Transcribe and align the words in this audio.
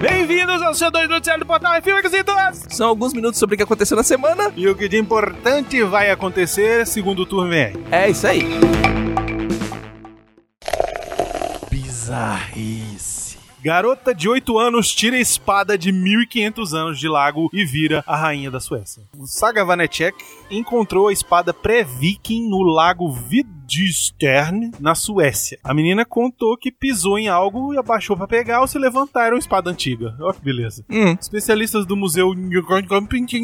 Bem-vindos 0.00 0.62
ao 0.62 0.74
seu 0.74 0.90
dois 0.90 1.08
noticiário 1.08 1.44
do 1.44 1.46
Portal 1.46 1.72
Refil, 1.72 1.96
Requisitos! 1.96 2.66
São 2.68 2.88
alguns 2.88 3.12
minutos 3.12 3.38
sobre 3.38 3.54
o 3.54 3.56
que 3.56 3.62
aconteceu 3.62 3.96
na 3.96 4.02
semana. 4.02 4.52
E 4.56 4.68
o 4.68 4.74
que 4.74 4.88
de 4.88 4.98
importante 4.98 5.82
vai 5.82 6.10
acontecer, 6.10 6.86
segundo 6.86 7.24
turno 7.24 7.50
vem 7.50 7.64
aí. 7.64 7.84
É 7.90 8.10
isso 8.10 8.26
aí. 8.26 8.42
Bizarrice. 11.70 13.13
Garota 13.64 14.14
de 14.14 14.28
8 14.28 14.58
anos 14.58 14.94
tira 14.94 15.16
a 15.16 15.20
espada 15.20 15.78
de 15.78 15.90
1500 15.90 16.74
anos 16.74 16.98
de 17.00 17.08
lago 17.08 17.48
e 17.50 17.64
vira 17.64 18.04
a 18.06 18.14
rainha 18.14 18.50
da 18.50 18.60
Suécia. 18.60 19.02
Saga 19.24 19.64
Vanecek 19.64 20.14
encontrou 20.50 21.08
a 21.08 21.12
espada 21.14 21.54
pré-viking 21.54 22.46
no 22.46 22.62
lago 22.62 23.10
Vidstern, 23.10 24.70
na 24.78 24.94
Suécia. 24.94 25.58
A 25.64 25.72
menina 25.72 26.04
contou 26.04 26.58
que 26.58 26.70
pisou 26.70 27.18
em 27.18 27.28
algo 27.28 27.72
e 27.72 27.78
abaixou 27.78 28.14
para 28.18 28.26
pegar 28.28 28.60
ou 28.60 28.66
se 28.68 28.78
levantar 28.78 29.26
era 29.28 29.34
uma 29.34 29.38
espada 29.40 29.70
antiga. 29.70 30.14
Olha 30.20 30.34
que 30.34 30.42
beleza. 30.44 30.84
Hum. 30.90 31.16
Especialistas 31.18 31.86
do 31.86 31.96
museu 31.96 32.34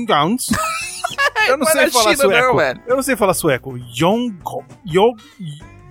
Gowns 0.06 0.50
Eu 1.48 1.56
não 1.56 1.64
Vai 1.64 1.72
sei 1.72 1.90
falar 1.90 2.10
China, 2.14 2.24
não, 2.24 2.30
sueco. 2.30 2.56
velho. 2.58 2.82
Eu 2.86 2.96
não 2.96 3.02
sei 3.02 3.16
falar 3.16 3.32
sueco. 3.34 3.78
Jonko- 3.92 4.64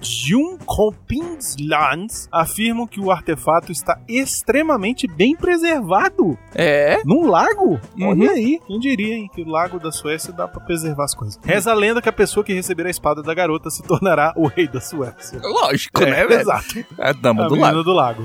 Junkopingslands 0.02 2.28
afirmam 2.32 2.88
que 2.88 3.00
o 3.00 3.12
artefato 3.12 3.72
está 3.72 4.00
extremamente 4.08 5.08
bem 5.08 5.36
preservado 5.36 6.38
É. 6.56 7.02
num 7.06 7.28
lago. 7.28 7.80
Uhum. 7.98 8.10
Olha 8.10 8.32
aí, 8.32 8.60
quem 8.68 8.80
diria, 8.80 9.16
hein, 9.16 9.30
que 9.34 9.42
o 9.42 9.48
lago 9.48 9.80
da 9.80 9.92
Suécia 9.92 10.34
dá 10.34 10.48
pra 10.48 10.60
preservar 10.62 11.06
as 11.06 11.16
coisas. 11.16 11.40
Reza 11.44 11.72
a 11.72 11.76
lenda 11.76 12.02
que 12.02 12.10
a 12.10 12.14
pessoa 12.14 12.44
que 12.44 12.54
receber 12.54 12.86
a 12.88 12.90
espada 12.90 13.22
da 13.24 13.34
garota 13.34 13.70
se 13.70 13.82
tornará 13.84 14.34
o 14.36 14.48
rei 14.48 14.68
da 14.68 14.82
Suécia. 14.82 15.40
Lógico, 15.44 16.04
É, 16.04 16.12
né, 16.12 16.26
velho? 16.28 16.42
Exato. 16.42 16.86
A 16.98 17.12
dama 17.14 17.46
A 17.46 17.48
do 17.48 17.56
lago. 17.56 17.84
do 17.84 17.94
lago. 17.94 18.24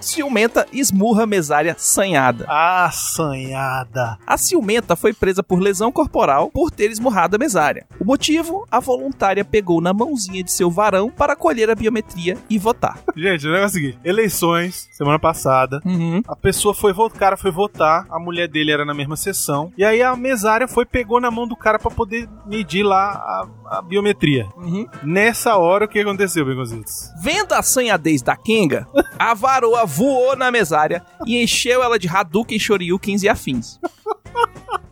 Ciumenta 0.00 0.66
esmurra 0.72 1.26
mesária 1.26 1.74
sanhada. 1.76 2.46
Assanhada. 2.48 4.18
A 4.26 4.36
ciumenta 4.36 4.94
foi 4.94 5.12
presa 5.12 5.42
por 5.42 5.58
lesão 5.58 5.90
corporal 5.90 6.50
por 6.50 6.70
ter 6.70 6.90
esmurrado 6.90 7.36
a 7.36 7.38
mesária. 7.38 7.86
O 8.00 8.04
motivo? 8.04 8.66
A 8.70 8.80
voluntária 8.80 9.44
pegou 9.44 9.80
na 9.80 9.92
mãozinha 9.92 10.42
de 10.42 10.52
seu 10.52 10.70
varão 10.70 11.10
para 11.10 11.36
colher 11.36 11.70
a 11.70 11.74
biometria 11.74 12.36
e 12.48 12.58
votar. 12.58 12.98
Gente, 13.16 13.46
o 13.46 13.52
negócio 13.52 13.64
é 13.64 13.66
o 13.66 13.82
seguinte: 13.82 13.98
eleições, 14.04 14.88
semana 14.92 15.18
passada. 15.18 15.80
Uhum. 15.84 16.22
A 16.26 16.36
pessoa 16.36 16.74
foi 16.74 16.92
votar, 16.92 17.16
o 17.16 17.20
cara 17.20 17.36
foi 17.36 17.50
votar, 17.50 18.06
a 18.10 18.18
mulher 18.18 18.48
dele 18.48 18.70
era 18.70 18.84
na 18.84 18.94
mesma 18.94 19.16
sessão. 19.16 19.72
E 19.76 19.84
aí 19.84 20.02
a 20.02 20.14
mesária 20.16 20.68
foi, 20.68 20.86
pegou 20.86 21.20
na 21.20 21.30
mão 21.30 21.46
do 21.46 21.56
cara 21.56 21.78
pra 21.78 21.90
poder 21.90 22.28
medir 22.46 22.82
lá 22.82 23.12
a, 23.12 23.78
a 23.78 23.82
biometria. 23.82 24.48
Uhum. 24.56 24.86
Nessa 25.02 25.56
hora, 25.56 25.84
o 25.84 25.88
que 25.88 25.98
aconteceu, 25.98 26.44
Begonzitos? 26.44 27.10
Vendo 27.20 27.52
a 27.52 27.62
sanhadez 27.62 28.22
da 28.22 28.36
Kenga, 28.36 28.86
a 29.18 29.34
varoa 29.34 29.84
voou 29.88 30.36
na 30.36 30.50
mesária 30.50 31.02
e 31.26 31.42
encheu 31.42 31.82
ela 31.82 31.98
de 31.98 32.06
Hadouken, 32.06 32.58
Shoryukens 32.58 33.22
e 33.22 33.28
afins. 33.28 33.80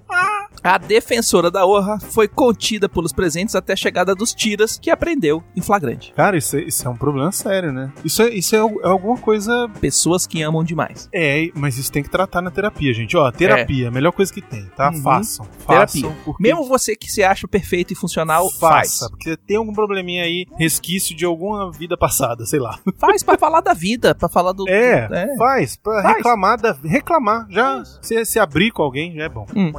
A 0.66 0.78
defensora 0.78 1.48
da 1.48 1.64
honra 1.64 1.98
foi 2.00 2.26
contida 2.26 2.88
pelos 2.88 3.12
presentes 3.12 3.54
até 3.54 3.72
a 3.72 3.76
chegada 3.76 4.14
dos 4.16 4.34
tiras, 4.34 4.76
que 4.78 4.90
aprendeu 4.90 5.42
em 5.54 5.60
flagrante. 5.60 6.12
Cara, 6.14 6.36
isso 6.36 6.56
é, 6.56 6.60
isso 6.62 6.86
é 6.86 6.90
um 6.90 6.96
problema 6.96 7.30
sério, 7.30 7.72
né? 7.72 7.92
Isso 8.04 8.20
é, 8.20 8.28
isso 8.30 8.54
é, 8.56 8.58
é 8.58 8.88
alguma 8.88 9.16
coisa. 9.16 9.68
Pessoas 9.80 10.26
que 10.26 10.42
amam 10.42 10.64
demais. 10.64 11.08
É, 11.14 11.48
mas 11.54 11.78
isso 11.78 11.92
tem 11.92 12.02
que 12.02 12.10
tratar 12.10 12.42
na 12.42 12.50
terapia, 12.50 12.92
gente. 12.92 13.16
Ó, 13.16 13.30
terapia, 13.30 13.88
a 13.88 13.90
melhor 13.92 14.10
coisa 14.12 14.32
que 14.32 14.42
tem, 14.42 14.66
tá? 14.76 14.90
Uhum. 14.90 15.02
Façam. 15.02 15.46
Terapia. 15.66 16.02
Façam. 16.02 16.16
porque- 16.24 16.42
Mesmo 16.42 16.64
você 16.64 16.96
que 16.96 17.10
se 17.10 17.22
acha 17.22 17.46
perfeito 17.46 17.92
e 17.92 17.96
funcional, 17.96 18.50
faz. 18.58 18.98
Faça, 18.98 19.08
porque 19.10 19.36
tem 19.36 19.56
algum 19.56 19.72
probleminha 19.72 20.24
aí, 20.24 20.46
resquício 20.58 21.16
de 21.16 21.24
alguma 21.24 21.70
vida 21.70 21.96
passada, 21.96 22.44
sei 22.44 22.58
lá. 22.58 22.78
Faz 22.98 23.22
pra 23.22 23.38
falar 23.38 23.60
da 23.60 23.72
vida, 23.72 24.14
pra 24.16 24.28
falar 24.28 24.50
do. 24.52 24.68
É, 24.68 25.08
É. 25.12 25.36
faz, 25.36 25.76
pra 25.76 26.02
Faz. 26.02 26.16
reclamar, 26.16 26.60
da, 26.60 26.72
reclamar, 26.84 27.46
já 27.50 27.84
se, 28.02 28.24
se 28.24 28.38
abrir 28.40 28.72
com 28.72 28.82
alguém 28.82 29.14
já 29.14 29.24
é 29.24 29.28
bom. 29.28 29.46
Hum. 29.54 29.72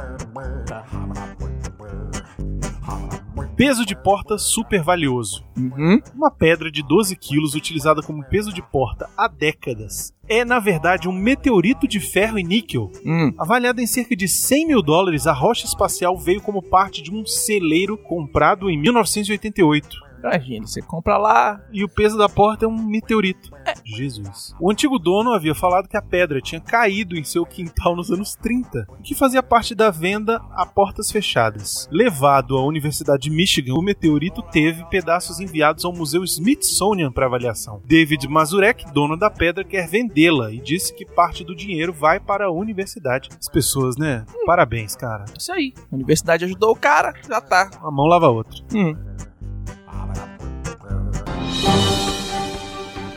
Peso 3.56 3.84
de 3.84 3.96
porta 3.96 4.38
super 4.38 4.82
valioso. 4.82 5.44
Uhum. 5.56 6.00
Uma 6.14 6.30
pedra 6.30 6.70
de 6.70 6.80
12 6.80 7.16
quilos 7.16 7.54
utilizada 7.54 8.00
como 8.02 8.24
peso 8.24 8.52
de 8.52 8.62
porta 8.62 9.10
há 9.16 9.26
décadas. 9.26 10.14
É, 10.28 10.44
na 10.44 10.60
verdade, 10.60 11.08
um 11.08 11.12
meteorito 11.12 11.88
de 11.88 11.98
ferro 11.98 12.38
e 12.38 12.44
níquel. 12.44 12.92
Hum. 13.04 13.32
Avaliada 13.36 13.82
em 13.82 13.86
cerca 13.86 14.14
de 14.14 14.28
100 14.28 14.68
mil 14.68 14.82
dólares, 14.82 15.26
a 15.26 15.32
rocha 15.32 15.66
espacial 15.66 16.16
veio 16.16 16.40
como 16.40 16.62
parte 16.62 17.02
de 17.02 17.12
um 17.12 17.26
celeiro 17.26 17.96
comprado 17.98 18.70
em 18.70 18.78
1988. 18.78 20.07
Imagina, 20.18 20.66
você 20.66 20.82
compra 20.82 21.16
lá. 21.16 21.60
E 21.72 21.84
o 21.84 21.88
peso 21.88 22.16
da 22.16 22.28
porta 22.28 22.64
é 22.64 22.68
um 22.68 22.76
meteorito. 22.76 23.50
Jesus. 23.84 24.54
O 24.60 24.70
antigo 24.70 24.98
dono 24.98 25.32
havia 25.32 25.54
falado 25.54 25.88
que 25.88 25.96
a 25.96 26.02
pedra 26.02 26.40
tinha 26.40 26.60
caído 26.60 27.16
em 27.16 27.24
seu 27.24 27.44
quintal 27.44 27.94
nos 27.94 28.10
anos 28.10 28.34
30, 28.34 28.86
o 28.88 29.02
que 29.02 29.14
fazia 29.14 29.42
parte 29.42 29.74
da 29.74 29.90
venda 29.90 30.40
a 30.52 30.66
portas 30.66 31.10
fechadas. 31.10 31.88
Levado 31.90 32.56
à 32.56 32.64
Universidade 32.64 33.22
de 33.22 33.30
Michigan, 33.30 33.74
o 33.74 33.82
meteorito 33.82 34.42
teve 34.42 34.84
pedaços 34.86 35.40
enviados 35.40 35.84
ao 35.84 35.92
Museu 35.92 36.24
Smithsonian 36.24 37.12
para 37.12 37.26
avaliação. 37.26 37.82
David 37.84 38.26
Mazurek, 38.28 38.92
dono 38.92 39.16
da 39.16 39.30
pedra, 39.30 39.64
quer 39.64 39.88
vendê-la 39.88 40.52
e 40.52 40.60
disse 40.60 40.94
que 40.94 41.04
parte 41.04 41.44
do 41.44 41.54
dinheiro 41.54 41.92
vai 41.92 42.20
para 42.20 42.46
a 42.46 42.50
universidade. 42.50 43.28
As 43.38 43.48
pessoas, 43.48 43.96
né? 43.96 44.24
Parabéns, 44.46 44.96
cara. 44.96 45.24
Isso 45.38 45.52
aí. 45.52 45.74
A 45.90 45.94
universidade 45.94 46.44
ajudou 46.44 46.72
o 46.72 46.76
cara, 46.76 47.14
já 47.28 47.40
tá. 47.40 47.70
Uma 47.80 47.90
mão 47.90 48.06
lava 48.06 48.26
a 48.26 48.30
outra. 48.30 48.58
Hum. 48.74 48.96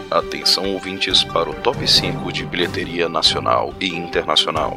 Atenção 0.09 0.73
ouvintes 0.73 1.23
para 1.23 1.49
o 1.49 1.53
top 1.53 1.87
5 1.87 2.31
de 2.33 2.45
bilheteria 2.45 3.07
nacional 3.07 3.73
e 3.79 3.87
internacional. 3.87 4.75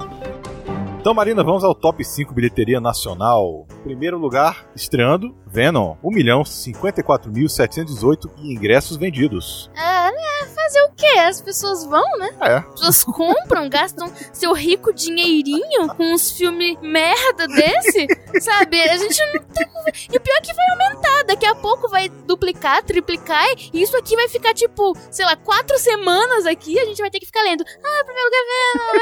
Então, 1.01 1.13
Marina, 1.13 1.43
vamos 1.43 1.65
ao 1.65 1.75
top 1.75 2.05
5 2.05 2.33
bilheteria 2.33 2.81
nacional. 2.81 3.67
Primeiro 3.85 4.19
lugar, 4.19 4.67
estreando, 4.75 5.37
Venom. 5.47 5.95
1.054.718 6.03 8.31
ingressos 8.39 8.97
vendidos. 8.97 9.71
Ah, 9.77 10.11
né? 10.11 10.49
Fazer 10.55 10.83
o 10.85 10.93
quê? 10.97 11.19
As 11.19 11.43
pessoas 11.43 11.85
vão, 11.85 12.03
né? 12.19 12.31
É. 12.41 12.55
As 12.57 12.65
pessoas 12.71 13.05
compram, 13.05 13.69
gastam 13.77 14.11
seu 14.33 14.55
rico 14.55 14.91
dinheirinho 14.95 15.89
com 15.95 16.15
uns 16.15 16.33
filmes 16.33 16.79
merda 16.81 17.47
desse, 17.47 18.07
sabe? 18.41 18.81
A 18.81 18.97
gente 18.97 19.21
não 19.35 19.43
tem. 19.45 19.67
E 20.11 20.17
o 20.17 20.21
pior 20.21 20.37
é 20.37 20.41
que 20.41 20.55
vai 20.55 20.67
aumentar. 20.71 21.25
Daqui 21.25 21.45
a 21.45 21.55
pouco 21.55 21.87
vai 21.91 22.09
duplicar, 22.09 22.83
triplicar. 22.83 23.45
E 23.73 23.83
isso 23.83 23.95
aqui 23.99 24.17
vai 24.17 24.29
ficar 24.29 24.55
tipo, 24.55 24.97
sei 25.11 25.27
lá, 25.27 25.37
quatro 25.37 25.79
semanas 25.79 26.47
aqui. 26.47 26.79
A 26.81 26.87
gente 26.87 27.03
vai 27.03 27.11
ter 27.11 27.21
que 27.21 27.27
ficar 27.27 27.43
lendo. 27.43 27.63
Ah, 27.63 28.03
primeiro 28.05 28.31
lugar 28.31 28.45
Venom. 28.49 28.95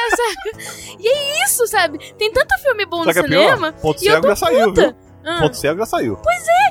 É, 0.00 0.16
sabe? 0.16 0.50
E 0.98 1.06
é 1.08 1.44
isso, 1.44 1.64
sabe? 1.68 1.98
Tem 2.18 2.32
tanto 2.32 2.58
filme 2.58 2.84
bom 2.86 3.04
no 3.04 3.12
Sabe 3.12 3.20
o 3.20 3.24
que 3.28 3.34
é 3.34 3.38
pior? 3.38 3.54
cinema. 3.54 3.72
Ponto 4.00 4.14
cego 4.14 4.28
já 4.28 4.36
saiu, 4.36 4.72
viu? 4.74 4.94
Ah. 5.24 5.38
Ponto 5.40 5.56
cego 5.56 5.78
já 5.80 5.86
saiu. 5.86 6.16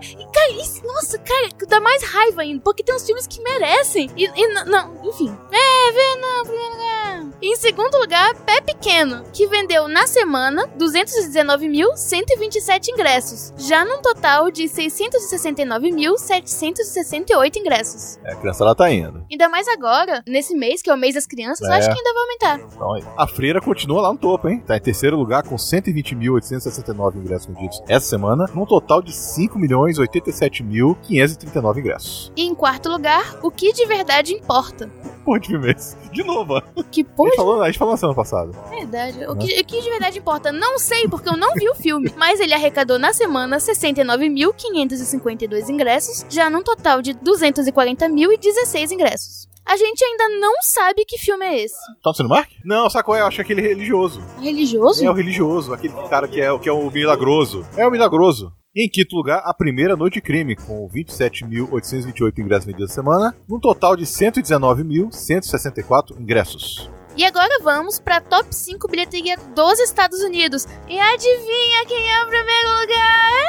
E, 0.04 0.32
cara, 0.34 0.52
isso, 0.62 0.84
nossa, 0.86 1.18
cara, 1.20 1.50
dá 1.68 1.80
mais 1.80 2.04
raiva 2.04 2.42
ainda, 2.42 2.62
porque 2.64 2.84
tem 2.84 2.96
uns 2.96 3.06
filmes 3.06 3.28
que 3.28 3.42
merecem. 3.44 4.10
E, 4.16 4.26
e 4.26 4.44
n- 4.48 4.66
não, 4.66 5.00
enfim. 5.06 5.36
É, 5.52 5.92
Venom, 5.92 6.44
primeiro 6.44 6.72
lugar. 6.74 7.09
Em 7.42 7.56
segundo 7.56 7.98
lugar, 7.98 8.36
Pé 8.46 8.60
Pequeno, 8.62 9.24
que 9.34 9.48
vendeu 9.48 9.88
na 9.88 10.06
semana 10.08 10.68
219.127 10.78 12.90
ingressos, 12.90 13.54
já 13.58 13.84
num 13.86 14.02
total 14.02 14.52
de 14.52 14.64
669.768 14.66 17.56
ingressos. 17.58 18.18
É, 18.24 18.34
a 18.34 18.36
criança 18.36 18.64
lá 18.66 18.76
tá 18.76 18.92
indo. 18.92 19.26
Ainda 19.32 19.48
mais 19.50 19.68
agora, 19.68 20.24
nesse 20.28 20.56
mês, 20.56 20.82
que 20.82 20.90
é 20.90 20.94
o 20.94 20.98
mês 20.98 21.14
das 21.16 21.26
crianças, 21.28 21.68
eu 21.68 21.74
É. 21.74 21.78
acho 21.78 21.90
que 21.92 21.98
ainda 21.98 22.14
vai 22.14 22.24
aumentar. 22.24 22.60
Então, 22.76 22.96
a 23.18 23.28
Freira 23.28 23.62
continua 23.62 24.02
lá 24.02 24.12
no 24.12 24.18
topo, 24.18 24.48
hein? 24.50 24.62
Tá 24.66 24.76
em 24.78 24.82
terceiro 24.82 25.16
lugar 25.18 25.44
com 25.44 25.56
120.869 25.56 27.16
ingressos 27.18 27.48
vendidos 27.48 27.82
essa 27.88 28.06
semana, 28.08 28.46
num 28.54 28.66
total 28.66 29.02
de 29.02 29.12
5.087.539 29.14 31.80
ingressos. 31.80 32.32
E 32.36 32.44
em 32.44 32.54
quarto 32.56 32.90
lugar, 32.90 33.38
O 33.42 33.50
Que 33.52 33.72
de 33.74 33.86
Verdade 33.86 34.34
Importa. 34.34 34.90
Porra 35.26 35.40
de 35.40 35.48
filme 35.48 35.72
esse. 35.72 35.96
De 36.12 36.24
novo, 36.24 36.56
ó. 36.56 36.62
Que 36.92 37.02
A 37.02 37.06
porra 37.06 37.30
gente 37.30 37.38
falou, 37.38 37.62
a 37.62 37.66
gente 37.68 37.78
falou 37.78 37.94
na 37.94 37.98
semana 37.98 38.16
passada. 38.16 38.52
Verdade. 38.70 39.26
O 39.26 39.36
que, 39.36 39.62
o 39.62 39.66
que 39.66 39.82
de 39.82 39.90
verdade 39.90 40.20
importa? 40.20 40.52
Não 40.52 40.80
sei, 40.80 41.08
porque 41.08 41.30
eu 41.30 41.38
não 41.38 41.54
vi 41.54 41.70
o 41.70 41.76
filme. 41.76 42.12
Mas 42.18 42.40
ele 42.40 42.54
arrecadou 42.54 42.98
na 42.98 43.14
semana 43.14 43.58
69.552 43.58 45.70
ingressos, 45.70 46.26
já 46.30 46.50
num 46.50 46.64
total 46.64 47.02
de 47.02 47.14
240.016 47.14 48.92
ingressos. 48.92 49.48
A 49.70 49.78
gente 49.78 50.04
ainda 50.04 50.28
não 50.40 50.56
sabe 50.64 51.06
que 51.06 51.20
filme 51.20 51.46
é 51.46 51.64
esse. 51.64 51.78
Tá 52.02 52.10
no 52.10 52.16
Cinemark? 52.16 52.50
Não, 52.66 52.90
sabe 52.90 53.06
qual 53.06 53.16
é? 53.16 53.22
Eu 53.22 53.28
acho 53.28 53.40
aquele 53.40 53.62
religioso. 53.62 54.20
Religioso? 54.42 55.06
É 55.06 55.12
o 55.12 55.14
religioso, 55.14 55.72
aquele 55.72 55.94
cara 56.10 56.28
que 56.28 56.42
é, 56.42 56.58
que 56.58 56.68
é 56.68 56.72
o 56.72 56.90
milagroso. 56.90 57.64
É 57.78 57.86
o 57.86 57.92
milagroso. 57.92 58.52
E 58.76 58.88
em 58.88 58.90
quinto 58.90 59.16
lugar, 59.16 59.44
a 59.46 59.54
primeira 59.54 59.96
Noite 59.96 60.16
de 60.16 60.22
Crime, 60.22 60.56
com 60.56 60.90
27.828 60.90 62.40
ingressos 62.40 62.66
vendidos 62.66 62.90
na 62.90 62.96
semana, 62.96 63.38
num 63.48 63.60
total 63.60 63.96
de 63.96 64.08
119.164 64.08 66.20
ingressos. 66.20 66.90
E 67.16 67.24
agora 67.24 67.60
vamos 67.62 68.00
pra 68.00 68.20
top 68.20 68.48
5 68.50 68.88
bilheteria 68.88 69.38
dos 69.54 69.80
Estados 69.80 70.22
Unidos. 70.22 70.66
E 70.88 71.00
adivinha 71.00 71.86
quem 71.88 72.12
é 72.12 72.24
o 72.24 72.28
primeiro 72.28 72.70
lugar? 72.82 73.34
É 73.36 73.46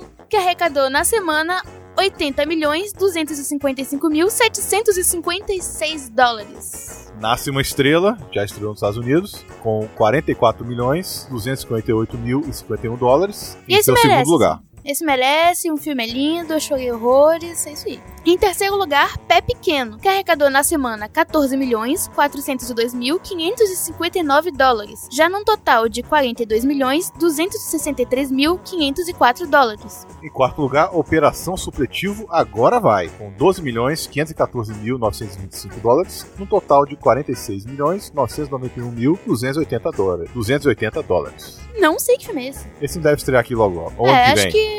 Venom! 0.00 0.06
Que 0.28 0.36
arrecadou 0.36 0.90
na 0.90 1.04
semana 1.04 1.62
80 1.96 2.46
milhões 2.46 2.92
255 2.92 4.08
mil 4.08 4.30
756 4.30 6.08
dólares. 6.10 7.12
Nasce 7.20 7.50
uma 7.50 7.60
estrela, 7.60 8.16
já 8.32 8.44
estreou 8.44 8.70
nos 8.70 8.78
Estados 8.78 8.98
Unidos, 8.98 9.44
com 9.62 9.86
44 9.94 10.64
milhões 10.64 11.26
258 11.30 12.18
mil 12.18 12.40
e 12.40 12.52
51 12.52 12.96
dólares. 12.96 13.56
E 13.68 13.74
em 13.74 13.76
esse 13.76 13.84
seu 13.84 13.94
merece. 13.94 14.10
segundo 14.10 14.32
lugar. 14.32 14.60
Esse 14.84 15.04
merece, 15.04 15.70
um 15.70 15.76
filme 15.76 16.02
é 16.02 16.06
lindo, 16.06 16.52
eu 16.52 16.60
chorei 16.60 16.90
horrores, 16.90 17.66
é 17.66 17.72
isso 17.72 17.86
aí. 17.86 18.00
Em 18.26 18.36
terceiro 18.36 18.76
lugar, 18.76 19.16
Pé 19.18 19.40
Pequeno, 19.40 19.98
que 19.98 20.08
arrecadou 20.08 20.50
na 20.50 20.62
semana 20.62 21.08
14 21.08 21.56
milhões 21.56 22.08
402 22.14 22.94
mil 22.94 23.18
559 23.18 24.50
dólares, 24.52 25.08
já 25.10 25.28
num 25.28 25.44
total 25.44 25.88
de 25.88 26.02
42 26.02 26.64
milhões 26.64 27.10
263 27.18 28.30
mil 28.30 28.58
504 28.58 29.46
dólares. 29.46 30.06
Em 30.22 30.28
quarto 30.28 30.60
lugar, 30.60 30.96
Operação 30.96 31.56
Supletivo 31.56 32.26
Agora 32.30 32.80
Vai, 32.80 33.08
com 33.08 33.30
12 33.32 33.62
milhões 33.62 34.06
514 34.06 34.74
mil 34.74 34.98
925 34.98 35.80
dólares, 35.80 36.26
num 36.38 36.46
total 36.46 36.84
de 36.86 36.96
46 36.96 37.66
milhões 37.66 38.12
991 38.12 38.90
mil 38.90 39.18
280 39.26 39.90
dólares. 39.90 40.30
280 40.32 41.02
dólares. 41.02 41.58
Não 41.78 41.98
sei 41.98 42.16
que 42.16 42.26
filme 42.26 42.46
é 42.46 42.48
esse. 42.50 42.66
Esse 42.80 42.98
deve 42.98 43.16
estrear 43.16 43.40
aqui 43.40 43.54
logo, 43.54 43.80
logo. 43.80 44.06
É, 44.06 44.32
acho 44.32 44.42
vem. 44.42 44.52
que. 44.52 44.71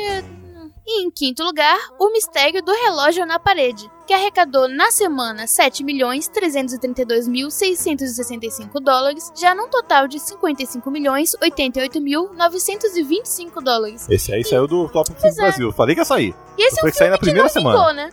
E 0.86 1.02
em 1.02 1.10
quinto 1.10 1.42
lugar, 1.42 1.78
O 1.98 2.10
Mistério 2.12 2.62
do 2.62 2.70
Relógio 2.70 3.24
na 3.24 3.38
Parede, 3.38 3.90
que 4.06 4.12
arrecadou 4.12 4.68
na 4.68 4.90
semana 4.90 5.46
7 5.46 5.82
milhões 5.82 6.28
332 6.28 7.26
mil 7.26 7.50
665 7.50 8.78
dólares, 8.80 9.32
já 9.34 9.54
num 9.54 9.68
total 9.70 10.06
de 10.06 10.20
55 10.20 10.90
milhões 10.90 11.34
88 11.40 12.00
mil 12.02 12.34
925 12.34 13.62
dólares. 13.62 14.06
Esse 14.10 14.34
aí 14.34 14.44
saiu 14.44 14.66
do 14.66 14.86
Top 14.90 15.08
5 15.08 15.20
do 15.26 15.34
Brasil. 15.36 15.72
Falei 15.72 15.94
que 15.94 16.02
ia 16.02 16.04
sair. 16.04 16.34
E 16.58 16.66
esse 16.66 16.78
é 16.78 16.80
Foi 16.82 16.90
um 16.90 16.92
que 16.92 16.98
sair 16.98 17.10
na 17.10 17.16
filme 17.16 17.32
que 17.32 17.40
primeira 17.42 17.44
não 17.44 17.72
semana. 17.72 17.92
né? 17.94 18.10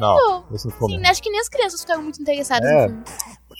Não, 0.00 0.44
não 0.50 0.58
ficou 0.58 0.88
Sim, 0.88 1.00
acho 1.06 1.22
que 1.22 1.30
nem 1.30 1.40
as 1.40 1.48
crianças 1.48 1.80
ficaram 1.80 2.02
muito 2.02 2.20
interessadas 2.20 2.68
É. 2.68 2.74
no 2.74 2.88
filme. 2.88 3.04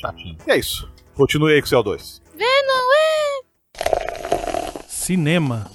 Chatinho. 0.01 0.37
E 0.47 0.51
é 0.51 0.57
isso. 0.59 0.89
Continue 1.17 1.53
aí 1.55 1.61
com 1.63 1.67
o 1.67 1.71
CO2. 1.71 2.21
Cinema. 4.89 5.71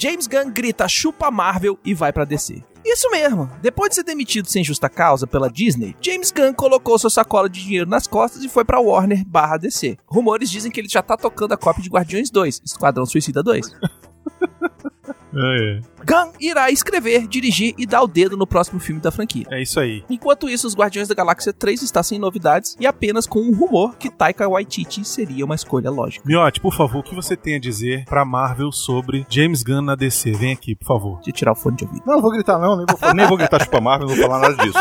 James 0.00 0.28
Gunn 0.28 0.52
grita 0.52 0.86
chupa 0.86 1.28
Marvel 1.28 1.76
e 1.84 1.92
vai 1.92 2.12
pra 2.12 2.24
DC. 2.24 2.62
Isso 2.84 3.10
mesmo, 3.10 3.50
depois 3.60 3.90
de 3.90 3.96
ser 3.96 4.04
demitido 4.04 4.46
sem 4.46 4.62
justa 4.62 4.88
causa 4.88 5.26
pela 5.26 5.50
Disney, 5.50 5.96
James 6.00 6.30
Gunn 6.30 6.54
colocou 6.54 6.96
sua 6.96 7.10
sacola 7.10 7.50
de 7.50 7.64
dinheiro 7.64 7.90
nas 7.90 8.06
costas 8.06 8.44
e 8.44 8.48
foi 8.48 8.64
pra 8.64 8.78
Warner 8.78 9.26
barra 9.26 9.56
DC. 9.56 9.98
Rumores 10.06 10.48
dizem 10.50 10.70
que 10.70 10.80
ele 10.80 10.88
já 10.88 11.02
tá 11.02 11.16
tocando 11.16 11.52
a 11.52 11.56
cópia 11.56 11.82
de 11.82 11.90
Guardiões 11.90 12.30
2, 12.30 12.62
Esquadrão 12.64 13.04
Suicida 13.04 13.42
2. 13.42 13.66
É, 15.34 15.80
Gunn 16.06 16.32
irá 16.40 16.70
escrever, 16.70 17.26
dirigir 17.26 17.74
e 17.76 17.86
dar 17.86 18.02
o 18.02 18.06
dedo 18.06 18.36
no 18.36 18.46
próximo 18.46 18.80
filme 18.80 19.00
da 19.00 19.10
franquia. 19.10 19.46
é 19.50 19.62
isso 19.62 19.78
aí. 19.80 20.04
Enquanto 20.08 20.48
isso, 20.48 20.66
os 20.66 20.74
Guardiões 20.74 21.08
da 21.08 21.14
Galáxia 21.14 21.52
3 21.52 21.82
está 21.82 22.02
sem 22.02 22.18
novidades 22.18 22.76
e 22.78 22.86
apenas 22.86 23.26
com 23.26 23.40
um 23.40 23.54
rumor 23.54 23.96
que 23.96 24.10
Taika 24.10 24.48
Waititi 24.48 25.04
seria 25.04 25.44
uma 25.44 25.54
escolha 25.54 25.90
lógica. 25.90 26.24
Miotti, 26.26 26.60
por 26.60 26.74
favor, 26.74 27.00
o 27.00 27.02
que 27.02 27.14
você 27.14 27.36
tem 27.36 27.56
a 27.56 27.60
dizer 27.60 28.04
pra 28.04 28.24
Marvel 28.24 28.72
sobre 28.72 29.26
James 29.28 29.62
Gunn 29.62 29.82
na 29.82 29.94
DC? 29.94 30.32
Vem 30.32 30.52
aqui, 30.52 30.74
por 30.74 30.86
favor. 30.86 31.20
De 31.20 31.32
tirar 31.32 31.52
o 31.52 31.56
fone 31.56 31.76
de 31.76 31.84
ouvido. 31.84 32.02
Não, 32.06 32.14
não 32.14 32.22
vou 32.22 32.30
gritar 32.30 32.58
não, 32.58 32.76
nem 32.76 32.86
vou, 32.86 33.14
nem 33.14 33.26
vou 33.26 33.36
gritar 33.36 33.62
chupa 33.62 33.80
Marvel, 33.80 34.08
não 34.08 34.14
vou 34.16 34.24
falar 34.24 34.40
nada 34.40 34.62
disso. 34.64 34.78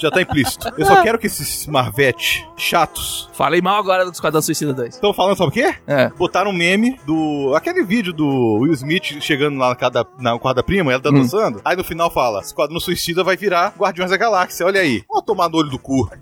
Já 0.00 0.10
tá 0.10 0.22
implícito. 0.22 0.72
Eu 0.76 0.86
só 0.86 1.02
quero 1.02 1.18
que 1.18 1.26
esses 1.26 1.66
Marvete 1.66 2.48
chatos 2.56 3.28
Falei 3.32 3.60
mal 3.60 3.78
agora 3.78 4.04
do 4.04 4.12
Esquadrão 4.12 4.40
Suicida 4.40 4.72
2. 4.72 4.94
estão 4.94 5.12
falando, 5.12 5.36
sabe 5.36 5.48
o 5.50 5.52
quê? 5.52 5.74
É. 5.86 6.08
Botaram 6.10 6.50
um 6.50 6.54
meme 6.54 6.98
do. 7.06 7.52
aquele 7.56 7.82
vídeo 7.82 8.12
do 8.12 8.58
Will 8.60 8.72
Smith 8.72 9.20
chegando 9.20 9.58
lá 9.58 9.70
na 9.70 9.76
casa 9.76 9.91
da, 9.92 10.04
na 10.18 10.36
da 10.52 10.62
prima, 10.62 10.92
ela 10.92 11.00
tá 11.02 11.10
Hum. 11.10 11.14
dançando. 11.14 11.60
Aí 11.64 11.76
no 11.76 11.84
final 11.84 12.10
fala: 12.10 12.40
Esquadrão 12.40 12.80
Suicida 12.80 13.22
vai 13.22 13.36
virar 13.36 13.74
Guardiões 13.78 14.10
da 14.10 14.16
Galáxia. 14.16 14.66
Olha 14.66 14.80
aí. 14.80 15.04
Vou 15.08 15.22
tomar 15.22 15.48
no 15.48 15.58
olho 15.58 15.70
do 15.70 15.78
cu. 15.78 16.10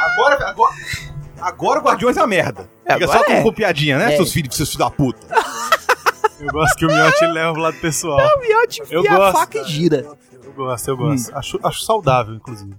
Agora, 0.00 0.48
agora. 0.50 0.74
Agora 1.40 1.80
o 1.80 1.82
Guardiões 1.82 2.16
é 2.16 2.20
a 2.20 2.26
merda. 2.26 2.68
É, 2.84 2.94
Fica 2.94 3.06
só 3.06 3.22
é. 3.24 3.42
com 3.42 3.52
piadinha, 3.52 3.98
né, 3.98 4.12
É. 4.12 4.16
seus 4.16 4.32
filhos, 4.32 4.54
seus 4.56 4.68
filhos 4.70 4.84
da 4.84 4.90
puta? 4.90 5.26
Eu 6.38 6.52
gosto 6.52 6.76
que 6.76 6.84
o 6.84 6.88
Miotti 6.88 7.24
leva 7.32 7.52
pro 7.52 7.62
lado 7.62 7.76
pessoal. 7.80 8.18
O 8.18 8.40
Miotti 8.40 8.82
Eu 8.90 9.00
enfia 9.00 9.12
a 9.12 9.16
gosto, 9.16 9.38
faca 9.38 9.58
e 9.58 9.64
gira. 9.64 10.06
Eu 10.42 10.52
gosto, 10.52 10.88
eu 10.88 10.96
gosto. 10.96 11.36
Acho, 11.36 11.60
acho 11.62 11.84
saudável, 11.84 12.34
inclusive. 12.34 12.74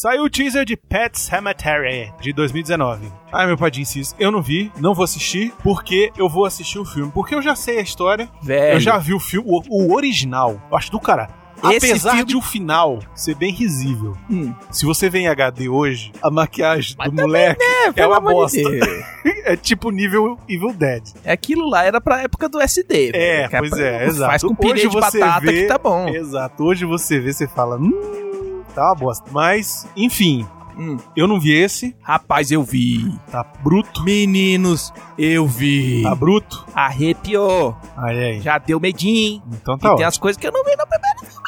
Saiu 0.00 0.22
o 0.24 0.30
teaser 0.30 0.64
de 0.64 0.78
Pet 0.78 1.20
Cemetery 1.20 2.10
de 2.22 2.32
2019. 2.32 3.12
Ai, 3.30 3.46
meu 3.46 3.58
padrinho 3.58 3.84
Cis, 3.84 4.16
eu 4.18 4.30
não 4.30 4.40
vi, 4.40 4.72
não 4.78 4.94
vou 4.94 5.04
assistir, 5.04 5.52
porque 5.62 6.10
eu 6.16 6.26
vou 6.26 6.46
assistir 6.46 6.78
o 6.78 6.86
filme. 6.86 7.12
Porque 7.12 7.34
eu 7.34 7.42
já 7.42 7.54
sei 7.54 7.76
a 7.80 7.82
história, 7.82 8.26
Velho. 8.42 8.76
eu 8.76 8.80
já 8.80 8.96
vi 8.96 9.12
o 9.12 9.20
filme, 9.20 9.46
o, 9.46 9.60
o 9.68 9.94
original. 9.94 10.58
Eu 10.70 10.76
acho 10.78 10.90
do 10.90 10.98
cara. 10.98 11.28
Esse 11.64 11.90
Apesar 11.90 12.10
filme- 12.12 12.24
de 12.24 12.34
o 12.38 12.40
final 12.40 13.00
ser 13.14 13.34
bem 13.34 13.52
risível, 13.52 14.16
Hum. 14.30 14.54
se 14.70 14.86
você 14.86 15.10
vê 15.10 15.18
em 15.18 15.28
HD 15.28 15.68
hoje, 15.68 16.12
a 16.22 16.30
maquiagem 16.30 16.94
Mas 16.96 17.10
do 17.12 17.20
moleque 17.20 17.62
é, 17.62 17.92
pelo 17.92 18.12
uma 18.12 18.20
bosta. 18.22 18.56
É 19.44 19.54
tipo 19.54 19.90
nível 19.90 20.38
Evil 20.48 20.72
Dead. 20.72 21.02
É 21.22 21.32
Aquilo 21.32 21.68
lá 21.68 21.84
era 21.84 22.00
pra 22.00 22.22
época 22.22 22.48
do 22.48 22.58
SD. 22.58 23.10
É, 23.12 23.48
que 23.48 23.58
pois 23.58 23.72
é, 23.72 24.06
exato. 24.06 24.30
Faz 24.30 24.42
com 24.42 24.54
purê 24.54 24.72
Hoje 24.72 24.88
de 24.88 24.94
batata 24.98 25.40
vê- 25.40 25.52
que 25.52 25.64
tá 25.66 25.76
bom. 25.76 26.08
Exato. 26.08 26.64
Hoje 26.64 26.86
você 26.86 27.20
vê, 27.20 27.30
você 27.34 27.46
fala, 27.46 27.76
hum, 27.76 28.29
tá 28.70 28.86
uma 28.86 28.94
bosta. 28.94 29.24
Mas, 29.32 29.86
enfim, 29.96 30.46
Hum. 30.78 30.96
eu 31.16 31.26
não 31.26 31.38
vi 31.38 31.52
esse, 31.52 31.94
Rapaz, 32.00 32.50
eu 32.50 32.62
vi. 32.62 33.12
tá 33.30 33.44
bruto. 33.62 34.02
Meninos, 34.02 34.92
eu 35.18 35.46
vi. 35.46 36.02
Tá 36.02 36.14
bruto? 36.14 36.64
Arrepiou. 36.74 37.76
Aí, 37.96 38.18
aí. 38.18 38.40
Já 38.40 38.56
deu 38.56 38.80
medinho. 38.80 39.42
Então 39.52 39.74
e 39.74 39.78
tá 39.78 39.88
tem 39.88 39.90
ótimo. 39.94 40.08
as 40.08 40.16
coisas 40.18 40.40
que 40.40 40.46
eu 40.46 40.52
não 40.52 40.64
vi 40.64 40.70
no 40.76 40.86
primeiro. 40.86 41.40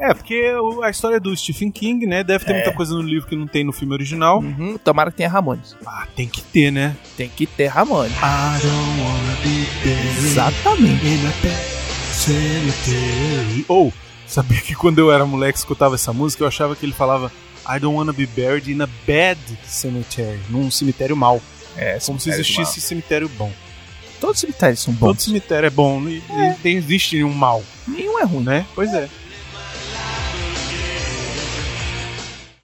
É, 0.00 0.14
porque 0.14 0.52
a 0.82 0.90
história 0.90 1.16
é 1.16 1.20
do 1.20 1.36
Stephen 1.36 1.70
King, 1.72 2.06
né? 2.06 2.22
Deve 2.24 2.44
ter 2.44 2.52
muita 2.54 2.72
coisa 2.72 2.94
no 2.94 3.02
livro 3.02 3.28
que 3.28 3.34
não 3.36 3.46
tem 3.48 3.64
no 3.64 3.72
filme 3.72 3.92
original. 3.92 4.38
Uhum, 4.38 4.78
tomara 4.78 5.10
que 5.10 5.16
tenha 5.18 5.28
Ramones. 5.28 5.76
Ah, 5.84 6.06
tem 6.16 6.26
que 6.28 6.40
ter, 6.40 6.70
né? 6.70 6.96
Tem 7.16 7.28
que 7.28 7.46
ter 7.46 7.66
Ramones. 7.66 8.12
I 8.12 8.60
don't 8.62 9.00
wanna 9.02 9.36
be 9.42 9.66
Exatamente. 10.24 11.18
Ou, 13.68 13.92
sabia 14.28 14.60
que 14.60 14.74
quando 14.74 14.98
eu 14.98 15.10
era 15.12 15.24
moleque 15.26 15.58
escutava 15.58 15.94
essa 15.94 16.12
música, 16.12 16.42
eu 16.44 16.48
achava 16.48 16.76
que 16.76 16.84
ele 16.86 16.92
falava 16.92 17.32
I 17.68 17.78
don't 17.78 17.96
wanna 17.96 18.12
be 18.12 18.26
buried 18.26 18.70
in 18.72 18.80
a 18.82 18.88
bad 19.06 19.38
cemetery. 19.64 20.40
Num 20.48 20.70
cemitério 20.70 21.16
mau. 21.16 21.40
É, 21.76 21.98
Como 22.04 22.18
se 22.18 22.30
existisse 22.30 22.80
cemitério 22.80 23.28
bom. 23.28 23.52
Todos 24.20 24.36
os 24.36 24.40
cemitérios 24.40 24.80
são 24.80 24.92
Todo 24.94 25.14
bons. 25.14 25.22
cemitério 25.22 25.66
é 25.66 25.70
bom, 25.70 26.00
e, 26.08 26.16
e 26.18 26.54
tem, 26.62 26.76
existe 26.76 27.14
nenhum 27.16 27.32
mal, 27.32 27.62
Nenhum 27.86 28.18
é 28.18 28.24
ruim. 28.24 28.42
né? 28.42 28.66
Pois 28.74 28.92
é. 28.92 29.08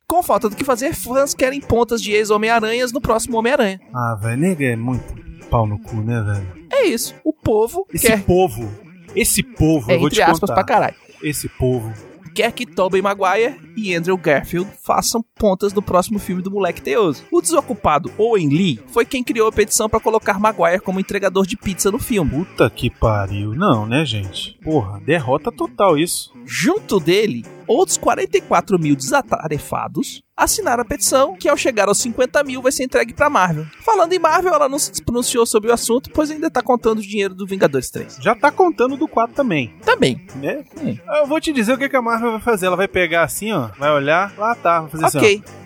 Com 0.06 0.22
falta 0.22 0.48
do 0.48 0.56
que 0.56 0.64
fazer, 0.64 0.94
fãs 0.94 1.32
querem 1.34 1.60
pontas 1.60 2.00
de 2.02 2.12
ex-Homem-Aranhas 2.12 2.92
no 2.92 3.00
próximo 3.00 3.36
Homem-Aranha. 3.38 3.80
Ah, 3.94 4.16
velho, 4.20 4.36
nega 4.40 4.64
é 4.66 4.76
muito 4.76 5.04
pau 5.48 5.66
no 5.66 5.78
cu, 5.78 5.96
né, 5.96 6.20
velho? 6.22 6.66
É 6.72 6.86
isso. 6.86 7.14
O 7.24 7.32
povo 7.32 7.86
Esse 7.92 8.06
quer. 8.08 8.22
povo, 8.22 8.70
esse 9.14 9.42
povo, 9.42 9.90
É, 9.90 9.94
eu 9.94 9.98
vou 10.00 10.08
entre 10.08 10.16
te 10.18 10.22
aspas 10.22 10.40
contar. 10.40 10.54
pra 10.54 10.64
caralho. 10.64 10.94
Esse 11.24 11.48
povo. 11.48 11.90
Quer 12.34 12.50
que 12.52 12.66
Tobey 12.66 13.00
Maguire 13.00 13.60
e 13.76 13.94
Andrew 13.94 14.18
Garfield 14.18 14.68
façam 14.84 15.24
pontas 15.36 15.72
no 15.72 15.80
próximo 15.80 16.18
filme 16.18 16.42
do 16.42 16.50
Moleque 16.50 16.82
Teoso. 16.82 17.22
O 17.30 17.40
desocupado 17.40 18.10
Owen 18.18 18.48
Lee 18.48 18.80
foi 18.88 19.06
quem 19.06 19.22
criou 19.22 19.48
a 19.48 19.52
petição 19.52 19.88
pra 19.88 20.00
colocar 20.00 20.40
Maguire 20.40 20.80
como 20.80 20.98
entregador 20.98 21.46
de 21.46 21.56
pizza 21.56 21.92
no 21.92 21.98
filme. 21.98 22.30
Puta 22.30 22.68
que 22.68 22.90
pariu. 22.90 23.54
Não, 23.54 23.86
né, 23.86 24.04
gente? 24.04 24.58
Porra, 24.64 25.00
derrota 25.00 25.52
total 25.52 25.96
isso. 25.96 26.32
Junto 26.44 26.98
dele, 26.98 27.44
outros 27.68 27.96
44 27.96 28.80
mil 28.80 28.96
desatarefados 28.96 30.23
assinaram 30.36 30.82
a 30.82 30.84
petição, 30.84 31.36
que 31.36 31.48
ao 31.48 31.56
chegar 31.56 31.88
aos 31.88 31.98
50 31.98 32.42
mil 32.44 32.60
vai 32.60 32.72
ser 32.72 32.84
entregue 32.84 33.14
pra 33.14 33.30
Marvel. 33.30 33.66
Falando 33.84 34.12
em 34.12 34.18
Marvel, 34.18 34.52
ela 34.54 34.68
não 34.68 34.78
se 34.78 35.02
pronunciou 35.02 35.46
sobre 35.46 35.70
o 35.70 35.74
assunto, 35.74 36.10
pois 36.10 36.30
ainda 36.30 36.50
tá 36.50 36.60
contando 36.62 36.98
o 36.98 37.02
dinheiro 37.02 37.34
do 37.34 37.46
Vingadores 37.46 37.90
3. 37.90 38.18
Já 38.20 38.34
tá 38.34 38.50
contando 38.50 38.96
do 38.96 39.06
4 39.06 39.34
também, 39.34 39.74
Também. 39.84 40.26
né? 40.36 40.64
Hum. 40.80 40.96
Eu 41.20 41.26
vou 41.26 41.40
te 41.40 41.52
dizer 41.52 41.74
o 41.74 41.78
que, 41.78 41.88
que 41.88 41.96
a 41.96 42.02
Marvel 42.02 42.32
vai 42.32 42.40
fazer. 42.40 42.66
Ela 42.66 42.76
vai 42.76 42.88
pegar 42.88 43.22
assim, 43.22 43.52
ó, 43.52 43.68
vai 43.78 43.90
olhar, 43.92 44.32
lá 44.36 44.54
tá, 44.54 44.80
vai 44.80 44.90
fazer 44.90 45.04
assim, 45.06 45.18
Ok. 45.18 45.42
ó, 45.46 45.64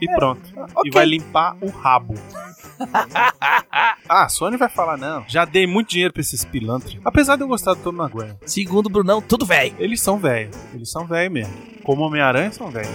e 0.00 0.06
pronto. 0.16 0.40
ok. 0.56 0.82
E 0.84 0.90
vai 0.90 1.06
limpar 1.06 1.56
o 1.60 1.68
rabo. 1.70 2.14
ah, 4.08 4.24
a 4.24 4.28
Sony 4.28 4.56
vai 4.56 4.68
falar, 4.68 4.96
não. 4.96 5.24
Já 5.28 5.44
dei 5.44 5.66
muito 5.66 5.90
dinheiro 5.90 6.12
pra 6.12 6.20
esses 6.20 6.44
pilantras. 6.44 6.96
Apesar 7.04 7.36
de 7.36 7.42
eu 7.42 7.48
gostar 7.48 7.74
do 7.74 7.80
Tom 7.80 7.92
Maguire. 7.92 8.34
Segundo 8.44 8.86
o 8.86 8.90
Brunão, 8.90 9.22
tudo 9.22 9.46
velho. 9.46 9.74
Eles 9.78 10.00
são 10.00 10.18
velhos. 10.18 10.56
Eles 10.74 10.90
são 10.90 11.06
velhos 11.06 11.32
mesmo. 11.32 11.54
Como 11.84 12.02
Homem-Aranha 12.02 12.50
são 12.50 12.68
velhos. 12.70 12.90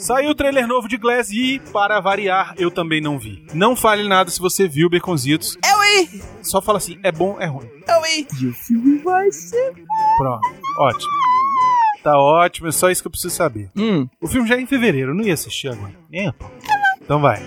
Saiu 0.00 0.30
o 0.30 0.34
trailer 0.34 0.66
novo 0.66 0.88
de 0.88 0.96
Glass 0.96 1.28
e, 1.28 1.60
para 1.74 2.00
variar, 2.00 2.54
eu 2.56 2.70
também 2.70 3.02
não 3.02 3.18
vi. 3.18 3.44
Não 3.52 3.76
fale 3.76 4.08
nada 4.08 4.30
se 4.30 4.40
você 4.40 4.66
viu 4.66 4.88
Baconzitos. 4.88 5.58
Eu 5.62 5.78
aí! 5.78 6.22
Ssó 6.42 6.62
fala 6.62 6.78
assim, 6.78 6.98
é 7.02 7.12
bom, 7.12 7.36
é 7.38 7.44
ruim. 7.44 7.68
Eu 7.86 8.02
aí! 8.04 8.26
E 8.40 8.46
o 8.46 8.54
filme 8.54 8.96
vai 9.00 9.30
ser. 9.30 9.74
Pronto. 10.16 10.48
Ótimo. 10.78 11.12
Tá 12.02 12.16
ótimo, 12.16 12.68
é 12.68 12.72
só 12.72 12.90
isso 12.90 13.02
que 13.02 13.08
eu 13.08 13.10
preciso 13.10 13.34
saber. 13.34 13.70
Hum. 13.76 14.08
O 14.22 14.26
filme 14.26 14.48
já 14.48 14.56
é 14.56 14.60
em 14.62 14.66
fevereiro, 14.66 15.10
eu 15.10 15.14
não 15.14 15.22
ia 15.22 15.34
assistir 15.34 15.68
agora. 15.68 15.92
É, 16.10 16.32
pô. 16.32 16.46
Então 17.02 17.20
vai. 17.20 17.42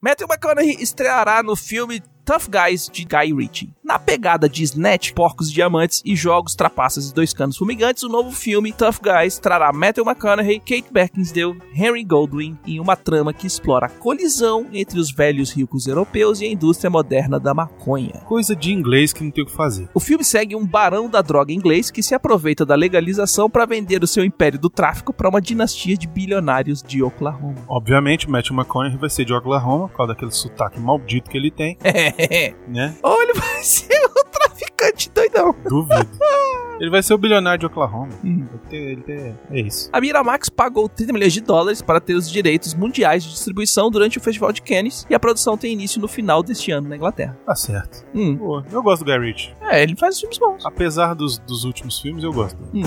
Matthew 0.00 0.28
McConaughey 0.30 0.76
estreará 0.80 1.42
no 1.42 1.54
filme 1.54 2.02
Tough 2.30 2.48
Guys 2.48 2.88
de 2.88 3.04
Guy 3.04 3.34
Ritchie. 3.34 3.74
Na 3.82 3.98
pegada 3.98 4.48
de 4.48 4.62
Snatch, 4.62 5.12
Porcos 5.14 5.50
Diamantes 5.50 6.00
e 6.04 6.14
Jogos, 6.14 6.54
Trapaças 6.54 7.10
e 7.10 7.12
Dois 7.12 7.32
Canos 7.32 7.56
Fumigantes, 7.56 8.04
o 8.04 8.08
novo 8.08 8.30
filme 8.30 8.72
Tough 8.72 8.98
Guys 9.02 9.40
trará 9.40 9.72
Matthew 9.72 10.04
McConaughey, 10.04 10.60
Kate 10.60 10.92
Beckinsale, 10.92 11.58
Henry 11.74 12.04
Goldwyn 12.04 12.56
em 12.64 12.78
uma 12.78 12.94
trama 12.94 13.32
que 13.32 13.48
explora 13.48 13.86
a 13.86 13.88
colisão 13.88 14.68
entre 14.72 15.00
os 15.00 15.10
velhos 15.10 15.50
ricos 15.50 15.88
europeus 15.88 16.40
e 16.40 16.44
a 16.44 16.48
indústria 16.52 16.88
moderna 16.88 17.40
da 17.40 17.52
maconha. 17.52 18.22
Coisa 18.26 18.54
de 18.54 18.72
inglês 18.72 19.12
que 19.12 19.24
não 19.24 19.32
tem 19.32 19.42
o 19.42 19.46
que 19.48 19.52
fazer. 19.52 19.88
O 19.92 19.98
filme 19.98 20.22
segue 20.22 20.54
um 20.54 20.64
barão 20.64 21.10
da 21.10 21.22
droga 21.22 21.52
inglês 21.52 21.90
que 21.90 22.00
se 22.00 22.14
aproveita 22.14 22.64
da 22.64 22.76
legalização 22.76 23.50
para 23.50 23.66
vender 23.66 24.04
o 24.04 24.06
seu 24.06 24.24
império 24.24 24.56
do 24.60 24.70
tráfico 24.70 25.12
para 25.12 25.28
uma 25.28 25.40
dinastia 25.40 25.96
de 25.96 26.06
bilionários 26.06 26.80
de 26.80 27.02
Oklahoma. 27.02 27.56
Obviamente, 27.66 28.30
Matthew 28.30 28.54
McConaughey 28.54 29.00
vai 29.00 29.10
ser 29.10 29.24
de 29.24 29.34
Oklahoma, 29.34 29.88
por 29.88 29.96
causa 29.96 30.12
daquele 30.12 30.30
sotaque 30.30 30.78
maldito 30.78 31.28
que 31.28 31.36
ele 31.36 31.50
tem, 31.50 31.76
né? 32.68 32.94
Ou 33.02 33.22
ele 33.22 33.32
vai 33.34 33.62
ser 33.64 33.88
o 34.06 34.24
traficante 34.24 35.10
doidão. 35.10 35.54
Duvido. 35.64 36.08
Ele 36.80 36.88
vai 36.88 37.02
ser 37.02 37.12
o 37.12 37.18
bilionário 37.18 37.60
de 37.60 37.66
Oklahoma. 37.66 38.08
Hum. 38.24 38.46
Ele 38.50 38.60
tem- 38.70 38.82
ele 38.92 39.02
tem- 39.02 39.38
É 39.50 39.60
isso. 39.60 39.90
A 39.92 40.00
Miramax 40.00 40.48
pagou 40.48 40.88
30 40.88 41.12
milhões 41.12 41.30
de 41.34 41.42
dólares 41.42 41.82
para 41.82 42.00
ter 42.00 42.14
os 42.14 42.30
direitos 42.30 42.72
mundiais 42.72 43.22
de 43.22 43.28
distribuição 43.32 43.90
durante 43.90 44.16
o 44.16 44.20
Festival 44.22 44.50
de 44.50 44.62
Cannes 44.62 45.06
e 45.10 45.14
a 45.14 45.20
produção 45.20 45.58
tem 45.58 45.74
início 45.74 46.00
no 46.00 46.08
final 46.08 46.42
deste 46.42 46.70
ano 46.72 46.88
na 46.88 46.96
Inglaterra. 46.96 47.36
Tá 47.44 47.54
certo. 47.54 48.02
Hum. 48.14 48.34
Pô, 48.38 48.62
eu 48.72 48.82
gosto 48.82 49.04
do 49.04 49.12
Guy 49.12 49.18
Ritchie. 49.26 49.54
É, 49.60 49.82
ele 49.82 49.94
faz 49.94 50.18
filmes 50.18 50.38
bons. 50.38 50.64
Apesar 50.64 51.12
dos, 51.14 51.36
dos 51.40 51.64
últimos 51.64 52.00
filmes, 52.00 52.24
eu 52.24 52.32
gosto. 52.32 52.56
Hum. 52.72 52.80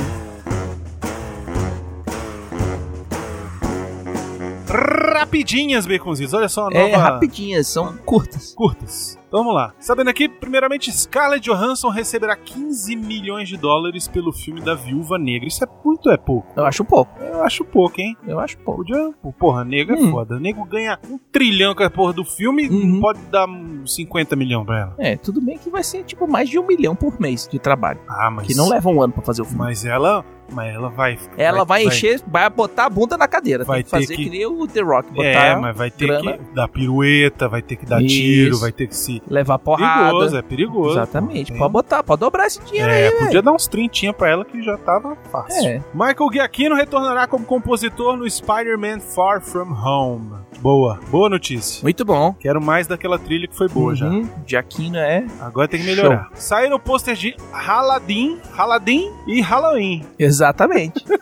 Rapidinhas, 4.73 5.85
baconzitos. 5.85 6.33
Olha 6.33 6.49
só 6.49 6.61
a 6.67 6.69
nova... 6.69 6.79
É, 6.79 6.95
rapidinhas, 6.95 7.67
são 7.67 7.95
curtas. 8.05 8.53
curtas. 8.55 9.17
Então 9.27 9.39
vamos 9.43 9.55
lá. 9.55 9.73
Sabendo 9.79 10.09
aqui, 10.09 10.29
primeiramente, 10.29 10.91
Scarlett 10.91 11.43
Johansson 11.49 11.89
receberá 11.89 12.35
15 12.35 12.95
milhões 12.95 13.49
de 13.49 13.57
dólares 13.57 14.07
pelo 14.07 14.31
filme 14.31 14.61
da 14.61 14.75
Viúva 14.75 15.17
Negra. 15.17 15.47
Isso 15.47 15.63
é 15.63 15.67
muito 15.83 16.09
é 16.11 16.17
pouco? 16.17 16.47
Eu 16.55 16.65
acho 16.65 16.83
pouco. 16.85 17.11
Eu 17.19 17.43
acho 17.43 17.63
pouco, 17.65 17.99
hein? 17.99 18.15
Eu 18.27 18.39
acho 18.39 18.57
pouco. 18.59 18.81
Podia. 18.83 19.11
Porra, 19.39 19.63
nego 19.63 19.93
é 19.93 19.95
Hum. 19.95 20.11
foda. 20.11 20.39
Nego 20.39 20.63
ganha 20.65 20.99
um 21.09 21.17
trilhão 21.31 21.73
com 21.73 21.83
a 21.83 21.89
porra 21.89 22.13
do 22.13 22.23
filme, 22.23 22.69
Uhum. 22.69 22.99
pode 23.01 23.19
dar 23.31 23.47
uns 23.47 23.95
50 23.95 24.35
milhões 24.35 24.65
pra 24.65 24.79
ela. 24.79 24.95
É, 24.99 25.15
tudo 25.17 25.41
bem 25.41 25.57
que 25.57 25.69
vai 25.69 25.83
ser 25.83 26.03
tipo 26.03 26.27
mais 26.27 26.47
de 26.49 26.59
um 26.59 26.65
milhão 26.67 26.95
por 26.95 27.19
mês 27.19 27.47
de 27.47 27.57
trabalho. 27.57 27.99
Ah, 28.07 28.29
mas. 28.29 28.45
Que 28.47 28.55
não 28.55 28.69
leva 28.69 28.87
um 28.89 29.01
ano 29.01 29.13
pra 29.13 29.23
fazer 29.23 29.41
o 29.41 29.45
filme. 29.45 29.59
Mas 29.59 29.83
ela. 29.83 30.23
Mas 30.53 30.73
ela 30.73 30.89
vai. 30.89 31.17
Ela 31.37 31.63
vai, 31.65 31.83
encher, 31.85 32.21
vai 32.27 32.49
botar 32.49 32.85
a 32.85 32.89
bunda 32.89 33.17
na 33.17 33.27
cadeira. 33.27 33.63
Vai 33.63 33.77
Tem 33.77 33.83
que 33.85 33.89
fazer 33.89 34.15
que... 34.15 34.23
que- 34.25 34.29
nem 34.29 34.45
o 34.45 34.67
The 34.67 34.81
Rock, 34.81 35.09
botar, 35.11 35.23
É, 35.27 35.55
mas 35.55 35.75
vai 35.75 35.89
ter 35.91 36.07
grana. 36.07 36.37
que 36.37 36.43
dar 36.55 36.67
pirueta, 36.67 37.47
vai 37.47 37.61
ter 37.61 37.75
que 37.75 37.85
dar 37.85 38.01
Isso. 38.01 38.15
tiro, 38.15 38.57
vai 38.59 38.71
ter 38.71 38.87
que 38.87 38.95
se. 38.95 39.21
levar 39.27 39.57
porrada. 39.59 40.03
Perigoso, 40.09 40.37
é 40.37 40.41
perigoso. 40.41 40.91
Exatamente. 40.97 41.51
Tem- 41.51 41.57
Pode 41.59 41.71
botar, 41.73 42.03
pode 42.03 42.19
dobrar 42.19 42.47
esse 42.47 42.61
dinheiro 42.63 42.89
É, 42.91 43.07
aí, 43.07 43.11
podia 43.19 43.41
dar 43.41 43.51
uns 43.53 43.67
trintinha 43.67 44.13
pra 44.13 44.29
ela 44.29 44.45
que 44.45 44.61
já 44.61 44.77
tava 44.77 45.15
fácil. 45.31 45.67
É. 45.67 45.81
Michael 45.93 46.31
Giacchino 46.31 46.75
retornará 46.75 47.25
como 47.27 47.45
compositor 47.45 48.15
no 48.17 48.29
Spider-Man 48.29 48.99
Far 48.99 49.41
From 49.41 49.71
Home. 49.73 50.31
Boa, 50.63 50.97
boa 51.11 51.27
notícia. 51.29 51.83
Muito 51.83 52.05
bom. 52.05 52.33
Quero 52.39 52.61
mais 52.63 52.87
daquela 52.87 53.19
trilha 53.19 53.49
que 53.49 53.55
foi 53.55 53.67
boa 53.67 53.93
já. 53.93 54.07
Uhum. 54.07 54.29
Jaquino 54.47 54.95
é. 54.97 55.25
Agora 55.41 55.67
tem 55.67 55.77
que 55.81 55.85
melhorar. 55.85 56.29
Saíram 56.35 56.79
pôster 56.79 57.15
de 57.15 57.35
Aladdin, 57.51 58.39
Aladdin 58.57 59.11
e 59.27 59.41
Halloween. 59.41 60.05
Exatamente. 60.17 61.03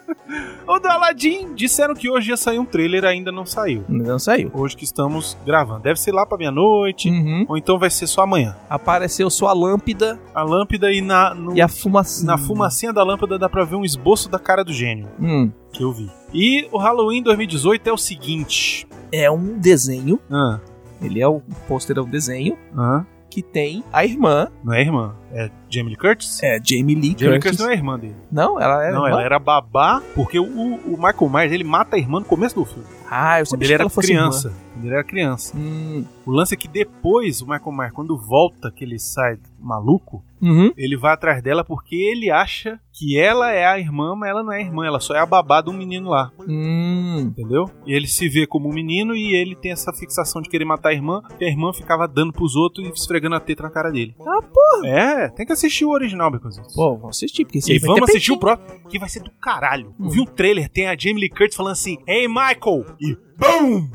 O 0.65 0.79
do 0.79 0.87
Aladdin 0.87 1.53
disseram 1.55 1.93
que 1.93 2.09
hoje 2.09 2.29
ia 2.29 2.37
sair 2.37 2.57
um 2.57 2.63
trailer, 2.63 3.03
ainda 3.03 3.33
não 3.33 3.45
saiu. 3.45 3.83
Não 3.89 4.17
saiu. 4.17 4.49
Hoje 4.53 4.77
que 4.77 4.85
estamos 4.85 5.37
gravando. 5.45 5.81
Deve 5.81 5.99
ser 5.99 6.13
lá 6.13 6.25
pra 6.25 6.37
meia-noite, 6.37 7.09
Uhum. 7.09 7.45
ou 7.49 7.57
então 7.57 7.77
vai 7.77 7.89
ser 7.89 8.07
só 8.07 8.21
amanhã. 8.21 8.55
Apareceu 8.69 9.29
sua 9.29 9.51
lâmpada 9.51 10.17
A 10.33 10.41
lâmpada 10.43 10.89
e 10.89 11.01
na, 11.01 11.33
no- 11.35 11.57
e 11.57 11.61
a 11.61 11.67
fumaça. 11.67 12.25
na 12.25 12.37
fumacinha 12.37 12.93
da 12.93 13.03
lâmpada 13.03 13.37
dá 13.37 13.49
pra 13.49 13.65
ver 13.65 13.75
um 13.75 13.83
esboço 13.83 14.29
da 14.29 14.39
cara 14.39 14.63
do 14.63 14.71
gênio. 14.71 15.09
Hum. 15.19 15.51
Que 15.71 15.83
eu 15.83 15.91
vi. 15.91 16.09
E 16.33 16.67
o 16.71 16.77
Halloween 16.77 17.21
2018 17.23 17.87
é 17.87 17.93
o 17.93 17.97
seguinte. 17.97 18.87
É 19.11 19.29
um 19.29 19.57
desenho. 19.57 20.19
Ah, 20.29 20.59
Ele 21.01 21.19
é 21.21 21.27
o, 21.27 21.37
o 21.37 21.43
pôster 21.67 21.97
é 21.97 22.01
um 22.01 22.09
desenho 22.09 22.57
ah, 22.77 23.03
que 23.29 23.41
tem 23.41 23.83
a 23.91 24.05
irmã. 24.05 24.47
não 24.63 24.73
é 24.73 24.81
irmã, 24.81 25.15
é 25.33 25.49
Jamie 25.69 25.89
Lee 25.89 25.97
Curtis? 25.97 26.41
É, 26.43 26.59
Jamie 26.63 26.95
Lee 26.95 27.15
Jamie 27.17 27.33
Lee 27.33 27.39
Curtis. 27.39 27.41
Curtis 27.43 27.59
não 27.59 27.69
é 27.69 27.73
irmã 27.73 27.97
dele. 27.99 28.15
Não, 28.31 28.59
ela 28.59 28.83
era. 28.83 28.93
não, 28.93 29.05
irmã? 29.05 29.09
ela 29.17 29.23
era 29.23 29.39
babá, 29.39 30.01
porque 30.13 30.37
o, 30.39 30.45
o 30.45 30.97
Michael 30.97 31.29
Myers 31.29 31.51
ele 31.53 31.63
mata 31.63 31.95
a 31.95 31.99
irmã 31.99 32.19
no 32.19 32.25
começo 32.25 32.55
do 32.55 32.65
filme. 32.65 32.85
Ah, 33.09 33.39
eu 33.39 33.45
Quando 33.45 33.49
sabia 33.49 33.67
ele 33.67 33.73
era 33.73 33.89
criança. 33.89 34.53
Quando 34.81 34.87
ele 34.87 34.95
era 34.95 35.03
criança. 35.03 35.55
Hum. 35.55 36.03
O 36.25 36.31
lance 36.31 36.53
é 36.53 36.57
que 36.57 36.67
depois 36.67 37.41
o 37.41 37.45
Michael 37.47 37.71
Myers, 37.71 37.93
quando 37.93 38.17
volta, 38.17 38.71
que 38.71 38.83
ele 38.83 38.97
sai 38.97 39.37
maluco, 39.59 40.23
Uhum. 40.41 40.71
ele 40.75 40.97
vai 40.97 41.13
atrás 41.13 41.39
dela 41.43 41.63
porque 41.63 41.95
ele 41.95 42.31
acha 42.31 42.79
que 42.91 43.15
ela 43.15 43.51
é 43.51 43.63
a 43.63 43.77
irmã, 43.77 44.15
mas 44.15 44.29
ela 44.31 44.41
não 44.41 44.51
é 44.51 44.57
a 44.57 44.61
irmã, 44.61 44.83
ela 44.87 44.99
só 44.99 45.13
é 45.13 45.19
a 45.19 45.25
babá 45.25 45.61
de 45.61 45.69
um 45.69 45.73
menino 45.73 46.09
lá, 46.09 46.31
Hum. 46.47 47.19
entendeu? 47.27 47.65
E 47.85 47.93
ele 47.93 48.07
se 48.07 48.27
vê 48.27 48.47
como 48.47 48.67
um 48.67 48.73
menino 48.73 49.15
e 49.15 49.35
ele 49.35 49.55
tem 49.55 49.71
essa 49.71 49.93
fixação 49.93 50.41
de 50.41 50.49
querer 50.49 50.65
matar 50.65 50.89
a 50.89 50.93
irmã, 50.93 51.21
que 51.37 51.45
a 51.45 51.47
irmã 51.47 51.71
ficava 51.71 52.07
dando 52.07 52.33
pros 52.33 52.55
outros 52.55 52.87
e 52.87 52.91
esfregando 52.91 53.35
a 53.35 53.39
teta 53.39 53.61
na 53.61 53.69
cara 53.69 53.91
dele. 53.91 54.15
Ah, 54.19 54.41
porra. 54.41 54.87
É, 54.87 55.29
tem 55.29 55.45
que 55.45 55.53
assistir 55.53 55.85
o 55.85 55.91
original, 55.91 56.31
Beconzitos. 56.31 56.73
Pô, 56.73 56.95
vamos 56.97 57.17
assistir, 57.17 57.45
porque 57.45 57.59
E 57.71 57.77
vamos 57.77 58.09
assistir 58.09 58.31
o 58.31 58.39
próximo, 58.39 58.67
que 58.89 58.97
vai 58.97 59.09
ser 59.09 59.21
do 59.21 59.29
caralho. 59.39 59.93
Hum. 59.99 60.05
Eu 60.05 60.09
vi 60.09 60.21
um 60.21 60.25
trailer, 60.25 60.67
tem 60.69 60.87
a 60.87 60.97
Jamie 60.97 61.21
Lee 61.21 61.29
Curtis 61.29 61.55
falando 61.55 61.73
assim, 61.73 61.97
Hey, 62.07 62.27
Michael! 62.27 62.85
E 62.99 63.15
BOOM! 63.37 63.89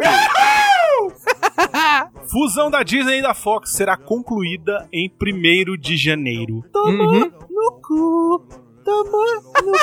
Fusão 2.30 2.70
da 2.70 2.82
Disney 2.82 3.18
e 3.18 3.22
da 3.22 3.34
Fox 3.34 3.72
será 3.72 3.96
concluída 3.96 4.88
em 4.92 5.10
1 5.10 5.76
de 5.78 5.96
janeiro. 5.96 6.62
Uhum. 6.74 7.30
no 7.50 7.72
cu, 7.82 8.46
toma 8.84 9.24
no 9.62 9.72
cu. 9.72 9.80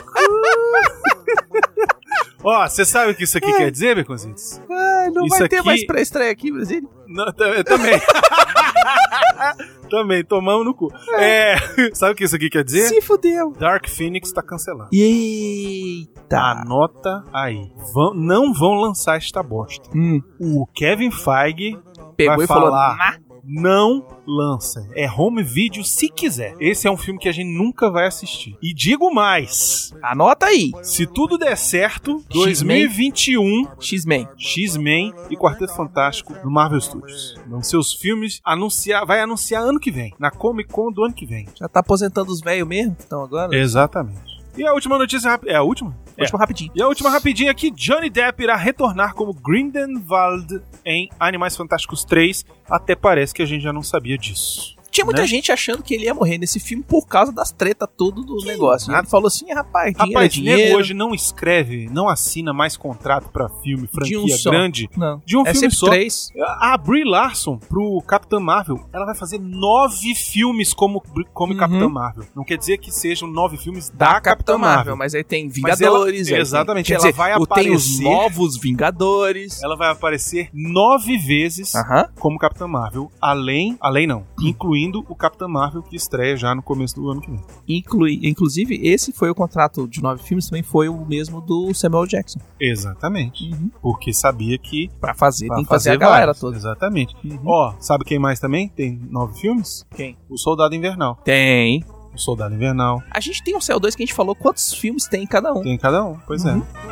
Ó, 2.43 2.67
você 2.67 2.85
sabe 2.85 3.11
o 3.11 3.15
que 3.15 3.23
isso 3.23 3.37
aqui 3.37 3.51
quer 3.53 3.71
dizer, 3.71 3.95
Beconzitos? 3.95 4.61
Ah, 4.69 5.09
não 5.13 5.25
Isso 5.25 5.39
vai 5.39 5.49
ter 5.49 5.57
aqui- 5.57 5.65
mais 5.65 5.85
pré-estreia 5.85 6.31
aqui, 6.31 6.51
Brasil. 6.51 6.87
Não, 7.07 7.25
também. 7.33 7.99
também, 9.89 10.23
tomamos 10.23 10.65
no 10.65 10.73
cu. 10.73 10.89
É, 11.17 11.55
sabe 11.95 12.13
o 12.13 12.15
que 12.15 12.23
isso 12.25 12.35
aqui 12.35 12.49
quer 12.49 12.63
dizer? 12.63 12.87
Se 12.87 13.01
fudeu. 13.01 13.51
Dark 13.57 13.87
Phoenix 13.87 14.31
tá 14.31 14.41
cancelado. 14.43 14.89
Eita. 14.93 16.37
Anota 16.37 17.23
aí. 17.33 17.71
Vão- 17.93 18.13
não 18.13 18.53
vão 18.53 18.73
lançar 18.75 19.17
esta 19.17 19.41
bosta. 19.41 19.89
Hum. 19.95 20.21
O 20.39 20.65
Kevin 20.75 21.11
Feige 21.11 21.77
Pegou 22.15 22.35
vai 22.35 22.45
e 22.45 22.47
falou, 22.47 22.69
falar. 22.69 22.97
"Nah." 22.97 23.26
Não 23.47 24.05
lança. 24.27 24.85
É 24.93 25.09
home 25.09 25.41
video 25.41 25.83
se 25.83 26.09
quiser. 26.09 26.53
Esse 26.59 26.85
é 26.85 26.91
um 26.91 26.97
filme 26.97 27.17
que 27.17 27.29
a 27.29 27.31
gente 27.31 27.47
nunca 27.47 27.89
vai 27.89 28.05
assistir. 28.05 28.57
E 28.61 28.73
digo 28.73 29.13
mais. 29.13 29.93
Anota 30.03 30.47
aí. 30.47 30.73
Se 30.83 31.07
tudo 31.07 31.37
der 31.37 31.55
certo, 31.55 32.21
X-Men. 32.29 32.87
2021, 32.87 33.67
X-Men. 33.79 34.27
X-Men 34.37 35.13
e 35.29 35.37
Quarteto 35.37 35.73
Fantástico 35.73 36.35
no 36.43 36.51
Marvel 36.51 36.81
Studios. 36.81 37.39
Vão 37.47 37.63
ser 37.63 37.77
os 37.77 37.93
filmes 37.93 38.41
anunciar, 38.43 39.05
vai 39.05 39.21
anunciar 39.21 39.63
ano 39.63 39.79
que 39.79 39.91
vem, 39.91 40.13
na 40.19 40.29
Comic 40.29 40.69
Con 40.69 40.91
do 40.91 41.05
ano 41.05 41.13
que 41.13 41.25
vem. 41.25 41.47
Já 41.55 41.69
tá 41.69 41.79
aposentando 41.79 42.31
os 42.31 42.41
velhos 42.41 42.67
mesmo 42.67 42.95
que 42.95 43.03
estão 43.03 43.23
agora? 43.23 43.55
Exatamente. 43.55 44.37
E 44.57 44.65
a 44.65 44.73
última 44.73 44.97
notícia 44.97 45.29
rápida. 45.29 45.51
É 45.51 45.55
a 45.55 45.63
última? 45.63 45.95
Último 46.23 46.39
rapidinho. 46.39 46.71
E 46.75 46.81
a 46.81 46.87
última 46.87 47.09
rapidinha 47.09 47.51
aqui, 47.51 47.69
Johnny 47.71 48.09
Depp 48.09 48.41
irá 48.41 48.55
retornar 48.55 49.13
como 49.13 49.33
Grindelwald 49.33 50.61
em 50.85 51.09
Animais 51.19 51.55
Fantásticos 51.55 52.03
3. 52.03 52.45
Até 52.69 52.95
parece 52.95 53.33
que 53.33 53.41
a 53.41 53.45
gente 53.45 53.61
já 53.61 53.73
não 53.73 53.83
sabia 53.83 54.17
disso. 54.17 54.76
Tinha 54.97 55.05
muita 55.05 55.21
Né? 55.21 55.27
gente 55.27 55.51
achando 55.51 55.83
que 55.83 55.93
ele 55.93 56.05
ia 56.05 56.13
morrer 56.13 56.37
nesse 56.39 56.59
filme 56.59 56.83
por 56.83 57.05
causa 57.07 57.31
das 57.31 57.51
tretas 57.51 57.87
tudo 57.95 58.23
do 58.23 58.37
negócio. 58.45 58.87
E 58.89 58.91
nada. 58.91 59.03
ele 59.03 59.09
falou 59.09 59.27
assim, 59.27 59.51
rapaz, 59.53 59.93
dinheiro 59.93 60.13
Rapaz, 60.13 60.25
é 60.25 60.29
dinheiro. 60.33 60.61
nego 60.63 60.77
hoje 60.77 60.93
não 60.95 61.13
escreve, 61.13 61.87
não 61.91 62.09
assina 62.09 62.51
mais 62.51 62.75
contrato 62.75 63.29
pra 63.29 63.47
filme, 63.63 63.83
de 63.87 63.91
franquia 63.93 64.19
um 64.19 64.27
só. 64.29 64.49
grande. 64.49 64.89
Não. 64.97 65.21
De 65.25 65.37
um 65.37 65.45
é 65.45 65.53
filme 65.53 65.71
só. 65.71 65.87
três. 65.87 66.31
A 66.59 66.75
Brie 66.77 67.03
Larson, 67.03 67.57
pro 67.57 68.01
Capitã 68.07 68.39
Marvel, 68.39 68.87
ela 68.91 69.05
vai 69.05 69.13
fazer 69.15 69.39
nove 69.39 70.15
filmes 70.15 70.73
como, 70.73 71.01
como 71.33 71.53
Uhum. 71.53 71.59
Capitã 71.59 71.87
Marvel. 71.89 72.25
Não 72.35 72.43
quer 72.43 72.57
dizer 72.57 72.77
que 72.79 72.91
sejam 72.91 73.27
nove 73.27 73.57
filmes 73.57 73.89
da, 73.91 74.19
Capitã 74.19 74.57
Marvel. 74.57 74.95
Mas 74.97 75.13
aí 75.13 75.23
tem 75.23 75.43
ela- 75.43 75.51
Vingadores. 75.53 76.27
aí 76.27 76.33
tem- 76.33 76.41
exatamente, 76.41 76.91
ela 76.93 77.01
dizer, 77.03 77.13
vai 77.13 77.35
o- 77.35 77.45
Tem 77.45 77.71
os 77.71 77.85
aparecer- 77.85 78.03
novos 78.03 78.57
Vingadores. 78.57 79.61
Ela 79.61 79.75
vai 79.75 79.91
aparecer 79.91 80.49
nove 80.53 81.17
vezes 81.17 81.75
Aham. 81.75 82.09
como 82.19 82.37
Capitã 82.39 82.67
Marvel, 82.67 83.11
além, 83.21 83.77
além 83.81 84.07
não, 84.07 84.25
incluindo 84.41 84.86
o 84.95 85.15
Capitã 85.15 85.47
Marvel 85.47 85.81
que 85.83 85.95
estreia 85.95 86.35
já 86.37 86.53
no 86.55 86.61
começo 86.61 86.95
do 86.95 87.09
ano 87.09 87.21
que 87.21 87.29
vem. 87.31 87.41
Inclui, 87.67 88.19
inclusive, 88.23 88.79
esse 88.87 89.11
foi 89.11 89.29
o 89.29 89.35
contrato 89.35 89.87
de 89.87 90.01
nove 90.01 90.23
filmes, 90.23 90.47
também 90.47 90.63
foi 90.63 90.87
o 90.89 91.05
mesmo 91.05 91.41
do 91.41 91.73
Samuel 91.73 92.05
Jackson. 92.05 92.39
Exatamente. 92.59 93.51
Uhum. 93.51 93.69
Porque 93.81 94.13
sabia 94.13 94.57
que 94.57 94.89
Pra 94.99 95.13
fazer, 95.13 95.47
vai 95.47 95.57
tem 95.57 95.65
que 95.65 95.69
fazer, 95.69 95.91
a 95.91 95.95
galera 95.95 96.25
vários. 96.27 96.39
toda. 96.39 96.55
Exatamente. 96.57 97.15
Uhum. 97.23 97.39
Ó, 97.45 97.73
sabe 97.79 98.03
quem 98.05 98.19
mais 98.19 98.39
também 98.39 98.67
tem 98.69 98.99
nove 99.09 99.39
filmes? 99.39 99.85
Quem? 99.95 100.17
O 100.29 100.37
Soldado 100.37 100.73
Invernal. 100.75 101.15
Tem. 101.23 101.83
O 102.13 102.17
Soldado 102.17 102.55
Invernal. 102.55 103.01
A 103.11 103.19
gente 103.19 103.43
tem 103.43 103.55
um 103.55 103.59
CO2 103.59 103.95
que 103.95 104.03
a 104.03 104.05
gente 104.05 104.13
falou 104.13 104.35
quantos 104.35 104.73
filmes 104.73 105.07
tem 105.07 105.23
em 105.23 105.27
cada 105.27 105.53
um. 105.53 105.61
Tem 105.61 105.77
cada 105.77 106.03
um, 106.03 106.17
pois 106.25 106.43
Uhum. 106.45 106.61
é. 106.61 106.87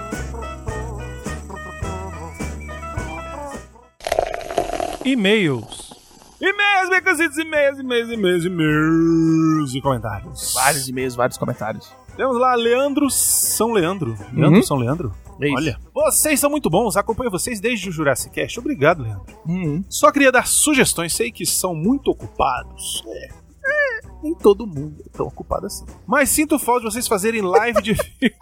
e-mails. 5.04 5.95
E-mails, 6.42 6.90
bem 6.90 7.02
cositos, 7.02 7.38
e-mails, 7.38 7.80
e-mails, 7.80 8.10
e-mails, 8.12 8.46
e-mails 8.46 9.74
e 9.76 9.82
comentários. 9.82 10.54
Vários 10.54 10.88
e-mails, 10.90 11.16
vários 11.16 11.38
comentários. 11.38 11.92
Temos 12.18 12.38
lá 12.38 12.56
Leandro 12.56 13.10
São 13.10 13.72
Leandro. 13.72 14.18
Leandro 14.34 14.58
Uhum. 14.58 14.64
São 14.64 14.78
Leandro? 14.78 15.14
É. 15.42 15.50
Olha, 15.52 15.80
vocês 15.94 16.40
são 16.40 16.50
muito 16.50 16.70
bons, 16.70 16.96
acompanho 16.96 17.30
vocês 17.32 17.60
desde 17.60 17.90
o 17.90 17.92
Jurassic 17.92 18.34
Cast. 18.34 18.60
Obrigado, 18.60 19.04
Leandro. 19.04 19.26
Uhum. 19.46 19.84
Só 19.90 20.12
queria 20.12 20.32
dar 20.32 20.48
sugestões, 20.48 21.14
sei 21.14 21.32
que 21.32 21.46
são 21.46 21.76
muito 21.76 22.10
ocupados. 22.12 23.04
É. 23.08 23.46
É, 23.68 24.00
nem 24.22 24.34
todo 24.36 24.68
mundo 24.68 25.04
é 25.06 25.10
tão 25.18 25.26
ocupado 25.28 25.66
assim. 25.66 25.86
Mas 26.06 26.30
sinto 26.30 26.60
falta 26.60 26.82
de 26.82 26.94
vocês 26.94 27.08
fazerem 27.08 27.42
live 27.42 27.82
de 27.82 27.96
filmes. 28.00 28.36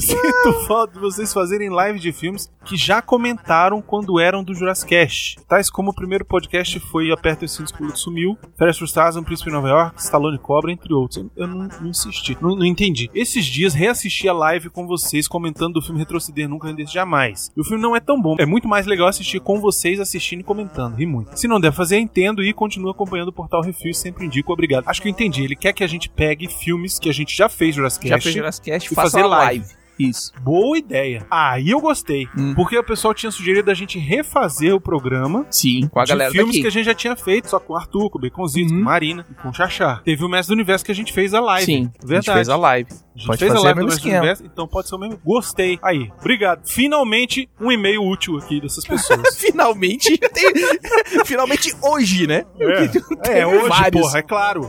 Sinto 0.00 0.52
falta 0.66 0.94
de 0.94 1.00
vocês 1.00 1.32
fazerem 1.32 1.68
live 1.70 1.98
de 1.98 2.12
filmes 2.12 2.50
que 2.64 2.76
já 2.76 3.00
comentaram 3.02 3.80
quando 3.82 4.18
eram 4.20 4.44
do 4.44 4.54
Jurassic 4.54 4.88
Cast. 4.90 5.36
Tais 5.48 5.70
como 5.70 5.90
o 5.90 5.94
primeiro 5.94 6.24
podcast 6.24 6.78
foi 6.80 7.10
Aperta 7.10 7.44
os 7.44 7.52
Cintos, 7.54 7.72
Piloto 7.72 7.98
Sumiu, 7.98 8.36
Férias 8.58 8.76
Frustradas, 8.78 9.16
Um 9.16 9.22
Príncipe 9.24 9.50
em 9.50 9.52
Nova 9.52 9.68
York, 9.68 10.00
Stallone 10.00 10.38
Cobra, 10.38 10.70
entre 10.72 10.92
outros. 10.92 11.18
Eu- 11.18 11.30
Eu 11.36 11.46
não, 11.46 11.68
não 11.80 11.88
insisti, 11.88 12.36
não, 12.40 12.54
não 12.56 12.64
entendi. 12.64 13.10
Esses 13.14 13.44
dias 13.46 13.74
reassisti 13.74 14.28
a 14.28 14.32
live 14.32 14.68
com 14.70 14.86
vocês 14.86 15.26
comentando 15.26 15.74
do 15.74 15.82
filme 15.82 15.98
Retroceder 15.98 16.48
Nunca 16.48 16.72
Desse 16.72 16.92
Jamais. 16.92 17.50
E 17.56 17.60
o 17.60 17.64
filme 17.64 17.82
não 17.82 17.96
é 17.96 18.00
tão 18.00 18.20
bom. 18.20 18.36
É 18.38 18.44
muito 18.46 18.68
mais 18.68 18.86
legal 18.86 19.08
assistir 19.08 19.40
com 19.40 19.60
vocês 19.60 19.98
assistindo 20.00 20.40
e 20.40 20.44
comentando. 20.44 20.94
Ri 20.96 21.06
muito. 21.06 21.36
Se 21.38 21.48
não 21.48 21.58
der 21.60 21.72
fazer, 21.72 21.98
entendo 21.98 22.42
e 22.42 22.52
continuo 22.52 22.90
acompanhando 22.90 23.28
o 23.28 23.32
Portal 23.32 23.62
Refil 23.62 23.90
e 23.90 23.94
sempre 23.94 24.26
indico 24.26 24.52
obrigado. 24.52 24.84
Acho 24.86 25.00
que 25.00 25.08
eu 25.08 25.10
entendi. 25.10 25.42
Ele 25.44 25.56
quer 25.56 25.72
que 25.72 25.82
a 25.82 25.86
gente 25.86 26.08
pegue 26.08 26.48
filmes 26.48 26.98
que 26.98 27.08
a 27.08 27.12
gente 27.12 27.36
já 27.36 27.48
fez 27.48 27.74
Jurassic 27.74 28.08
Já 28.08 28.20
fez 28.20 28.34
Jurassic 28.34 28.64
Cast, 28.70 28.92
e 28.92 28.94
faça 28.94 29.10
fazer 29.12 29.26
live. 29.26 29.60
live. 29.60 29.74
Isso. 29.98 30.32
Boa 30.40 30.78
ideia. 30.78 31.26
Aí 31.30 31.70
eu 31.70 31.80
gostei. 31.80 32.28
Hum. 32.36 32.54
Porque 32.54 32.78
o 32.78 32.84
pessoal 32.84 33.12
tinha 33.12 33.30
sugerido 33.32 33.70
a 33.70 33.74
gente 33.74 33.98
refazer 33.98 34.74
o 34.74 34.80
programa 34.80 35.46
Sim, 35.50 35.88
com 35.88 35.98
a 36.00 36.04
galera 36.04 36.30
filmes 36.30 36.48
daqui. 36.54 36.60
que 36.62 36.66
a 36.68 36.70
gente 36.70 36.84
já 36.86 36.94
tinha 36.94 37.16
feito, 37.16 37.48
só 37.48 37.58
com 37.58 37.72
o 37.72 37.76
Arthur, 37.76 38.10
com 38.10 38.18
o 38.18 38.20
Baconzito, 38.20 38.72
Uhum. 38.72 38.78
com 38.78 38.84
Marina 38.84 39.26
e 39.30 39.34
com 39.34 39.48
o 39.48 39.52
Xaxá. 39.54 40.00
Teve 40.04 40.24
o 40.24 40.28
Mestre 40.28 40.54
do 40.54 40.58
Universo 40.58 40.84
que 40.84 40.92
a 40.92 40.94
gente 40.94 41.12
fez 41.12 41.34
a 41.34 41.40
live. 41.40 41.64
Sim, 41.66 41.78
a 41.80 42.00
gente 42.00 42.06
Verdade. 42.06 42.36
fez 42.38 42.48
a 42.48 42.56
live. 42.56 42.90
A 42.92 43.18
gente 43.18 43.26
Pode 43.26 43.38
fez 43.40 43.52
a 43.52 43.58
live 43.60 43.80
do 43.80 43.86
Mestre 43.86 44.02
do. 44.10 44.16
Universo, 44.16 44.44
então 44.44 44.68
pode 44.68 44.88
ser 44.88 44.94
o 44.94 44.98
mesmo. 44.98 45.20
Gostei. 45.24 45.78
Aí, 45.82 46.08
obrigado. 46.20 46.60
Finalmente, 46.64 47.48
um 47.60 47.72
e-mail 47.72 48.02
útil 48.04 48.36
aqui 48.38 48.60
dessas 48.60 48.84
pessoas. 48.86 49.20
Finalmente, 49.36 50.16
tem- 50.28 51.24
finalmente 51.24 51.74
hoje, 51.82 52.26
né? 52.28 52.44
é, 53.26 53.40
é 53.40 53.46
hoje, 53.46 53.68
vários. 53.68 54.02
porra, 54.02 54.18
é 54.18 54.22
claro. 54.22 54.68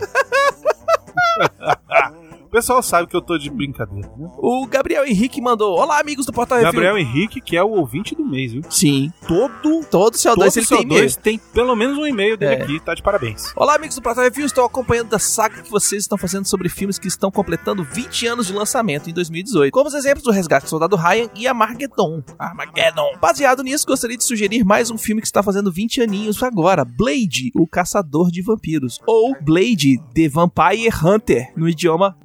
O 2.50 2.52
pessoal 2.52 2.82
sabe 2.82 3.08
que 3.08 3.16
eu 3.16 3.22
tô 3.22 3.38
de 3.38 3.48
brincadeira, 3.48 4.10
né? 4.18 4.28
O 4.40 4.66
Gabriel 4.66 5.06
Henrique 5.06 5.40
mandou: 5.40 5.78
Olá, 5.78 6.00
amigos 6.00 6.26
do 6.26 6.34
Portal 6.34 6.58
Refil. 6.58 6.72
Gabriel 6.74 6.98
Henrique, 6.98 7.40
que 7.40 7.56
é 7.56 7.64
o 7.64 7.70
ouvinte 7.70 8.16
do 8.16 8.26
mês, 8.26 8.52
viu? 8.52 8.64
Sim. 8.72 9.14
Todo 9.28 9.86
Todo 9.86 10.16
CO2 10.16 10.34
Todo 10.36 10.58
ele 10.58 10.66
tem 10.66 10.82
e-mail. 10.82 11.06
CO2 11.06 11.16
tem 11.18 11.38
pelo 11.54 11.76
menos 11.76 11.96
um 12.00 12.08
e-mail 12.08 12.36
dele 12.36 12.56
É. 12.56 12.64
aqui, 12.64 12.80
tá 12.80 12.96
de 12.96 13.04
parabéns. 13.04 13.54
Olá, 13.56 13.76
amigos 13.76 13.96
do 13.96 14.02
Portal 14.02 14.24
Review. 14.24 14.48
Estou 14.48 14.66
acompanhando 14.66 15.10
da 15.10 15.20
saga 15.20 15.62
que 15.62 15.70
vocês 15.70 16.02
estão 16.02 16.18
fazendo 16.18 16.46
sobre 16.48 16.70
filmes 16.70 16.98
que 16.98 17.08
estão 17.08 17.30
completando 17.30 17.84
20 17.84 18.26
anos 18.26 18.48
de 18.48 18.54
lançamento 18.54 19.10
em 19.12 19.14
2018. 19.14 19.72
Como 19.72 19.88
os 19.88 19.94
exemplos 19.94 20.24
do 20.24 20.32
Resgate 20.32 20.66
do 20.66 20.70
Soldado 20.70 20.96
Ryan 20.96 21.30
e 21.36 21.48
Armageddon. 21.48 22.24
Armageddon. 22.40 23.12
Baseado 23.22 23.62
nisso, 23.62 23.86
gostaria 23.86 24.18
de 24.18 24.24
sugerir 24.24 24.64
mais 24.66 24.90
um 24.90 24.98
filme 24.98 25.22
que 25.22 25.28
está 25.28 25.44
fazendo 25.44 25.72
20 25.72 26.02
aninhos 26.02 26.42
agora: 26.42 26.84
Blade, 26.84 27.52
o 27.56 27.68
Caçador 27.68 28.32
de 28.32 28.42
Vampiros. 28.42 29.00
Ou 29.06 29.36
Blade, 29.40 30.00
The 30.16 30.28
Vampire 30.30 30.90
Hunter, 31.04 31.54
no 31.56 31.70
idioma 31.70 32.18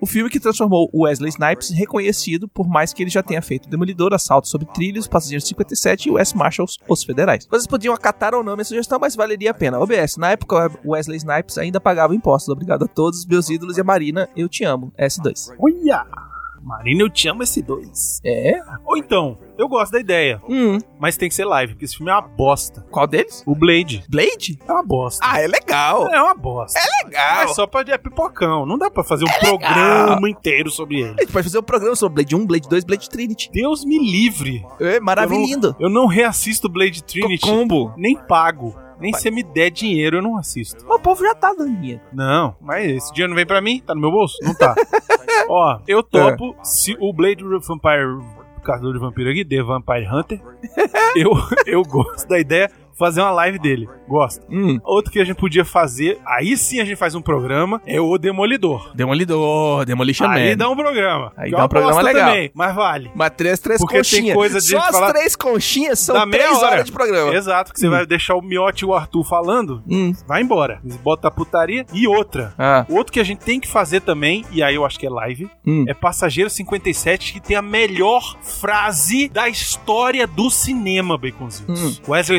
O 0.00 0.06
filme 0.06 0.30
que 0.30 0.40
transformou 0.40 0.88
o 0.92 1.04
Wesley 1.04 1.30
Snipes 1.30 1.70
reconhecido, 1.70 2.48
por 2.48 2.68
mais 2.68 2.92
que 2.92 3.02
ele 3.02 3.10
já 3.10 3.22
tenha 3.22 3.42
feito 3.42 3.68
Demolidor, 3.68 4.12
Assalto 4.12 4.48
sobre 4.48 4.66
Trilhos, 4.72 5.08
Passageiros 5.08 5.46
57 5.46 6.08
e 6.08 6.12
West 6.12 6.34
Marshals, 6.34 6.78
Os 6.88 7.04
Federais. 7.04 7.46
Vocês 7.50 7.66
podiam 7.66 7.94
acatar 7.94 8.34
ou 8.34 8.42
não 8.42 8.54
minha 8.54 8.64
sugestão, 8.64 8.98
mas 8.98 9.16
valeria 9.16 9.50
a 9.50 9.54
pena. 9.54 9.78
OBS, 9.78 10.16
na 10.16 10.32
época 10.32 10.70
Wesley 10.84 11.18
Snipes 11.18 11.58
ainda 11.58 11.80
pagava 11.80 12.14
impostos. 12.14 12.48
Obrigado 12.48 12.84
a 12.84 12.88
todos 12.88 13.20
os 13.20 13.26
meus 13.26 13.48
ídolos 13.50 13.76
e 13.76 13.80
a 13.80 13.84
Marina, 13.84 14.28
eu 14.36 14.48
te 14.48 14.64
amo. 14.64 14.92
S2. 14.98 15.54
Olha! 15.58 16.31
Marina, 16.62 17.02
eu 17.02 17.10
te 17.10 17.28
amo 17.28 17.42
esse 17.42 17.60
dois. 17.62 18.20
É? 18.24 18.54
Ou 18.84 18.96
então, 18.96 19.38
eu 19.58 19.68
gosto 19.68 19.92
da 19.92 20.00
ideia, 20.00 20.40
Hum, 20.48 20.78
mas 20.98 21.16
tem 21.16 21.28
que 21.28 21.34
ser 21.34 21.44
live, 21.44 21.72
porque 21.74 21.84
esse 21.84 21.96
filme 21.96 22.10
é 22.10 22.14
uma 22.14 22.22
bosta. 22.22 22.86
qual 22.90 23.06
deles? 23.06 23.42
O 23.46 23.54
Blade 23.54 24.04
Blade? 24.08 24.58
é 24.66 24.72
uma 24.72 24.82
bosta. 24.82 25.24
Ah, 25.26 25.40
é 25.40 25.46
legal. 25.46 26.08
É 26.12 26.22
uma 26.22 26.34
bosta. 26.34 26.78
É 26.78 27.04
legal. 27.04 27.36
Mas 27.36 27.54
só 27.54 27.66
pra 27.66 27.82
é 27.88 27.98
pipocão. 27.98 28.64
Não 28.64 28.78
dá 28.78 28.90
pra 28.90 29.02
fazer 29.02 29.24
um 29.24 29.38
programa 29.40 30.28
inteiro 30.28 30.70
sobre 30.70 31.00
ele. 31.00 31.14
A 31.18 31.22
gente 31.22 31.32
pode 31.32 31.44
fazer 31.44 31.58
um 31.58 31.62
programa 31.62 31.96
sobre 31.96 32.22
Blade 32.22 32.36
1, 32.36 32.46
Blade 32.46 32.68
2, 32.68 32.84
Blade 32.84 33.10
Trinity. 33.10 33.50
Deus 33.52 33.84
me 33.84 33.98
livre. 33.98 34.64
É 34.80 35.00
maravilhoso. 35.00 35.52
Eu 35.52 35.58
não, 35.60 35.76
eu 35.80 35.90
não 35.90 36.06
reassisto 36.06 36.68
Blade 36.68 37.02
Trinity. 37.02 37.42
Combo. 37.46 37.92
Nem 37.96 38.16
pago. 38.16 38.74
Nem 38.98 39.12
se 39.12 39.30
me 39.30 39.42
der 39.42 39.70
dinheiro, 39.70 40.18
eu 40.18 40.22
não 40.22 40.36
assisto. 40.36 40.84
O 40.88 40.98
povo 40.98 41.22
já 41.24 41.34
tá 41.34 41.52
dando 41.56 41.74
dinheiro. 41.76 42.00
Não, 42.12 42.54
mas 42.60 42.88
esse 42.90 43.12
dinheiro 43.12 43.30
não 43.30 43.36
vem 43.36 43.46
pra 43.46 43.60
mim? 43.60 43.80
Tá 43.80 43.94
no 43.94 44.00
meu 44.00 44.10
bolso? 44.10 44.36
Não 44.42 44.54
tá. 44.54 44.74
Ó, 45.48 45.80
eu 45.86 46.02
topo 46.02 46.54
se 46.62 46.96
o 47.00 47.12
Blade 47.12 47.42
Vampire, 47.42 48.20
Caçador 48.62 48.92
de 48.92 48.98
Vampiro 48.98 49.30
aqui, 49.30 49.44
The 49.44 49.62
Vampire 49.62 50.06
Hunter, 50.06 50.40
eu, 51.16 51.32
eu 51.66 51.82
gosto 51.82 52.28
da 52.28 52.38
ideia 52.38 52.70
fazer 52.98 53.20
uma 53.20 53.30
live 53.30 53.58
dele. 53.58 53.88
Gosto. 54.08 54.44
Hum. 54.50 54.78
Outro 54.84 55.10
que 55.12 55.20
a 55.20 55.24
gente 55.24 55.36
podia 55.36 55.64
fazer, 55.64 56.18
aí 56.26 56.56
sim 56.56 56.80
a 56.80 56.84
gente 56.84 56.96
faz 56.96 57.14
um 57.14 57.22
programa, 57.22 57.80
é 57.86 58.00
o 58.00 58.16
Demolidor. 58.18 58.92
Demolidor, 58.94 59.84
Demolition 59.84 60.26
aí 60.26 60.50
Man. 60.50 60.56
dá 60.56 60.68
um 60.70 60.76
programa. 60.76 61.32
Aí 61.36 61.50
dá 61.50 61.64
um 61.64 61.68
programa 61.68 62.02
legal. 62.02 62.28
Também, 62.30 62.50
mas 62.54 62.74
vale. 62.74 63.10
Mas 63.14 63.30
três, 63.36 63.58
três 63.58 63.78
Porque 63.80 63.94
tem 63.94 64.02
conchinhas. 64.02 64.36
coisa 64.36 64.60
de 64.60 64.66
Só 64.68 64.78
as 64.78 64.90
falar- 64.90 65.12
três 65.12 65.36
conchinhas 65.36 65.98
são 65.98 66.14
Dá 66.14 66.26
três 66.26 66.56
hora. 66.56 66.66
horas 66.72 66.84
de 66.86 66.92
programa. 66.92 67.34
Exato, 67.34 67.72
que 67.72 67.80
você 67.80 67.88
vai 67.88 68.06
deixar 68.06 68.34
o 68.36 68.42
Miotti 68.42 68.84
e 68.84 68.86
o 68.86 68.94
Arthur 68.94 69.24
falando, 69.24 69.82
Hum. 69.88 70.12
vai 70.26 70.42
embora. 70.42 70.80
Eles 70.84 70.96
botam 70.96 71.28
a 71.28 71.30
putaria. 71.30 71.86
E 71.92 72.06
outra, 72.06 72.54
Ah. 72.58 72.84
outro 72.88 73.12
que 73.12 73.20
a 73.20 73.24
gente 73.24 73.40
tem 73.40 73.58
que 73.60 73.68
fazer 73.68 74.00
também, 74.00 74.44
e 74.52 74.62
aí 74.62 74.74
eu 74.74 74.84
acho 74.84 74.98
que 74.98 75.06
é 75.06 75.10
live, 75.10 75.48
Hum. 75.66 75.84
é 75.88 75.94
Passageiro 75.94 76.50
57, 76.50 77.32
que 77.32 77.40
tem 77.40 77.56
a 77.56 77.62
melhor 77.62 78.36
frase 78.42 79.28
da 79.28 79.48
história 79.48 80.26
do 80.26 80.50
cinema, 80.50 81.16
Baconzitos. 81.18 81.98
Hum. 81.98 82.02
Wesley 82.08 82.38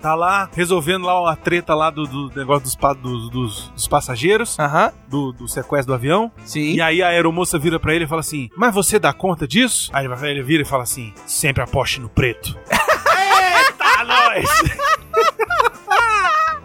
Tá 0.00 0.14
lá, 0.14 0.48
resolvendo 0.54 1.04
lá 1.06 1.32
a 1.32 1.36
treta 1.36 1.74
lá 1.74 1.90
do, 1.90 2.04
do 2.06 2.30
negócio 2.36 2.64
dos, 2.64 2.74
pa- 2.76 2.92
dos, 2.92 3.30
dos- 3.30 3.68
dos 3.70 3.88
passageiros, 3.88 4.58
Aham. 4.58 4.92
do, 5.08 5.32
do 5.32 5.48
sequestro 5.48 5.88
do 5.88 5.94
avião. 5.94 6.30
Sim. 6.44 6.74
E 6.74 6.80
aí 6.80 7.02
a 7.02 7.08
aeromoça 7.08 7.58
vira 7.58 7.78
pra 7.80 7.94
ele 7.94 8.04
e 8.04 8.08
fala 8.08 8.20
assim, 8.20 8.50
mas 8.56 8.74
você 8.74 8.98
dá 8.98 9.12
conta 9.12 9.46
disso? 9.48 9.90
Aí 9.92 10.06
ele 10.06 10.42
vira 10.42 10.62
e 10.62 10.66
fala 10.66 10.82
assim, 10.82 11.12
sempre 11.26 11.62
aposte 11.62 12.00
no 12.00 12.08
preto. 12.08 12.56
Eita, 12.70 14.04
nós! 14.04 14.44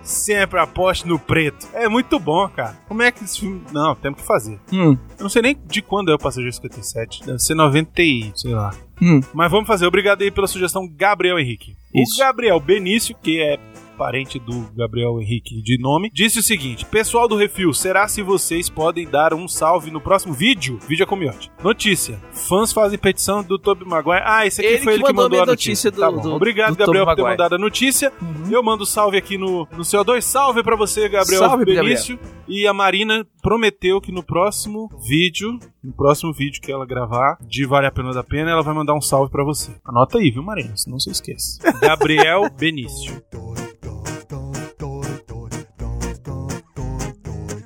Sempre 0.06 0.60
aposte 0.60 1.08
no 1.08 1.18
preto. 1.18 1.68
É 1.74 1.89
muito 1.89 2.20
bom, 2.20 2.48
cara. 2.48 2.78
Como 2.88 3.02
é 3.02 3.12
que 3.12 3.24
esse 3.24 3.39
filme... 3.39 3.62
Não, 3.74 3.96
temos 3.96 4.22
que 4.22 4.28
fazer. 4.28 4.60
Hum. 4.72 4.96
Eu 5.18 5.24
não 5.24 5.30
sei 5.30 5.41
nem 5.41 5.58
de 5.65 5.82
quando 5.82 6.12
é 6.12 6.15
o 6.15 6.20
Passageiro 6.20 6.54
57. 6.54 7.26
Deve 7.26 7.39
ser 7.39 7.56
90 7.56 8.02
e... 8.04 8.32
sei 8.36 8.54
lá. 8.54 8.72
Hum. 9.02 9.20
Mas 9.34 9.50
vamos 9.50 9.68
fazer. 9.68 9.88
Obrigado 9.88 10.22
aí 10.22 10.30
pela 10.30 10.48
sugestão, 10.48 10.88
Gabriel 10.88 11.39
Henrique. 11.39 11.76
Isso. 11.94 12.15
O 12.15 12.20
Gabriel 12.20 12.60
Benício, 12.60 13.15
que 13.22 13.41
é 13.41 13.58
parente 13.96 14.38
do 14.40 14.68
Gabriel 14.76 15.20
Henrique 15.22 15.62
de 15.62 15.78
nome, 15.80 16.10
disse 16.14 16.40
o 16.40 16.44
seguinte: 16.44 16.86
Pessoal 16.86 17.28
do 17.28 17.36
Refil, 17.36 17.74
será 17.74 18.08
se 18.08 18.22
vocês 18.22 18.70
podem 18.70 19.08
dar 19.08 19.34
um 19.34 19.48
salve 19.48 19.90
no 19.92 20.02
próximo 20.02 20.34
vídeo? 20.34 20.78
Vídeo 20.88 21.04
é 21.04 21.06
comiote. 21.06 21.52
Notícia: 21.64 22.20
Fãs 22.32 22.72
fazem 22.74 23.00
petição 23.00 23.44
do 23.44 23.58
Tobey 23.58 23.88
Maguire. 23.88 24.22
Ah, 24.26 24.46
esse 24.46 24.62
aqui 24.62 24.70
Ele 24.74 24.78
foi 24.84 24.94
que 24.94 24.98
ele 25.00 25.04
que 25.06 25.14
mandou 25.14 25.24
mandou 25.30 25.44
a 25.44 25.46
notícia. 25.48 25.90
notícia 25.90 25.92
do- 25.92 26.00
Tá 26.02 26.12
bom. 26.12 26.22
do- 26.22 26.36
Obrigado, 26.36 26.72
do 26.76 26.78
Gabriel, 26.78 27.06
por 27.06 27.16
ter 27.16 27.22
Maguire. 27.22 27.38
mandado 27.38 27.56
a 27.56 27.58
notícia. 27.58 28.12
Eu 28.52 28.62
mando 28.62 28.86
salve 28.86 29.18
aqui 29.18 29.38
no, 29.38 29.68
no 29.76 29.84
CO2. 29.84 30.22
Salve 30.22 30.62
pra 30.64 30.76
você, 30.76 31.08
Gabriel 31.10 31.40
Salve, 31.42 31.66
Benício. 31.66 32.20
E 32.48 32.68
a 32.68 32.74
Marina 32.74 33.26
prometeu 33.42 34.00
que 34.00 34.12
no 34.12 34.22
próximo 34.24 34.88
vídeo, 35.08 35.58
no 35.84 35.92
próximo 35.94 36.32
vídeo 36.32 36.62
que 36.62 36.72
ela 36.72 36.86
gravar 36.86 37.38
de 37.42 37.66
Vale 37.66 37.88
a 37.88 37.92
Pena 37.92 38.12
da 38.14 38.24
Pena, 38.24 38.52
ela 38.52 38.62
vai 38.62 38.74
mandar 38.76 38.94
um 38.94 39.02
salve 39.02 39.32
pra 39.32 39.44
você. 39.44 39.72
Anota 39.84 40.20
aí, 40.20 40.30
viu, 40.30 40.44
Marina? 40.44 40.76
Senão 40.78 41.00
você 41.00 41.10
esquece. 41.10 41.60
Gabriel 41.82 42.44
Benício. 42.56 43.20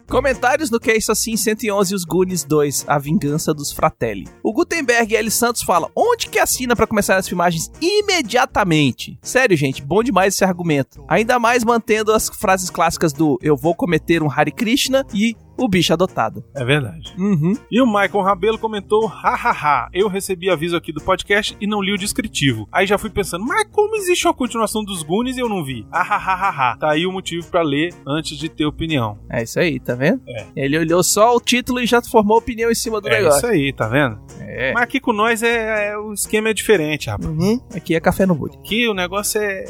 Comentários 0.10 0.72
no 0.72 0.80
Que 0.80 0.89
é 0.89 0.98
Isso 0.98 1.12
Assim 1.12 1.38
111 1.38 1.93
e 1.93 1.95
os 1.95 2.04
Goonies 2.04 2.43
2, 2.43 2.86
A 2.88 2.98
Vingança 2.98 3.54
dos 3.54 3.72
Fratelli. 3.72 4.28
O 4.41 4.52
Gutenberg 4.52 5.15
L. 5.15 5.30
Santos 5.30 5.62
fala: 5.62 5.88
onde 5.95 6.28
que 6.28 6.39
assina 6.39 6.76
pra 6.76 6.88
começar 6.88 7.15
as 7.17 7.28
filmagens 7.28 7.72
imediatamente? 7.80 9.19
Sério, 9.22 9.56
gente, 9.56 9.84
bom 9.84 10.02
demais 10.02 10.34
esse 10.34 10.43
argumento. 10.43 11.06
Ainda 11.08 11.38
mais 11.38 11.63
mantendo 11.63 12.12
as 12.12 12.28
frases 12.28 12.72
clássicas 12.72 13.13
do 13.13 13.38
eu 13.39 13.56
vou 13.56 13.76
cometer 13.76 14.24
um 14.24 14.32
Hare 14.32 14.52
Krishna 14.52 15.06
e 15.13 15.38
o 15.60 15.67
bicho 15.67 15.93
adotado. 15.93 16.43
É 16.56 16.63
verdade. 16.63 17.13
Uhum. 17.17 17.54
E 17.72 17.82
o 17.82 17.86
Michael 17.86 18.22
Rabelo 18.24 18.58
comentou: 18.58 19.06
hahaha, 19.06 19.89
eu 19.93 20.08
recebi 20.08 20.50
aviso 20.50 20.76
aqui 20.76 20.91
do 20.91 21.02
podcast 21.02 21.56
e 21.60 21.67
não 21.67 21.82
li 21.82 21.93
o 21.93 21.98
descritivo. 21.98 22.67
Aí 22.72 22.86
já 22.88 22.98
fui 22.98 23.10
pensando, 23.10 23.45
mas 23.45 23.67
como 23.72 23.95
existe 23.95 24.28
uma 24.28 24.34
continuação 24.34 24.84
dos 24.84 25.04
Goonies 25.04 25.38
e 25.38 25.39
eu 25.39 25.50
não 25.50 25.63
vi? 25.63 25.86
Hahaha. 25.91 26.78
Tá 26.78 26.91
aí 26.91 27.06
o 27.06 27.12
motivo 27.12 27.48
pra 27.50 27.62
ler 27.62 27.93
antes 28.08 28.38
de 28.38 28.50
ter 28.50 28.65
opinião. 28.65 29.17
É 29.30 29.43
isso 29.43 29.60
aí, 29.60 29.80
tá 29.80 29.95
vendo? 29.95 30.22
É. 30.28 30.45
Ele 30.56 30.78
olhou 30.78 31.04
só 31.04 31.36
o 31.36 31.39
título 31.41 31.80
e 31.80 31.86
já 31.86 32.02
formou 32.02 32.38
opinião 32.38 32.72
em 32.72 32.76
cima 32.76 33.00
do 33.02 33.08
É 33.08 33.17
negócio. 33.17 33.38
isso 33.38 33.48
aí, 33.48 33.74
tá 33.74 33.88
vendo? 33.88 34.19
É. 34.39 34.74
Mas 34.74 34.84
aqui 34.84 35.00
com 35.00 35.13
nós 35.13 35.43
é, 35.43 35.89
é- 35.91 35.98
o 35.98 36.13
esquema 36.13 36.50
é 36.50 36.54
diferente, 36.54 37.10
rapaz. 37.10 37.30
Uhum. 37.30 37.60
Aqui 37.76 37.95
é 37.95 38.00
café 38.00 38.26
no 38.26 38.36
Bud. 38.36 38.58
Aqui 38.58 38.88
o 38.88 38.93
negócio 38.93 39.39
é 39.41 39.65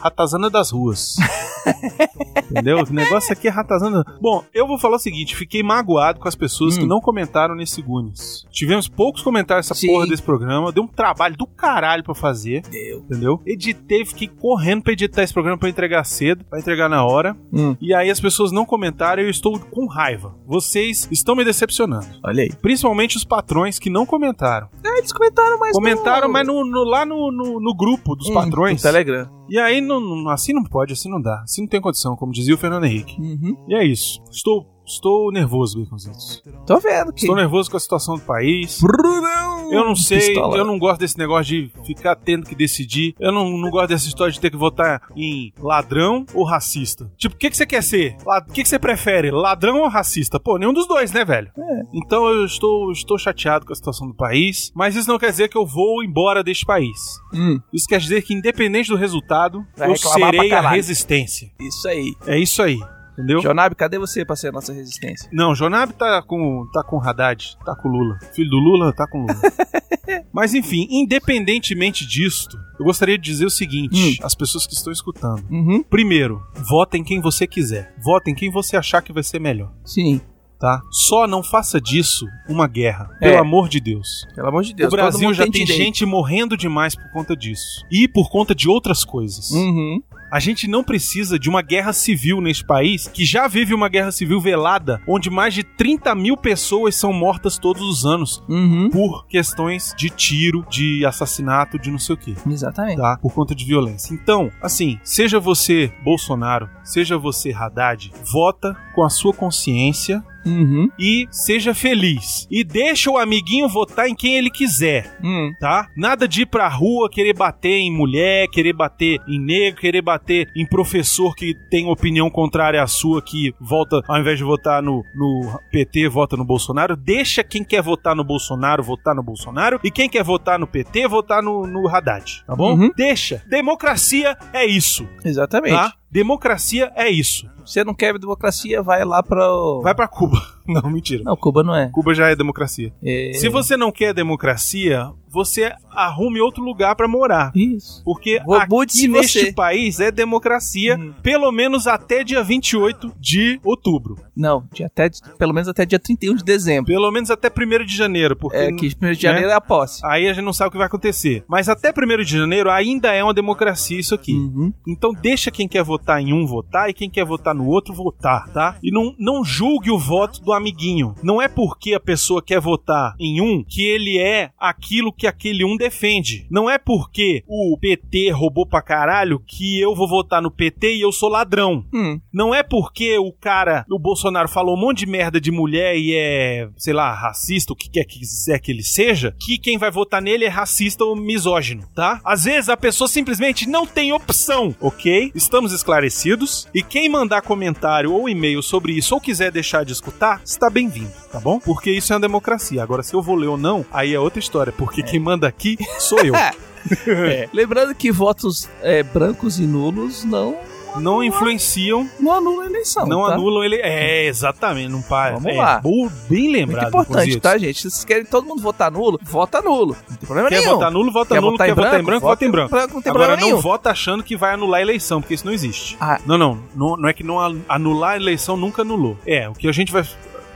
ratazana 0.00 0.48
das 0.50 0.70
ruas. 0.70 1.16
Entendeu? 2.50 2.78
O 2.78 2.92
negócio 2.92 3.32
aqui 3.32 3.46
é 3.48 3.50
ratazana. 3.50 4.04
Bom, 4.20 4.42
eu 4.54 4.66
vou 4.66 4.78
falar 4.78 4.96
o 4.96 4.98
seguinte: 4.98 5.36
fiquei 5.36 5.62
magoado 5.62 6.18
com 6.18 6.28
as 6.28 6.34
pessoas 6.34 6.76
Hum. 6.76 6.80
que 6.80 6.86
não 6.86 7.00
comentaram 7.00 7.54
nesse 7.54 7.82
Gunis. 7.82 8.46
Tivemos 8.50 8.88
poucos 8.88 9.22
comentários 9.22 9.66
nessa 9.68 9.78
Sim. 9.78 9.88
porra 9.88 10.06
desse 10.06 10.22
programa. 10.22 10.72
Deu 10.72 10.82
um 10.84 10.86
trabalho 10.88 11.36
do 11.36 11.46
caralho 11.46 12.02
pra 12.02 12.14
fazer. 12.14 12.62
Deu. 12.62 12.98
Entendeu? 13.00 13.40
Editei, 13.46 14.04
fiquei 14.04 14.28
correndo 14.28 14.82
pra 14.82 14.92
editar 14.92 15.22
esse 15.22 15.32
programa 15.32 15.58
pra 15.58 15.68
entregar 15.68 16.04
cedo, 16.04 16.44
pra 16.44 16.58
entregar 16.58 16.88
na 16.88 17.04
hora. 17.04 17.36
Hum. 17.52 17.76
E 17.80 17.94
aí 17.94 18.10
as 18.10 18.20
pessoas 18.20 18.50
não 18.52 18.64
comentaram 18.64 19.22
e 19.22 19.26
eu 19.26 19.30
estou 19.30 19.58
com 19.58 19.86
raiva. 19.86 20.34
Vocês 20.46 21.06
estão 21.10 21.34
me 21.36 21.44
decepcionando. 21.44 22.06
Olha 22.24 22.42
aí. 22.44 22.50
Principalmente 22.62 23.16
os 23.16 23.24
patrões 23.24 23.78
que 23.78 23.90
não 23.90 24.06
comentaram. 24.06 24.68
Ah, 24.84 24.98
eles 24.98 25.12
comentaram, 25.12 25.58
mas 25.58 25.72
comentaram, 25.72 26.26
no... 26.28 26.32
mas 26.32 26.46
no, 26.46 26.64
no- 26.64 26.84
lá 26.84 27.04
no, 27.04 27.30
no, 27.30 27.60
no 27.60 27.74
grupo 27.74 28.16
dos 28.16 28.28
Hum, 28.28 28.34
patrões. 28.34 28.76
No 28.82 28.82
Telegram. 28.82 29.37
E 29.48 29.58
aí, 29.58 29.80
não, 29.80 30.28
assim 30.28 30.52
não 30.52 30.62
pode, 30.62 30.92
assim 30.92 31.10
não 31.10 31.20
dá. 31.20 31.40
Assim 31.42 31.62
não 31.62 31.68
tem 31.68 31.80
condição, 31.80 32.16
como 32.16 32.32
dizia 32.32 32.54
o 32.54 32.58
Fernando 32.58 32.84
Henrique. 32.84 33.20
Uhum. 33.20 33.56
E 33.68 33.74
é 33.74 33.84
isso. 33.84 34.22
Estou, 34.30 34.66
estou 34.86 35.32
nervoso, 35.32 35.82
Baconzitos. 35.82 36.42
Tô 36.66 36.78
vendo 36.78 37.12
que... 37.12 37.20
Estou 37.20 37.36
nervoso 37.36 37.70
com 37.70 37.76
a 37.76 37.80
situação 37.80 38.16
do 38.16 38.22
país. 38.22 38.80
Brunão! 38.80 39.57
Eu 39.70 39.84
não 39.84 39.94
sei, 39.96 40.18
Pistola. 40.18 40.56
eu 40.56 40.64
não 40.64 40.78
gosto 40.78 41.00
desse 41.00 41.18
negócio 41.18 41.44
de 41.44 41.70
ficar 41.86 42.14
tendo 42.16 42.46
que 42.46 42.54
decidir. 42.54 43.14
Eu 43.18 43.32
não, 43.32 43.48
não 43.58 43.70
gosto 43.70 43.88
dessa 43.88 44.06
história 44.08 44.32
de 44.32 44.40
ter 44.40 44.50
que 44.50 44.56
votar 44.56 45.02
em 45.16 45.52
ladrão 45.58 46.24
ou 46.34 46.44
racista. 46.44 47.10
Tipo, 47.16 47.34
o 47.34 47.38
que, 47.38 47.50
que 47.50 47.56
você 47.56 47.66
quer 47.66 47.82
ser? 47.82 48.16
O 48.24 48.52
que, 48.52 48.62
que 48.62 48.68
você 48.68 48.78
prefere? 48.78 49.30
Ladrão 49.30 49.80
ou 49.80 49.88
racista? 49.88 50.38
Pô, 50.40 50.58
nenhum 50.58 50.72
dos 50.72 50.86
dois, 50.86 51.12
né, 51.12 51.24
velho? 51.24 51.50
É. 51.56 51.82
Então 51.94 52.26
eu 52.28 52.44
estou, 52.44 52.90
estou 52.92 53.18
chateado 53.18 53.66
com 53.66 53.72
a 53.72 53.76
situação 53.76 54.06
do 54.08 54.14
país, 54.14 54.72
mas 54.74 54.96
isso 54.96 55.08
não 55.08 55.18
quer 55.18 55.30
dizer 55.30 55.48
que 55.48 55.56
eu 55.56 55.66
vou 55.66 56.02
embora 56.02 56.42
deste 56.42 56.64
país. 56.64 56.98
Hum, 57.34 57.60
Isso 57.72 57.86
quer 57.86 57.98
dizer 58.00 58.22
que, 58.22 58.34
independente 58.34 58.88
do 58.90 58.96
resultado, 58.96 59.64
Vai 59.76 59.90
eu 59.90 59.96
serei 59.96 60.52
a 60.52 60.70
resistência. 60.70 61.50
isso 61.60 61.88
aí. 61.88 62.12
É 62.26 62.38
isso 62.38 62.62
aí, 62.62 62.78
entendeu? 63.18 63.40
Jonabe, 63.42 63.74
cadê 63.74 63.98
você 63.98 64.24
pra 64.24 64.36
ser 64.36 64.48
a 64.48 64.52
nossa 64.52 64.72
resistência? 64.72 65.28
Não, 65.32 65.54
Jonab 65.54 65.92
tá 65.92 66.22
com 66.22 66.66
tá 66.72 66.82
com 66.84 67.00
Haddad, 67.02 67.56
tá 67.64 67.74
com 67.74 67.88
Lula. 67.88 68.18
Filho 68.34 68.50
do 68.50 68.56
Lula 68.58 68.92
tá 68.92 69.06
com 69.06 69.20
Lula. 69.20 69.34
Mas 70.32 70.54
enfim, 70.54 70.86
independentemente 70.90 72.06
disto, 72.06 72.56
eu 72.78 72.84
gostaria 72.84 73.18
de 73.18 73.24
dizer 73.24 73.44
o 73.44 73.50
seguinte, 73.50 74.18
às 74.22 74.34
pessoas 74.34 74.66
que 74.66 74.74
estão 74.74 74.92
escutando. 74.92 75.44
Uhum. 75.50 75.82
Primeiro, 75.82 76.40
votem 76.68 77.02
quem 77.04 77.20
você 77.20 77.46
quiser. 77.46 77.94
Votem 78.02 78.34
quem 78.34 78.50
você 78.50 78.76
achar 78.76 79.02
que 79.02 79.12
vai 79.12 79.22
ser 79.22 79.38
melhor, 79.40 79.70
Sim. 79.84 80.20
tá? 80.58 80.80
Só 80.90 81.26
não 81.26 81.42
faça 81.42 81.78
disso 81.80 82.24
uma 82.48 82.66
guerra, 82.66 83.10
pelo 83.20 83.34
É. 83.34 83.38
amor 83.38 83.68
de 83.68 83.80
Deus. 83.80 84.26
Pelo 84.34 84.48
amor 84.48 84.62
de 84.62 84.72
Deus. 84.74 84.92
o 84.92 84.96
Brasil 84.96 85.34
já 85.34 85.42
tem, 85.44 85.64
direito. 85.64 85.76
gente 85.76 86.06
morrendo 86.06 86.56
demais 86.56 86.94
por 86.94 87.10
conta 87.12 87.36
disso. 87.36 87.84
E 87.90 88.08
por 88.08 88.30
conta 88.30 88.54
de 88.54 88.68
outras 88.68 89.04
coisas. 89.04 89.50
Uhum. 89.50 90.00
A 90.30 90.38
gente 90.40 90.68
não 90.68 90.84
precisa 90.84 91.38
de 91.38 91.48
uma 91.48 91.62
guerra 91.62 91.92
civil 91.92 92.40
neste 92.40 92.64
país, 92.64 93.08
que 93.08 93.24
já 93.24 93.48
vive 93.48 93.74
uma 93.74 93.88
guerra 93.88 94.10
civil 94.12 94.40
velada, 94.40 95.00
onde 95.06 95.30
mais 95.30 95.54
de 95.54 95.62
30 95.62 96.14
mil 96.14 96.36
pessoas 96.36 96.94
são 96.96 97.12
mortas 97.12 97.58
todos 97.58 97.82
os 97.82 98.04
anos 98.04 98.42
Uhum. 98.48 98.90
por 98.90 99.26
questões 99.26 99.94
de 99.96 100.10
tiro, 100.10 100.64
de 100.70 101.04
assassinato, 101.06 101.78
de 101.78 101.90
não 101.90 101.98
sei 101.98 102.14
o 102.14 102.18
que. 102.18 102.34
Exatamente. 102.46 102.98
Tá? 102.98 103.18
Por 103.20 103.32
conta 103.32 103.54
de 103.54 103.64
violência. 103.64 104.12
Então, 104.14 104.50
assim, 104.62 104.98
seja 105.02 105.38
você 105.40 105.92
Bolsonaro, 106.04 106.68
seja 106.84 107.16
você 107.18 107.52
Haddad, 107.52 108.12
vota 108.30 108.76
com 108.94 109.02
a 109.04 109.10
sua 109.10 109.32
consciência 109.32 110.22
Uhum. 110.48 110.88
e 110.98 111.26
seja 111.30 111.74
feliz. 111.74 112.46
E 112.50 112.64
deixa 112.64 113.10
o 113.10 113.18
amiguinho 113.18 113.68
votar 113.68 114.08
em 114.08 114.14
quem 114.14 114.36
ele 114.36 114.50
quiser 114.50 115.16
Hum. 115.22 115.52
tá? 115.60 115.88
Nada 115.96 116.26
de 116.26 116.42
ir 116.42 116.46
pra 116.46 116.68
rua 116.68 117.08
querer 117.10 117.34
bater 117.34 117.72
em 117.78 117.90
mulher, 117.94 118.48
querer 118.48 118.72
bater 118.72 119.20
em 119.28 119.38
negro, 119.40 119.80
querer 119.80 120.02
bater 120.02 120.50
em 120.56 120.66
professor 120.66 121.34
que 121.34 121.54
tem 121.70 121.86
opinião 121.86 122.30
contrária 122.30 122.82
à 122.82 122.86
sua, 122.86 123.20
que 123.22 123.52
volta, 123.60 124.00
ao 124.08 124.18
invés 124.18 124.38
de 124.38 124.44
votar 124.44 124.82
no, 124.82 125.02
no 125.14 125.58
PT, 125.70 126.08
vota 126.08 126.36
no 126.36 126.44
Bolsonaro. 126.44 126.96
Deixa 126.96 127.42
quem 127.44 127.62
quer 127.64 127.82
votar 127.82 128.14
no 128.14 128.24
Bolsonaro, 128.24 128.82
votar 128.82 129.14
no 129.14 129.22
Bolsonaro, 129.22 129.80
e 129.84 129.90
quem 129.90 130.08
quer 130.08 130.22
votar 130.22 130.58
no 130.58 130.66
PT, 130.66 131.08
votar 131.08 131.42
no, 131.42 131.66
no 131.66 131.88
Haddad, 131.88 132.44
tá 132.46 132.54
bom? 132.56 132.74
Uhum. 132.74 132.90
Deixa. 132.96 133.42
Democracia 133.48 134.36
é 134.52 134.64
isso, 134.66 135.06
Exatamente. 135.24 135.74
tá? 135.74 135.92
Democracia 136.10 136.90
é 136.96 137.08
isso. 137.08 137.48
Você 137.64 137.84
não 137.84 137.94
quer 137.94 138.18
democracia, 138.18 138.82
vai 138.82 139.04
lá 139.04 139.22
pra. 139.22 139.46
Vai 139.82 139.94
pra 139.94 140.08
Cuba. 140.08 140.40
Não, 140.66 140.90
mentira. 140.90 141.22
Não, 141.24 141.34
Cuba 141.34 141.62
não 141.62 141.74
é. 141.74 141.88
Cuba 141.88 142.12
já 142.14 142.28
é 142.28 142.36
democracia. 142.36 142.92
é... 143.02 143.32
Se 143.32 143.48
você 143.48 143.74
não 143.74 143.90
quer 143.90 144.12
democracia, 144.12 145.10
você 145.30 145.72
arrume 145.90 146.40
outro 146.40 146.62
lugar 146.62 146.94
pra 146.94 147.08
morar. 147.08 147.50
Isso. 147.54 148.02
Porque 148.04 148.40
Vou- 148.44 148.54
aqui 148.56 149.08
neste 149.08 149.40
você. 149.46 149.52
país 149.52 150.00
é 150.00 150.10
democracia, 150.10 150.96
Hum. 150.96 151.12
pelo 151.22 151.50
menos 151.50 151.86
até 151.86 152.22
dia 152.22 152.42
28 152.42 153.12
de 153.18 153.60
outubro. 153.64 154.16
Não, 154.36 154.64
dia 154.72 154.86
até, 154.86 155.10
pelo 155.38 155.52
menos 155.52 155.68
até 155.68 155.84
dia 155.84 155.98
31 155.98 156.36
de 156.36 156.44
dezembro. 156.44 156.86
Pelo 156.86 157.10
menos 157.10 157.30
até 157.30 157.50
1 157.50 157.84
de 157.84 157.96
janeiro, 157.96 158.36
porque 158.36 158.56
É 158.56 158.72
que 158.72 158.86
1 158.86 159.12
de 159.14 159.22
janeiro 159.22 159.48
é 159.50 159.54
a 159.54 159.60
posse. 159.60 160.00
aí 160.06 160.28
a 160.28 160.32
gente 160.32 160.44
não 160.44 160.52
sabe 160.52 160.68
o 160.68 160.70
que 160.72 160.78
vai 160.78 160.86
acontecer. 160.86 161.44
Mas 161.48 161.68
até 161.68 161.92
1 161.92 162.24
de 162.24 162.36
janeiro 162.38 162.70
ainda 162.70 163.12
é 163.12 163.22
uma 163.24 163.34
democracia 163.34 163.98
isso 163.98 164.14
aqui. 164.14 164.32
Uhum. 164.34 164.72
Então 164.86 165.12
deixa 165.12 165.50
quem 165.50 165.66
quer 165.66 165.82
votar 165.82 166.20
em 166.22 166.32
um 166.32 166.46
votar 166.46 166.88
e 166.88 166.94
quem 166.94 167.10
quer 167.10 167.24
votar 167.24 167.54
no 167.54 167.66
outro 167.66 167.92
votar, 167.92 168.48
tá? 168.52 168.76
E 168.82 168.92
não, 168.92 169.14
não 169.18 169.44
julgue 169.44 169.90
o 169.90 169.98
voto 169.98 170.40
do 170.42 170.52
amiguinho. 170.52 171.14
Não 171.22 171.42
é 171.42 171.48
porque 171.48 171.94
a 171.94 172.00
pessoa 172.00 172.40
quer 172.42 172.60
votar 172.60 173.14
em 173.18 173.40
um 173.40 173.64
que 173.64 173.82
ele 173.82 174.18
é 174.18 174.50
aquilo 174.58 175.12
que 175.18 175.26
aquele 175.26 175.64
um 175.64 175.76
defende. 175.76 176.46
Não 176.48 176.70
é 176.70 176.78
porque 176.78 177.42
o 177.46 177.76
PT 177.78 178.30
roubou 178.30 178.64
pra 178.64 178.80
caralho 178.80 179.42
que 179.44 179.80
eu 179.80 179.94
vou 179.94 180.08
votar 180.08 180.40
no 180.40 180.50
PT 180.50 180.94
e 180.94 181.00
eu 181.00 181.12
sou 181.12 181.28
ladrão. 181.28 181.84
Hum. 181.92 182.20
Não 182.32 182.54
é 182.54 182.62
porque 182.62 183.18
o 183.18 183.32
cara, 183.32 183.84
o 183.90 183.98
Bolsonaro 183.98 184.48
falou 184.48 184.76
um 184.76 184.80
monte 184.80 184.98
de 184.98 185.06
merda 185.06 185.40
de 185.40 185.50
mulher 185.50 185.96
e 185.96 186.14
é, 186.14 186.68
sei 186.76 186.94
lá, 186.94 187.12
racista, 187.12 187.72
o 187.72 187.76
que 187.76 187.90
quer 187.90 188.04
que 188.04 188.20
quiser 188.20 188.58
que 188.60 188.70
ele 188.70 188.82
seja, 188.82 189.34
que 189.40 189.58
quem 189.58 189.76
vai 189.76 189.90
votar 189.90 190.22
nele 190.22 190.44
é 190.44 190.48
racista 190.48 191.04
ou 191.04 191.16
misógino, 191.16 191.84
tá? 191.94 192.20
Às 192.24 192.44
vezes 192.44 192.68
a 192.68 192.76
pessoa 192.76 193.08
simplesmente 193.08 193.68
não 193.68 193.86
tem 193.86 194.12
opção, 194.12 194.74
ok? 194.80 195.32
Estamos 195.34 195.72
esclarecidos. 195.72 196.68
E 196.74 196.82
quem 196.82 197.08
mandar 197.08 197.42
comentário 197.42 198.12
ou 198.12 198.28
e-mail 198.28 198.62
sobre 198.62 198.92
isso 198.92 199.14
ou 199.14 199.20
quiser 199.20 199.50
deixar 199.50 199.84
de 199.84 199.92
escutar, 199.92 200.40
está 200.44 200.70
bem-vindo, 200.70 201.12
tá 201.32 201.40
bom? 201.40 201.58
Porque 201.58 201.90
isso 201.90 202.12
é 202.12 202.16
uma 202.16 202.20
democracia. 202.20 202.82
Agora, 202.82 203.02
se 203.02 203.14
eu 203.14 203.22
vou 203.22 203.34
ler 203.34 203.48
ou 203.48 203.56
não, 203.56 203.84
aí 203.90 204.14
é 204.14 204.20
outra 204.20 204.38
história, 204.38 204.72
porque 204.72 205.02
quem 205.10 205.20
manda 205.20 205.46
aqui 205.48 205.76
sou 205.98 206.18
eu. 206.20 206.34
É. 207.06 207.48
Lembrando 207.52 207.94
que 207.94 208.10
votos 208.10 208.66
é, 208.82 209.02
brancos 209.02 209.58
e 209.58 209.66
nulos 209.66 210.24
não, 210.24 210.56
Não 210.96 211.22
influenciam 211.22 212.08
não 212.18 212.32
anulam 212.32 212.62
a 212.62 212.66
eleição. 212.66 213.04
Não 213.06 213.26
tá? 213.26 213.34
anulam 213.34 213.62
ele. 213.62 213.76
É, 213.82 214.24
exatamente. 214.26 214.88
Não 214.88 215.02
para. 215.02 215.34
Vamos 215.34 215.52
é, 215.52 215.56
lá. 215.58 215.80
bo- 215.80 216.10
bem 216.30 216.50
lembrado. 216.50 216.88
importante, 216.88 217.16
Cositos. 217.26 217.40
tá, 217.42 217.58
gente? 217.58 217.76
Se 217.82 217.90
vocês 217.90 218.04
querem 218.06 218.24
todo 218.24 218.46
mundo 218.46 218.62
votar 218.62 218.90
nulo, 218.90 219.20
vota 219.22 219.60
nulo. 219.60 219.94
Não 220.08 220.16
tem 220.16 220.26
problema 220.26 220.48
Quer 220.48 220.60
nenhum. 220.60 220.74
votar 220.74 220.90
nulo, 220.90 221.12
vota 221.12 221.34
Quer 221.34 221.40
nulo. 221.42 221.52
votar 221.52 221.66
Quer 221.66 221.72
em 221.72 221.74
votar 221.74 221.88
em 221.88 221.92
branco? 221.92 222.06
branco, 222.06 222.26
Vota 222.26 222.44
em 222.46 222.50
branco. 222.50 222.70
branco, 222.70 222.94
não 222.94 223.02
tem 223.02 223.10
Agora 223.10 223.24
problema 223.26 223.40
não 223.42 223.48
nenhum. 223.58 223.60
vota 223.60 223.90
achando 223.90 224.22
que 224.22 224.36
vai 224.36 224.54
anular 224.54 224.78
a 224.78 224.82
eleição, 224.82 225.20
porque 225.20 225.34
isso 225.34 225.44
não 225.44 225.52
existe. 225.52 225.96
Ah. 226.00 226.18
Não, 226.24 226.38
não, 226.38 226.58
não. 226.74 226.96
Não 226.96 227.08
é 227.08 227.12
que 227.12 227.24
não 227.24 227.38
anular 227.68 228.12
a 228.12 228.16
eleição 228.16 228.56
nunca 228.56 228.80
anulou. 228.80 229.18
É, 229.26 229.46
o 229.46 229.52
que 229.52 229.68
a 229.68 229.72
gente 229.72 229.92
vai. 229.92 230.04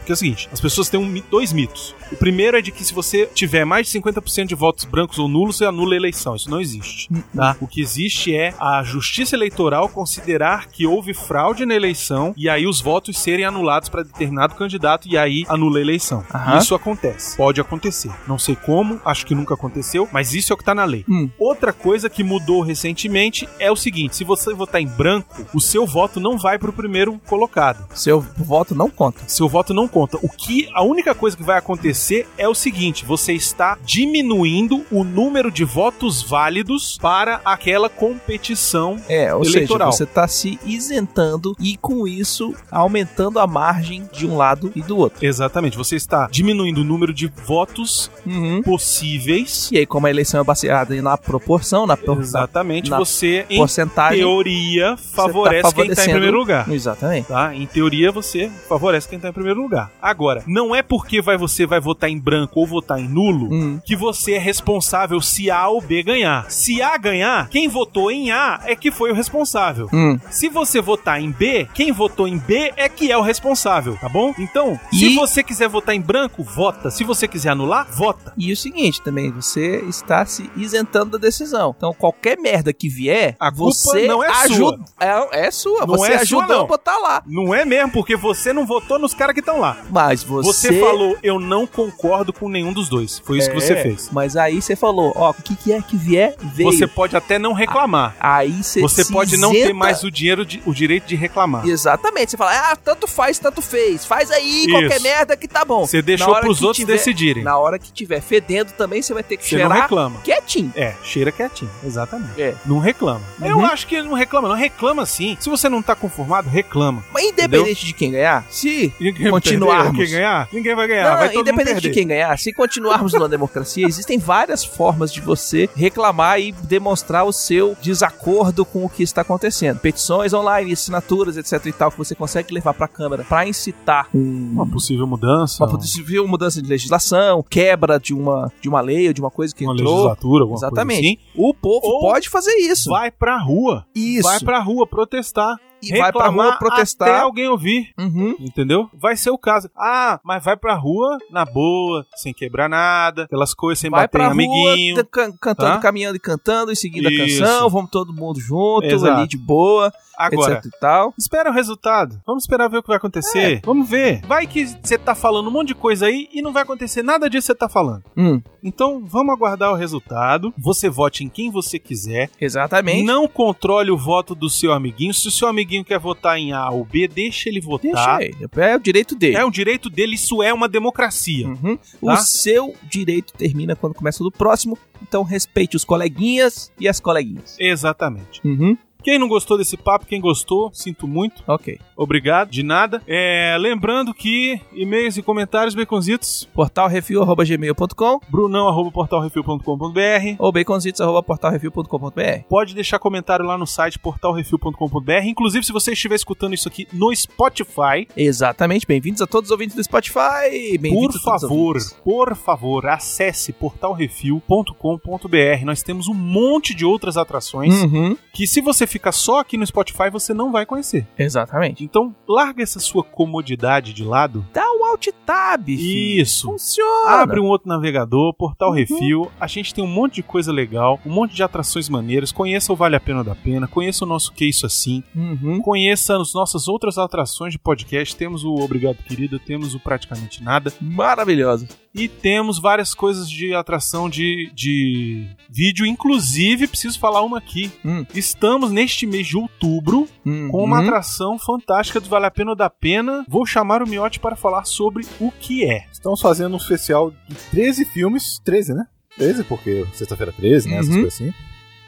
Porque 0.03 0.13
é 0.13 0.15
o 0.15 0.17
seguinte, 0.17 0.49
as 0.53 0.61
pessoas 0.61 0.89
têm 0.89 0.99
um 0.99 1.23
dois 1.31 1.53
mitos. 1.53 1.95
O 2.11 2.17
primeiro 2.17 2.57
é 2.57 2.61
de 2.61 2.73
que 2.73 2.85
se 2.85 2.93
você 2.93 3.27
tiver 3.33 3.65
mais 3.65 3.87
de 3.87 3.99
50% 3.99 4.47
de 4.47 4.55
votos 4.55 4.85
brancos 4.85 5.19
ou 5.19 5.29
nulos, 5.29 5.57
você 5.57 5.65
anula 5.65 5.95
a 5.95 5.97
eleição. 5.97 6.35
Isso 6.35 6.51
não 6.51 6.61
existe. 6.61 7.09
Tá? 7.35 7.57
O 7.61 7.67
que 7.67 7.81
existe 7.81 8.35
é 8.35 8.53
a 8.59 8.83
justiça 8.83 9.37
eleitoral 9.37 9.89
considerar 9.89 10.67
que 10.67 10.87
houve 10.87 11.15
fraude 11.15 11.65
na 11.65 11.75
eleição 11.75 12.35
e 12.37 12.49
aí 12.49 12.67
os 12.67 12.81
votos 12.81 13.19
serem 13.19 13.45
anulados 13.45 13.89
para 13.89 14.03
determinado 14.03 14.55
candidato 14.57 15.09
e 15.09 15.17
aí 15.17 15.45
anula 15.49 15.79
a 15.79 15.81
eleição. 15.81 16.25
Aham. 16.35 16.59
Isso 16.59 16.75
acontece. 16.75 17.37
Pode 17.37 17.61
acontecer. 17.61 18.11
Não 18.27 18.39
sei 18.39 18.57
como, 18.57 19.01
acho 19.05 19.25
que 19.25 19.35
nunca 19.35 19.55
aconteceu, 19.55 20.09
mas 20.13 20.35
isso 20.35 20.53
é 20.53 20.55
o 20.55 20.57
que 20.57 20.65
tá 20.65 20.75
na 20.75 20.85
lei. 20.85 21.05
Hum. 21.09 21.31
Outra 21.39 21.73
coisa 21.73 22.11
que 22.11 22.25
mudou 22.25 22.61
recentemente 22.63 23.49
é 23.59 23.71
o 23.71 23.77
seguinte: 23.77 24.17
se 24.17 24.25
você 24.25 24.53
votar 24.53 24.81
em 24.81 24.87
branco, 24.87 25.47
o 25.55 25.61
seu 25.61 25.87
voto 25.87 26.19
não 26.19 26.37
vai 26.37 26.59
pro 26.59 26.73
primeiro 26.73 27.21
colocado. 27.27 27.87
Seu 27.95 28.21
voto 28.21 28.75
não 28.75 28.91
conta. 28.91 29.21
Seu 29.27 29.49
voto 29.49 29.73
não 29.73 29.89
conta. 29.93 30.19
O 30.23 30.29
que 30.29 30.69
a 30.75 30.83
única 30.83 31.15
coisa 31.15 31.37
que 31.37 31.43
vai 31.43 31.59
acontecer 31.59 32.27
é 32.39 32.49
o 32.49 32.55
seguinte: 32.55 33.05
você 33.05 33.33
está 33.33 33.77
diminuindo 33.85 34.85
o 34.91 35.05
número 35.05 35.51
de 35.51 35.65
votos 35.65 36.23
válidos 36.23 36.99
para 37.01 37.41
aquela 37.45 37.89
competição. 37.89 38.97
É, 39.09 39.35
ou 39.35 39.45
Eleitoral. 39.45 39.93
seja, 39.93 40.05
você 40.05 40.13
tá 40.13 40.27
se 40.27 40.59
isentando 40.65 41.55
e 41.61 41.77
com 41.77 42.07
isso 42.09 42.55
aumentando 42.71 43.39
a 43.39 43.47
margem 43.47 44.09
de 44.13 44.27
um 44.27 44.37
lado 44.37 44.73
e 44.75 44.83
do 44.83 44.97
outro. 44.97 45.25
Exatamente, 45.25 45.77
você 45.77 45.97
está 45.97 46.29
diminuindo 46.31 46.81
o 46.81 46.85
número 46.85 47.13
de 47.13 47.27
votos 47.47 48.11
Uhum. 48.27 48.63
possíveis. 48.63 49.69
E 49.73 49.79
aí, 49.79 49.87
como 49.87 50.07
a 50.07 50.11
eleição 50.11 50.41
é 50.41 50.45
baseada 50.45 51.01
na 51.03 51.17
proporção, 51.19 51.87
na, 51.87 51.97
por- 51.97 52.21
Exatamente, 52.21 52.91
na 52.91 52.99
você 52.99 53.45
em 53.51 53.59
porcentagem. 53.59 54.19
teoria 54.19 54.97
favorece 54.97 55.63
tá 55.63 55.73
quem 55.73 55.91
está 55.91 56.05
em 56.07 56.11
primeiro 56.11 56.39
lugar. 56.39 56.69
Exatamente. 56.71 57.27
Tá? 57.29 57.55
Em 57.55 57.67
teoria, 57.67 58.11
você 58.13 58.51
favorece 58.69 59.09
quem 59.09 59.19
tá 59.19 59.29
em 59.29 59.33
primeiro 59.33 59.61
lugar. 59.61 59.82
Agora, 60.01 60.43
não 60.47 60.75
é 60.75 60.83
porque 60.83 61.21
vai, 61.23 61.37
você 61.37 61.67
vai 61.67 61.81
votar 61.81 62.11
em 62.11 62.19
branco 62.19 62.61
ou 62.61 62.67
votar 62.67 62.99
em 63.01 63.09
nulo 63.09 63.49
Hum. 63.53 63.81
que 63.85 63.95
você 63.97 64.33
é 64.35 64.39
responsável 64.39 65.21
se 65.21 65.51
A 65.51 65.69
ou 65.69 65.81
B 65.81 66.03
ganhar. 66.03 66.51
Se 66.51 66.81
A 66.83 66.97
ganhar, 66.97 67.49
quem 67.49 67.69
votou 67.69 68.11
em 68.11 68.31
A 68.31 68.61
é 68.65 68.75
que 68.77 68.91
foi 68.91 69.11
o 69.11 69.15
responsável. 69.15 69.89
Hum. 69.93 70.19
Se 70.31 70.49
você 70.49 70.81
votar 70.81 71.21
em 71.21 71.31
B, 71.31 71.69
quem 71.75 71.93
votou 71.93 72.27
em 72.29 72.39
B 72.39 72.73
é 72.77 72.89
que 72.89 73.11
é 73.11 73.17
o 73.17 73.23
responsável, 73.23 73.97
tá 74.01 74.09
bom? 74.09 74.35
Então, 74.39 74.79
se 74.91 75.07
E- 75.13 75.15
você 75.15 75.43
quiser 75.43 75.69
votar 75.69 75.95
em 75.95 76.01
branco, 76.01 76.43
vota. 76.43 76.91
Se 76.91 77.05
você 77.05 77.27
quiser 77.29 77.51
anular, 77.51 77.87
vota. 77.91 78.33
E 78.37 78.53
o 78.53 78.57
seguinte 78.57 79.01
também, 79.03 79.31
você 79.31 79.83
está 79.89 80.25
se 80.27 80.51
isentando 80.57 81.13
da 81.13 81.19
decisão. 81.19 81.75
Então, 81.77 81.93
qualquer 81.95 82.39
merda 82.39 82.73
que 82.73 82.89
vier, 82.89 83.37
A 83.39 83.51
culpa 83.51 83.73
você 83.73 84.07
não 84.07 84.23
é 84.23 84.29
ajuda. 84.29 84.85
É, 85.01 85.47
é 85.47 85.51
sua. 85.51 85.81
Não 85.81 85.87
você 85.87 86.13
é 86.13 86.25
sua, 86.25 86.45
ajudou 86.45 86.65
a 86.65 86.67
botar 86.67 86.99
lá. 86.99 87.23
Não 87.27 87.55
é 87.55 87.65
mesmo, 87.65 87.93
porque 87.93 88.17
você 88.17 88.53
não 88.53 88.67
votou 88.67 88.99
nos 88.99 89.15
caras 89.15 89.35
que 89.35 89.41
estão 89.41 89.59
lá. 89.61 89.72
Mas 89.91 90.23
você. 90.23 90.69
Você... 90.69 90.81
falou, 90.81 91.17
eu 91.23 91.39
não 91.39 91.67
concordo 91.67 92.33
com 92.33 92.49
nenhum 92.49 92.73
dos 92.73 92.89
dois. 92.89 93.19
Foi 93.25 93.39
isso 93.39 93.49
que 93.51 93.55
você 93.61 93.73
É, 93.75 93.83
fez. 93.83 94.09
Mas 94.13 94.37
aí 94.37 94.61
você 94.61 94.75
falou, 94.77 95.13
ó, 95.17 95.31
o 95.31 95.35
que, 95.35 95.55
que 95.57 95.73
é 95.73 95.81
que 95.83 95.97
vier, 95.97 96.35
veio. 96.43 96.71
Você 96.73 96.87
pode 96.87 97.17
até 97.17 97.39
não 97.39 97.53
reclamar. 97.53 98.15
Aí 98.21 98.63
você 98.63 98.81
Você 98.81 99.05
pode 99.05 99.37
não 99.37 99.51
ter 99.51 99.59
isenta. 99.59 99.75
mais 99.75 100.03
o 100.05 100.11
dinheiro, 100.11 100.45
de- 100.45 100.63
o 100.67 100.73
direito 100.75 101.07
de 101.07 101.17
reclamar. 101.17 101.67
Exatamente. 101.67 102.31
Você 102.33 102.37
fala, 102.37 102.71
ah, 102.73 102.77
tanto 102.77 103.07
faz, 103.07 103.39
tanto 103.39 103.61
fez. 103.63 104.05
Faz 104.05 104.31
aí, 104.31 104.63
Isso. 104.67 104.71
qualquer 104.71 105.01
merda 105.01 105.37
que 105.37 105.49
tá 105.49 105.65
bom. 105.65 105.87
Você 105.87 106.03
deixou 106.03 106.35
pros 106.41 106.63
outros 106.63 106.79
tiver- 106.79 106.93
decidirem. 106.95 107.43
Na 107.43 107.57
hora 107.59 107.79
que 107.79 107.93
tiver 107.93 108.21
fedendo 108.21 108.73
também, 108.73 109.03
você 109.03 109.13
vai 109.15 109.23
ter 109.23 109.37
que 109.37 109.45
Você 109.45 109.57
não 109.57 109.63
cheirar 109.63 109.83
reclama. 109.83 110.21
quietinho. 110.23 110.73
É, 110.77 110.95
cheira 111.03 111.31
quietinho, 111.33 111.71
exatamente. 111.85 112.41
É. 112.41 112.55
Não 112.67 112.79
reclama. 112.79 113.21
Uhum. 113.41 113.47
Eu 113.47 113.65
acho 113.67 113.87
que 113.87 113.95
ele 113.95 114.09
não 114.09 114.15
reclama, 114.15 114.49
não. 114.49 114.57
Reclama 114.57 115.05
sim. 115.07 115.37
Se 115.41 115.49
você 115.51 115.69
não 115.69 115.83
tá 115.83 115.95
conformado, 115.95 116.49
reclama. 116.49 117.05
Mas 117.13 117.25
independente 117.27 117.85
de 117.87 117.93
quem 117.93 118.13
ganhar, 118.13 118.45
se 118.51 118.93
Ninguém 119.01 119.31
Continuarmos. 119.67 119.97
Quem 120.05 120.11
ganhar? 120.11 120.49
Ninguém 120.53 120.75
vai 120.75 120.89
ganhar. 120.89 121.11
Não, 121.11 121.17
vai 121.19 121.35
independente 121.37 121.81
de 121.81 121.91
quem 121.91 122.07
ganhar, 122.07 122.39
se 122.39 122.53
continuarmos 122.53 123.13
numa 123.13 123.29
democracia, 123.29 123.87
existem 123.87 124.19
várias 124.19 124.65
formas 124.65 125.13
de 125.13 125.21
você 125.21 125.69
reclamar 125.75 126.41
e 126.41 126.53
demonstrar 126.53 127.25
o 127.25 127.33
seu 127.33 127.77
desacordo 127.81 128.65
com 128.65 128.85
o 128.85 128.89
que 128.89 129.03
está 129.03 129.23
acontecendo. 129.23 129.79
Petições 129.79 130.33
online, 130.33 130.73
assinaturas, 130.73 131.37
etc 131.37 131.65
e 131.67 131.73
tal, 131.73 131.91
que 131.91 131.99
você 131.99 132.15
consegue 132.15 132.53
levar 132.55 132.75
pra 132.75 132.89
Câmara 132.89 133.25
pra 133.25 133.47
incitar 133.47 134.09
um- 134.15 134.51
Uma 134.53 134.67
possível 134.67 135.07
mudança. 135.07 135.63
uma 135.65 135.71
possível 135.71 136.27
mudança 136.29 136.61
de 136.61 136.69
legislação, 136.69 137.45
quebra 137.49 137.99
de 137.99 138.13
uma, 138.15 138.53
de 138.61 138.69
uma 138.69 138.81
lei 138.81 139.09
ou 139.09 139.13
de 139.15 139.21
uma 139.21 139.31
coisa 139.31 139.55
que 139.55 139.65
uma 139.65 139.75
entrou. 139.75 139.93
legislatura, 139.95 140.43
alguma 140.45 140.59
Exatamente. 140.59 141.01
coisa 141.03 141.19
assim. 141.19 141.43
O 141.43 141.55
povo 141.55 141.87
Ou 141.87 142.01
pode 142.01 142.29
fazer 142.29 142.55
isso. 142.57 142.91
Vai 142.91 143.11
pra 143.11 143.39
rua. 143.39 143.85
isso. 143.95 144.23
Vai 144.29 144.41
pra 144.41 144.59
rua 144.61 144.87
protestar. 144.87 145.57
E 145.83 145.91
vai 145.99 146.13
pra 146.13 146.25
reclamar 146.27 146.47
rua 146.51 146.59
protestar. 146.59 147.09
Até 147.09 147.19
alguém 147.21 147.49
ouvir. 147.49 147.89
Uhum. 147.99 148.37
Entendeu? 148.41 148.89
Vai 148.95 149.17
ser 149.17 149.31
o 149.31 149.39
caso. 149.39 149.71
Ah, 149.77 150.21
mas 150.25 150.45
vai 150.45 150.57
pra 150.57 150.75
rua 150.75 151.19
na 151.31 151.45
boa, 151.45 152.07
sem 152.17 152.33
quebrar 152.33 152.69
nada, 152.69 153.25
aquelas 153.25 153.55
coisas 153.55 153.81
sem 153.81 153.91
Vai 153.91 154.03
bater 154.03 154.11
pra 154.19 154.27
em 154.27 154.31
amiguinho. 154.31 154.95
rua, 154.97 155.05
can- 155.05 155.33
cantando, 155.41 155.73
tá? 155.75 155.79
caminhando 155.79 156.17
e 156.17 156.21
cantando, 156.21 156.73
e 156.73 156.77
seguindo 156.77 157.11
Isso. 157.11 157.43
a 157.43 157.47
canção, 157.47 157.71
vamos 157.71 157.91
todo 157.91 158.13
mundo 158.13 158.41
junto, 158.41 158.87
Exato. 158.87 159.19
ali 159.21 159.29
de 159.29 159.37
boa, 159.39 159.93
Agora, 160.17 160.55
etc 160.59 160.67
e 160.67 160.79
tal. 160.81 161.15
espera 161.19 161.51
o 161.51 161.53
resultado. 161.53 162.21
Vamos 162.27 162.45
esperar 162.45 162.69
ver 162.69 162.79
o 162.79 162.83
que 162.83 162.89
vai 162.89 162.97
acontecer. 162.97 163.61
Vamos 163.65 163.89
ver. 163.89 164.21
Vai 164.27 164.47
que 164.47 164.67
você 164.67 164.97
tá 164.99 165.15
falando 165.15 165.49
um 165.49 165.51
monte 165.53 165.69
de 165.69 165.75
coisa 165.75 166.07
aí 166.07 166.29
e 166.33 166.43
não 166.43 166.53
vai 166.53 166.63
acontecer 166.63 167.03
nada 167.03 167.29
disso 167.29 167.47
que 167.47 167.53
você 167.53 167.59
tá 167.59 167.69
falando. 167.69 168.03
Hum, 168.17 168.41
Então, 168.63 169.05
vamos 169.05 169.35
aguardar 169.35 169.73
o 169.73 169.77
resultado. 169.77 170.53
Você 170.59 170.89
vote 170.89 171.25
em 171.25 171.29
quem 171.29 171.51
você 171.51 171.79
quiser. 171.79 172.31
exatamente. 172.41 173.03
Não 173.05 173.27
controle 173.27 173.91
o 173.91 173.97
voto 173.99 174.35
do 174.35 174.49
seu 174.49 174.73
amiguinho. 174.73 175.13
Se 175.15 175.29
o 175.29 175.31
seu 175.31 175.49
amiguinho 175.49 175.85
quer 175.85 175.99
votar 175.99 176.39
em 176.39 176.53
A 176.53 176.71
ou 176.71 176.85
B, 176.85 177.09
deixa 177.09 177.49
ele 177.49 177.61
votar. 177.61 178.19
Deixa 178.19 178.23
ele. 178.23 178.49
É 178.57 178.77
o 178.77 178.81
direito 178.81 179.15
dele. 179.15 179.37
É 179.37 179.45
um 179.45 179.51
direito 179.51 179.89
dele, 179.91 180.15
isso 180.15 180.43
é 180.43 180.53
uma 180.53 180.69
democracia. 180.69 181.49
Uhum. 181.49 181.77
Tá? 181.77 181.83
O 182.01 182.17
seu 182.17 182.75
direito 182.83 183.33
termina 183.33 183.75
quando 183.75 183.95
começa 183.95 184.23
o 184.23 184.27
do 184.29 184.31
próximo, 184.33 184.79
então 185.03 185.23
respeite 185.23 185.77
os 185.77 185.85
coleguinhas 185.85 186.71
e 186.79 186.89
as 186.89 187.01
coleguinhas. 187.01 187.57
Exatamente. 187.59 188.41
Uhum. 188.45 188.77
Quem 189.03 189.19
não 189.19 189.29
gostou 189.29 189.59
desse 189.59 189.77
papo, 189.77 190.07
quem 190.07 190.21
gostou, 190.21 190.71
sinto 190.73 191.09
muito. 191.09 191.43
Ok. 191.47 191.79
Obrigado, 192.03 192.51
de 192.51 192.63
nada. 192.63 193.03
É, 193.07 193.57
lembrando 193.59 194.13
que 194.15 194.61
e-mails 194.75 195.17
e 195.17 195.23
comentários, 195.23 195.75
baconzitos, 195.75 196.49
Portalrefil.gmail.com 196.55 198.21
brunão, 198.29 198.69
arroba 198.69 198.91
portalrefil.com.br. 198.91 200.37
ou 200.39 200.53
baconzitos.portalrefil.com.br 200.53 202.43
Pode 202.49 202.75
deixar 202.75 202.99
comentário 202.99 203.45
lá 203.45 203.57
no 203.59 203.67
site 203.67 203.99
portalrefil.com.br. 203.99 205.13
Inclusive, 205.25 205.65
se 205.65 205.73
você 205.73 205.93
estiver 205.93 206.15
escutando 206.17 206.55
isso 206.55 206.69
aqui 206.69 206.87
no 206.93 207.15
Spotify, 207.15 208.07
Exatamente. 208.17 208.87
Bem-vindos 208.87 209.21
a 209.23 209.27
todos 209.27 209.49
os 209.49 209.53
ouvintes 209.53 209.77
do 209.77 209.83
Spotify. 209.85 210.79
por 210.91 211.13
favor, 211.13 211.77
por 212.05 212.37
favor, 212.37 212.87
acesse 212.87 213.53
portalrefil.com.br. 213.53 215.65
Nós 215.65 215.83
temos 215.83 216.09
um 216.09 216.15
monte 216.15 216.75
de 216.75 216.85
outras 216.85 217.17
atrações 217.17 217.73
Uhum. 217.83 218.17
que, 218.33 218.47
se 218.47 218.61
você 218.61 218.87
ficar 218.87 219.13
só 219.13 219.41
aqui 219.41 219.57
no 219.57 219.67
Spotify, 219.67 220.11
você 220.11 220.33
não 220.35 220.53
vai 220.53 220.67
conhecer. 220.67 221.07
Exatamente. 221.19 221.83
Então, 221.93 222.17
larga 222.27 222.63
essa 222.63 222.81
sua 222.81 223.05
comodidade 223.05 223.93
de 223.93 224.03
lado. 224.03 224.43
Dá 224.51 224.65
um 224.73 224.83
alt 224.87 225.09
tab. 225.27 225.67
filho. 225.67 226.23
Isso. 226.23 226.47
Funciona. 226.51 227.11
Abre 227.21 227.39
um 227.39 227.45
outro 227.45 227.69
navegador, 227.69 228.33
Portal 228.33 228.71
Uhum. 228.71 228.75
Refil. 228.77 229.31
A 229.39 229.47
gente 229.47 229.75
tem 229.75 229.85
um 229.85 229.89
monte 229.89 230.15
de 230.15 230.23
coisa 230.23 230.51
legal, 230.51 230.99
um 231.05 231.11
monte 231.13 231.35
de 231.35 231.43
atrações 231.43 231.91
maneiras. 231.91 232.33
Conheça 232.33 232.73
o 232.73 232.77
Vale 232.77 232.97
a 232.97 233.01
Pena 233.01 233.23
da 233.23 233.35
Pena, 233.35 233.69
conheça 233.69 234.07
o 234.07 234.09
nosso 234.09 234.33
Que 234.33 234.47
Isso 234.47 234.65
Assim, 234.65 235.05
Uhum. 235.15 235.61
conheça 235.61 236.17
as 236.19 236.33
nossas 236.33 236.67
outras 236.67 236.97
atrações 236.97 237.53
de 237.53 237.59
podcast. 237.59 238.17
Temos 238.17 238.43
o 238.43 238.55
Obrigado 238.55 238.97
Querida, 238.97 239.39
temos 239.39 239.75
o 239.75 239.79
Praticamente 239.79 240.43
Nada 240.43 240.73
Maravilhoso. 240.81 241.69
E 241.95 242.09
temos 242.09 242.59
várias 242.59 242.95
coisas 242.95 243.29
de 243.29 243.55
atração 243.55 244.09
de, 244.09 244.51
de 244.55 245.27
vídeo. 245.51 245.85
Inclusive, 245.85 246.67
preciso 246.67 246.99
falar 246.99 247.23
uma 247.23 247.39
aqui. 247.39 247.71
Hum. 247.85 248.05
Estamos 248.15 248.71
neste 248.71 249.07
mês 249.07 249.27
de 249.27 249.37
outubro 249.37 250.09
com 250.25 250.65
uma 250.65 250.79
Uhum. 250.81 250.85
atração 250.87 251.39
fantástica 251.39 252.01
do 252.01 252.09
Vale 252.09 252.27
a 252.27 252.31
Pena 252.31 252.51
ou 252.51 252.57
da 252.57 252.71
Pena. 252.71 253.25
Vou 253.29 253.45
chamar 253.45 253.83
o 253.83 253.89
Miotti 253.89 254.19
para 254.21 254.37
falar 254.37 254.65
sobre 254.65 255.05
o 255.21 255.31
que 255.31 255.65
é. 255.65 255.87
Estamos 255.93 256.21
fazendo 256.21 256.55
um 256.55 256.59
especial 256.59 257.11
de 257.29 257.35
13 257.51 257.85
filmes. 257.85 258.41
13, 258.45 258.73
né? 258.75 258.87
13, 259.19 259.45
porque 259.45 259.87
sexta-feira 259.93 260.33
13, 260.33 260.69
né? 260.69 260.77
Essas 260.77 260.89
Uhum. 260.89 261.03
coisas 261.03 261.15
assim. 261.21 261.33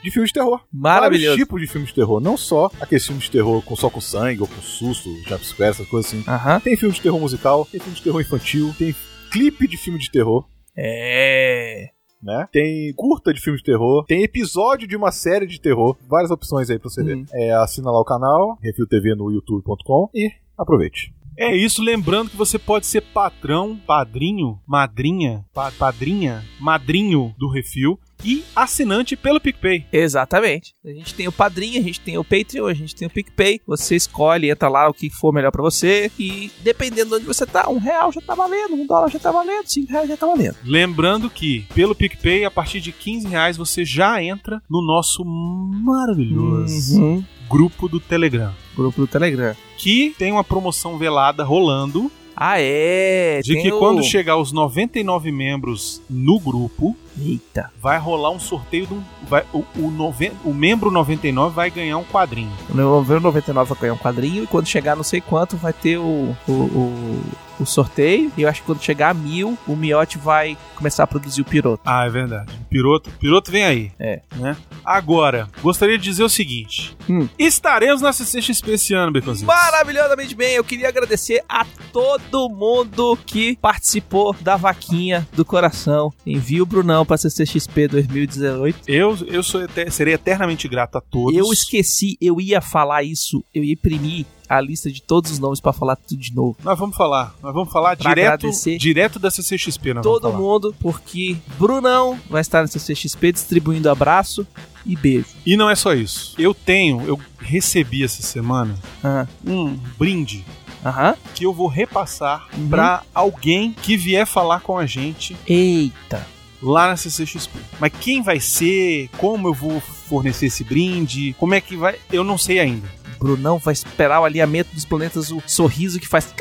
De 0.03 0.11
filmes 0.11 0.29
de 0.29 0.33
terror. 0.35 0.61
Maravilhoso. 0.71 1.29
Vários 1.29 1.43
tipos 1.47 1.59
de 1.61 1.65
filmes 1.67 1.89
de 1.89 1.95
terror. 1.95 2.19
Não 2.21 2.37
só 2.37 2.69
aqueles 2.79 3.03
filmes 3.07 3.23
de 3.25 3.31
terror 3.31 3.59
com 3.63 3.75
só 3.75 3.89
com 3.89 3.99
sangue 3.99 4.39
ou 4.41 4.47
com 4.47 4.61
susto, 4.61 5.09
jumpscare, 5.27 5.71
essas 5.71 5.87
coisas 5.87 6.13
assim. 6.13 6.23
Aham. 6.27 6.59
Tem 6.59 6.77
filme 6.77 6.93
de 6.93 7.01
terror 7.01 7.19
musical, 7.19 7.67
tem 7.71 7.79
filme 7.79 7.95
de 7.95 8.03
terror 8.03 8.21
infantil, 8.21 8.71
tem 8.77 8.95
clipe 9.35 9.67
de 9.67 9.75
filme 9.77 9.99
de 9.99 10.09
terror. 10.09 10.45
É. 10.77 11.89
Né? 12.23 12.47
Tem 12.51 12.91
curta 12.95 13.33
de 13.33 13.39
filme 13.41 13.57
de 13.59 13.63
terror, 13.63 14.03
tem 14.05 14.23
episódio 14.23 14.87
de 14.87 14.95
uma 14.95 15.11
série 15.11 15.45
de 15.45 15.59
terror, 15.61 15.95
várias 16.09 16.31
opções 16.31 16.69
aí 16.69 16.79
pra 16.79 16.89
você 16.89 17.03
ver. 17.03 17.17
Hum. 17.17 17.25
É, 17.33 17.51
assina 17.51 17.91
lá 17.91 17.99
o 17.99 18.05
canal, 18.05 18.57
Refil 18.63 18.87
TV 18.87 19.13
no 19.13 19.31
youtube.com 19.31 20.09
e 20.13 20.31
aproveite. 20.57 21.13
É 21.37 21.53
isso, 21.55 21.83
lembrando 21.83 22.29
que 22.31 22.37
você 22.37 22.57
pode 22.57 22.87
ser 22.87 23.01
patrão, 23.01 23.77
padrinho, 23.85 24.57
madrinha, 24.65 25.45
pa- 25.53 25.71
padrinha, 25.77 26.43
madrinho 26.59 27.35
do 27.37 27.49
Refil 27.51 27.99
e 28.23 28.43
assinante 28.55 29.15
pelo 29.15 29.39
PicPay. 29.39 29.85
Exatamente. 29.91 30.73
A 30.85 30.89
gente 30.89 31.13
tem 31.13 31.27
o 31.27 31.31
Padrinho, 31.31 31.79
a 31.79 31.83
gente 31.83 31.99
tem 31.99 32.17
o 32.17 32.23
Patreon, 32.23 32.67
a 32.67 32.73
gente 32.73 32.95
tem 32.95 33.07
o 33.07 33.11
PicPay. 33.11 33.61
Você 33.67 33.95
escolhe, 33.95 34.49
entra 34.49 34.67
lá 34.69 34.87
o 34.89 34.93
que 34.93 35.09
for 35.09 35.33
melhor 35.33 35.51
pra 35.51 35.61
você. 35.61 36.11
E 36.17 36.51
dependendo 36.61 37.09
de 37.09 37.15
onde 37.17 37.25
você 37.25 37.45
tá, 37.45 37.69
um 37.69 37.77
real 37.77 38.11
já 38.11 38.21
tá 38.21 38.33
valendo, 38.35 38.73
um 38.75 38.85
dólar 38.87 39.09
já 39.09 39.19
tá 39.19 39.31
valendo, 39.31 39.67
cinco 39.67 39.91
reais 39.91 40.07
já 40.09 40.17
tá 40.17 40.25
valendo. 40.25 40.55
Lembrando 40.63 41.29
que 41.29 41.65
pelo 41.73 41.93
PicPay, 41.95 42.45
a 42.45 42.51
partir 42.51 42.79
de 42.81 42.91
15 42.91 43.27
reais, 43.27 43.57
você 43.57 43.83
já 43.85 44.21
entra 44.23 44.61
no 44.69 44.81
nosso 44.85 45.23
maravilhoso 45.25 47.01
Uhum. 47.01 47.23
grupo 47.49 47.87
do 47.87 47.99
Telegram. 47.99 48.53
Grupo 48.75 49.01
do 49.01 49.07
Telegram. 49.07 49.55
Que 49.77 50.15
tem 50.17 50.31
uma 50.31 50.43
promoção 50.43 50.97
velada 50.97 51.43
rolando 51.43 52.11
Ah, 52.35 52.59
é. 52.59 53.39
de 53.43 53.61
que 53.61 53.71
o- 53.71 53.79
quando 53.79 54.03
chegar 54.03 54.33
aos 54.33 54.51
99 54.51 55.31
membros 55.31 56.01
no 56.09 56.39
grupo, 56.39 56.95
Eita. 57.19 57.71
vai 57.81 57.97
rolar 57.97 58.31
um 58.31 58.39
sorteio 58.39 58.87
de 58.87 58.93
um. 58.93 59.01
Vai, 59.27 59.43
o, 59.53 59.63
o, 59.77 59.89
noven- 59.91 60.33
o 60.43 60.53
membro 60.53 60.91
99 60.91 61.55
vai 61.55 61.69
ganhar 61.71 61.97
um 61.97 62.03
quadrinho. 62.03 62.51
O 62.69 62.75
meu 62.75 62.89
99 63.21 63.69
vai 63.73 63.79
ganhar 63.81 63.93
um 63.93 63.97
quadrinho 63.97 64.43
e 64.43 64.47
quando 64.47 64.67
chegar 64.67 64.95
não 64.95 65.03
sei 65.03 65.21
quanto 65.21 65.55
vai 65.57 65.71
ter 65.73 65.97
o, 65.97 66.35
o, 66.47 66.51
o, 66.51 67.21
o 67.59 67.65
sorteio. 67.65 68.31
E 68.37 68.41
eu 68.41 68.49
acho 68.49 68.61
que 68.61 68.65
quando 68.65 68.81
chegar 68.81 69.09
a 69.09 69.13
mil, 69.13 69.57
o 69.67 69.75
Miotti 69.75 70.17
vai 70.17 70.57
começar 70.75 71.03
a 71.03 71.07
produzir 71.07 71.41
o 71.41 71.45
piroto. 71.45 71.81
Ah, 71.85 72.05
é 72.05 72.09
verdade. 72.09 72.51
Piroto, 72.69 73.09
piroto 73.19 73.51
vem 73.51 73.63
aí. 73.63 73.91
É. 73.99 74.21
Né? 74.35 74.55
Agora, 74.83 75.47
gostaria 75.61 75.97
de 75.97 76.03
dizer 76.03 76.23
o 76.23 76.29
seguinte: 76.29 76.95
Hum. 77.09 77.27
estaremos 77.37 78.01
na 78.01 78.11
CCXP 78.13 78.71
esse 78.71 78.93
ano, 78.93 79.11
Beconzitos. 79.11 79.47
Maravilhosamente 79.47 80.35
bem, 80.35 80.55
eu 80.55 80.63
queria 80.63 80.89
agradecer 80.89 81.43
a 81.47 81.65
todo 81.91 82.49
mundo 82.49 83.17
que 83.25 83.57
participou 83.57 84.35
da 84.41 84.55
vaquinha 84.55 85.27
do 85.33 85.45
coração. 85.45 86.11
Envia 86.25 86.61
o 86.61 86.65
Brunão 86.65 87.05
pra 87.05 87.17
CCXP 87.17 87.87
2018. 87.87 88.79
Eu, 88.87 89.17
eu 89.27 89.43
sou 89.43 89.61
serei 89.89 90.13
eternamente 90.13 90.67
grato 90.67 90.97
a 90.97 91.01
todos. 91.01 91.35
Eu 91.37 91.51
esqueci, 91.51 92.17
eu 92.19 92.39
ia 92.41 92.61
falar 92.61 93.03
isso, 93.03 93.43
eu 93.53 93.63
ia 93.63 93.73
imprimir 93.73 94.25
a 94.49 94.59
lista 94.61 94.91
de 94.91 95.01
todos 95.01 95.31
os 95.31 95.39
nomes 95.39 95.59
pra 95.59 95.73
falar 95.73 95.95
tudo 95.95 96.19
de 96.21 96.33
novo. 96.33 96.55
Nós 96.63 96.77
vamos 96.77 96.95
falar, 96.95 97.35
nós 97.41 97.53
vamos 97.53 97.71
falar 97.71 97.95
Pra 97.97 98.09
direto, 98.13 98.49
direto 98.79 99.19
da 99.19 99.29
CCXP. 99.31 99.93
Nós 99.95 100.03
Todo 100.03 100.31
mundo, 100.33 100.75
porque 100.79 101.37
Brunão 101.57 102.19
vai 102.29 102.41
estar 102.41 102.61
na 102.61 102.67
CCXP 102.67 103.31
distribuindo 103.31 103.89
abraço 103.89 104.45
e 104.85 104.95
beijo. 104.95 105.27
E 105.45 105.57
não 105.57 105.69
é 105.69 105.75
só 105.75 105.93
isso. 105.93 106.35
Eu 106.37 106.53
tenho, 106.53 107.01
eu 107.01 107.19
recebi 107.39 108.03
essa 108.03 108.21
semana 108.21 108.75
Ah, 109.03 109.25
um 109.45 109.77
brinde 109.97 110.45
Aham. 110.85 111.15
que 111.33 111.43
eu 111.45 111.53
vou 111.53 111.67
repassar 111.67 112.47
Uhum. 112.57 112.69
pra 112.69 113.01
alguém 113.13 113.71
que 113.73 113.97
vier 113.97 114.25
falar 114.27 114.59
com 114.61 114.77
a 114.77 114.85
gente 114.85 115.35
Eita. 115.47 116.25
lá 116.61 116.87
na 116.87 116.95
CCXP. 116.97 117.57
Mas 117.79 117.91
quem 117.99 118.21
vai 118.21 118.39
ser? 118.39 119.09
Como 119.17 119.47
eu 119.47 119.53
vou 119.53 119.81
fornecer 120.07 120.47
esse 120.47 120.63
brinde? 120.63 121.35
Como 121.39 121.53
é 121.53 121.61
que 121.61 121.75
vai? 121.75 121.95
Eu 122.11 122.23
não 122.23 122.37
sei 122.37 122.59
ainda. 122.59 122.87
Brunão 123.19 123.57
vai 123.57 123.73
esperar 123.73 124.19
o 124.21 124.25
alinhamento 124.25 124.73
dos 124.73 124.83
planetas, 124.85 125.31
o 125.31 125.41
sorriso 125.47 125.99
que 125.99 126.07
faz 126.07 126.33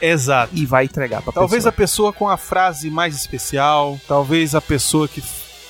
Exato. 0.00 0.52
e 0.54 0.66
vai 0.66 0.84
entregar 0.84 1.22
pra 1.22 1.32
Talvez 1.32 1.60
pessoa. 1.64 1.68
a 1.70 1.72
pessoa 1.72 2.12
com 2.12 2.28
a 2.28 2.36
frase 2.36 2.90
mais 2.90 3.14
especial, 3.16 3.98
talvez 4.06 4.54
a 4.54 4.60
pessoa 4.60 5.06
que 5.08 5.22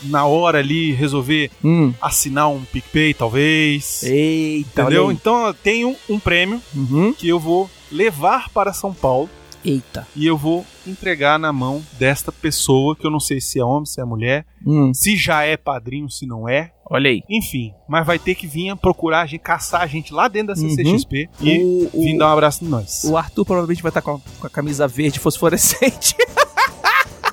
na 0.04 0.24
hora 0.26 0.58
ali 0.58 0.92
resolver 0.92 1.50
Hum. 1.64 1.92
assinar 2.00 2.48
um 2.48 2.62
PicPay, 2.64 3.14
talvez. 3.14 4.02
Eita, 4.04 4.82
Entendeu? 4.82 5.10
Então 5.12 5.46
eu 5.46 5.54
tenho 5.54 5.96
um 6.08 6.18
prêmio 6.18 6.62
Uhum. 6.74 7.12
que 7.12 7.28
eu 7.28 7.38
vou 7.40 7.68
levar 7.90 8.48
para 8.50 8.72
São 8.72 8.92
Paulo 8.94 9.28
Eita. 9.64 10.06
e 10.16 10.26
eu 10.26 10.36
vou 10.36 10.64
entregar 10.86 11.38
na 11.38 11.52
mão 11.52 11.82
desta 11.98 12.30
pessoa, 12.32 12.94
que 12.96 13.06
eu 13.06 13.10
não 13.10 13.20
sei 13.20 13.40
se 13.40 13.58
é 13.60 13.64
homem, 13.64 13.86
se 13.86 14.00
é 14.00 14.04
mulher, 14.04 14.46
Hum. 14.66 14.92
se 14.94 15.16
já 15.16 15.42
é 15.44 15.56
padrinho, 15.56 16.08
se 16.10 16.26
não 16.26 16.48
é. 16.48 16.72
Olha 16.90 17.10
aí. 17.10 17.22
Enfim, 17.28 17.72
mas 17.88 18.06
vai 18.06 18.18
ter 18.18 18.34
que 18.34 18.46
vir 18.46 18.74
procurar 18.76 19.20
a 19.22 19.26
gente, 19.26 19.40
caçar 19.40 19.82
a 19.82 19.86
gente 19.86 20.12
lá 20.12 20.26
dentro 20.28 20.48
da 20.48 20.56
CCXP 20.56 21.28
e 21.40 21.58
O, 21.58 21.90
o- 21.92 22.02
vir 22.02 22.16
dar 22.16 22.28
um 22.28 22.32
abraço 22.32 22.64
em 22.64 22.68
nós. 22.68 23.04
o 23.04 23.16
Arthur 23.16 23.44
provavelmente 23.44 23.82
vai 23.82 23.90
estar 23.90 24.00
com 24.02 24.12
a, 24.12 24.18
com 24.40 24.46
a 24.46 24.50
camisa 24.50 24.88
verde 24.88 25.18
fosforescente. 25.18 26.14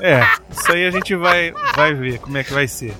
É, 0.01 0.21
isso 0.51 0.71
aí 0.73 0.85
a 0.85 0.91
gente 0.91 1.15
vai, 1.15 1.53
vai 1.73 1.93
ver 1.93 2.19
como 2.19 2.37
é 2.37 2.43
que 2.43 2.51
vai 2.51 2.67
ser. 2.67 2.93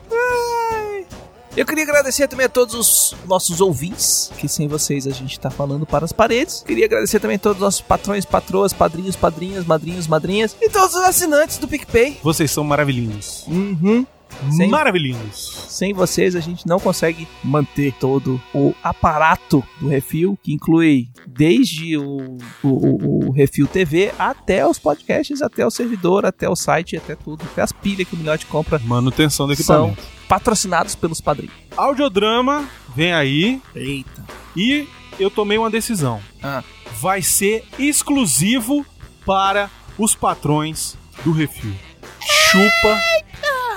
Eu 1.58 1.66
queria 1.66 1.84
agradecer 1.86 2.28
também 2.28 2.46
a 2.46 2.50
todos 2.50 2.74
os 2.74 3.16
nossos 3.26 3.62
ouvintes, 3.62 4.30
que 4.38 4.48
sem 4.48 4.68
vocês 4.68 5.08
a 5.08 5.12
gente 5.12 5.40
tá 5.40 5.50
falando 5.50 5.86
para 5.86 6.04
as 6.04 6.12
paredes. 6.12 6.62
Queria 6.68 6.86
agradecer 6.86 7.20
também 7.20 7.38
a 7.38 7.40
todos 7.40 7.58
os 7.58 7.64
nossos 7.64 7.82
patrões, 7.82 8.26
patroas, 8.26 8.74
padrinhos, 8.74 9.16
padrinhas, 9.16 9.66
madrinhos, 9.66 10.06
madrinhas 10.06 10.56
e 10.62 10.70
todos 10.70 10.96
os 10.96 11.04
assinantes 11.04 11.58
do 11.58 11.68
PicPay. 11.68 12.20
Vocês 12.22 12.52
são 12.52 12.64
maravilhosos. 12.64 13.46
Uhum. 13.48 14.06
Sem- 14.52 14.70
Maravilhosos. 14.70 15.66
Sem 15.70 15.94
vocês 15.94 16.36
a 16.36 16.40
gente 16.40 16.68
não 16.68 16.80
consegue 16.80 17.28
manter 17.44 17.94
todo 17.94 18.42
o 18.54 18.74
aparato 18.84 19.64
do 19.80 19.88
Refil, 19.88 20.38
que 20.42 20.54
inclui 20.54 21.08
desde 21.28 21.98
o, 21.98 22.38
o, 22.64 22.68
o- 22.68 23.28
o 23.28 23.32
Refil 23.32 23.68
TV 23.68 24.12
até 24.18 24.66
os 24.68 24.78
podcasts, 24.80 25.42
até 25.42 25.66
o 25.66 25.72
servidor, 25.72 26.26
até 26.26 26.48
o 26.50 26.56
site, 26.56 26.96
até 26.98 27.16
tudo, 27.16 27.44
até 27.52 27.62
as 27.62 27.72
pilhas 27.72 28.08
que 28.08 28.16
o 28.16 28.18
Milhote 28.18 28.46
compra, 28.46 28.80
Manutenção 28.80 29.48
do 29.48 29.56
são 29.56 29.88
equipamento. 29.90 30.04
patrocinados 30.28 30.96
pelos 30.96 31.20
padrinhos. 31.22 31.54
Audiodrama 31.76 32.68
vem 32.96 33.14
aí 33.14 33.62
Eita. 33.76 34.24
e 34.56 34.88
eu 35.20 35.30
tomei 35.30 35.58
uma 35.58 35.70
decisão. 35.70 36.20
Ah. 36.42 36.64
Vai 37.00 37.22
ser 37.22 37.64
exclusivo 37.80 38.86
para 39.26 39.70
os 39.98 40.16
patrões 40.16 40.98
do 41.24 41.32
Refil. 41.32 41.74
Chupa 42.22 43.00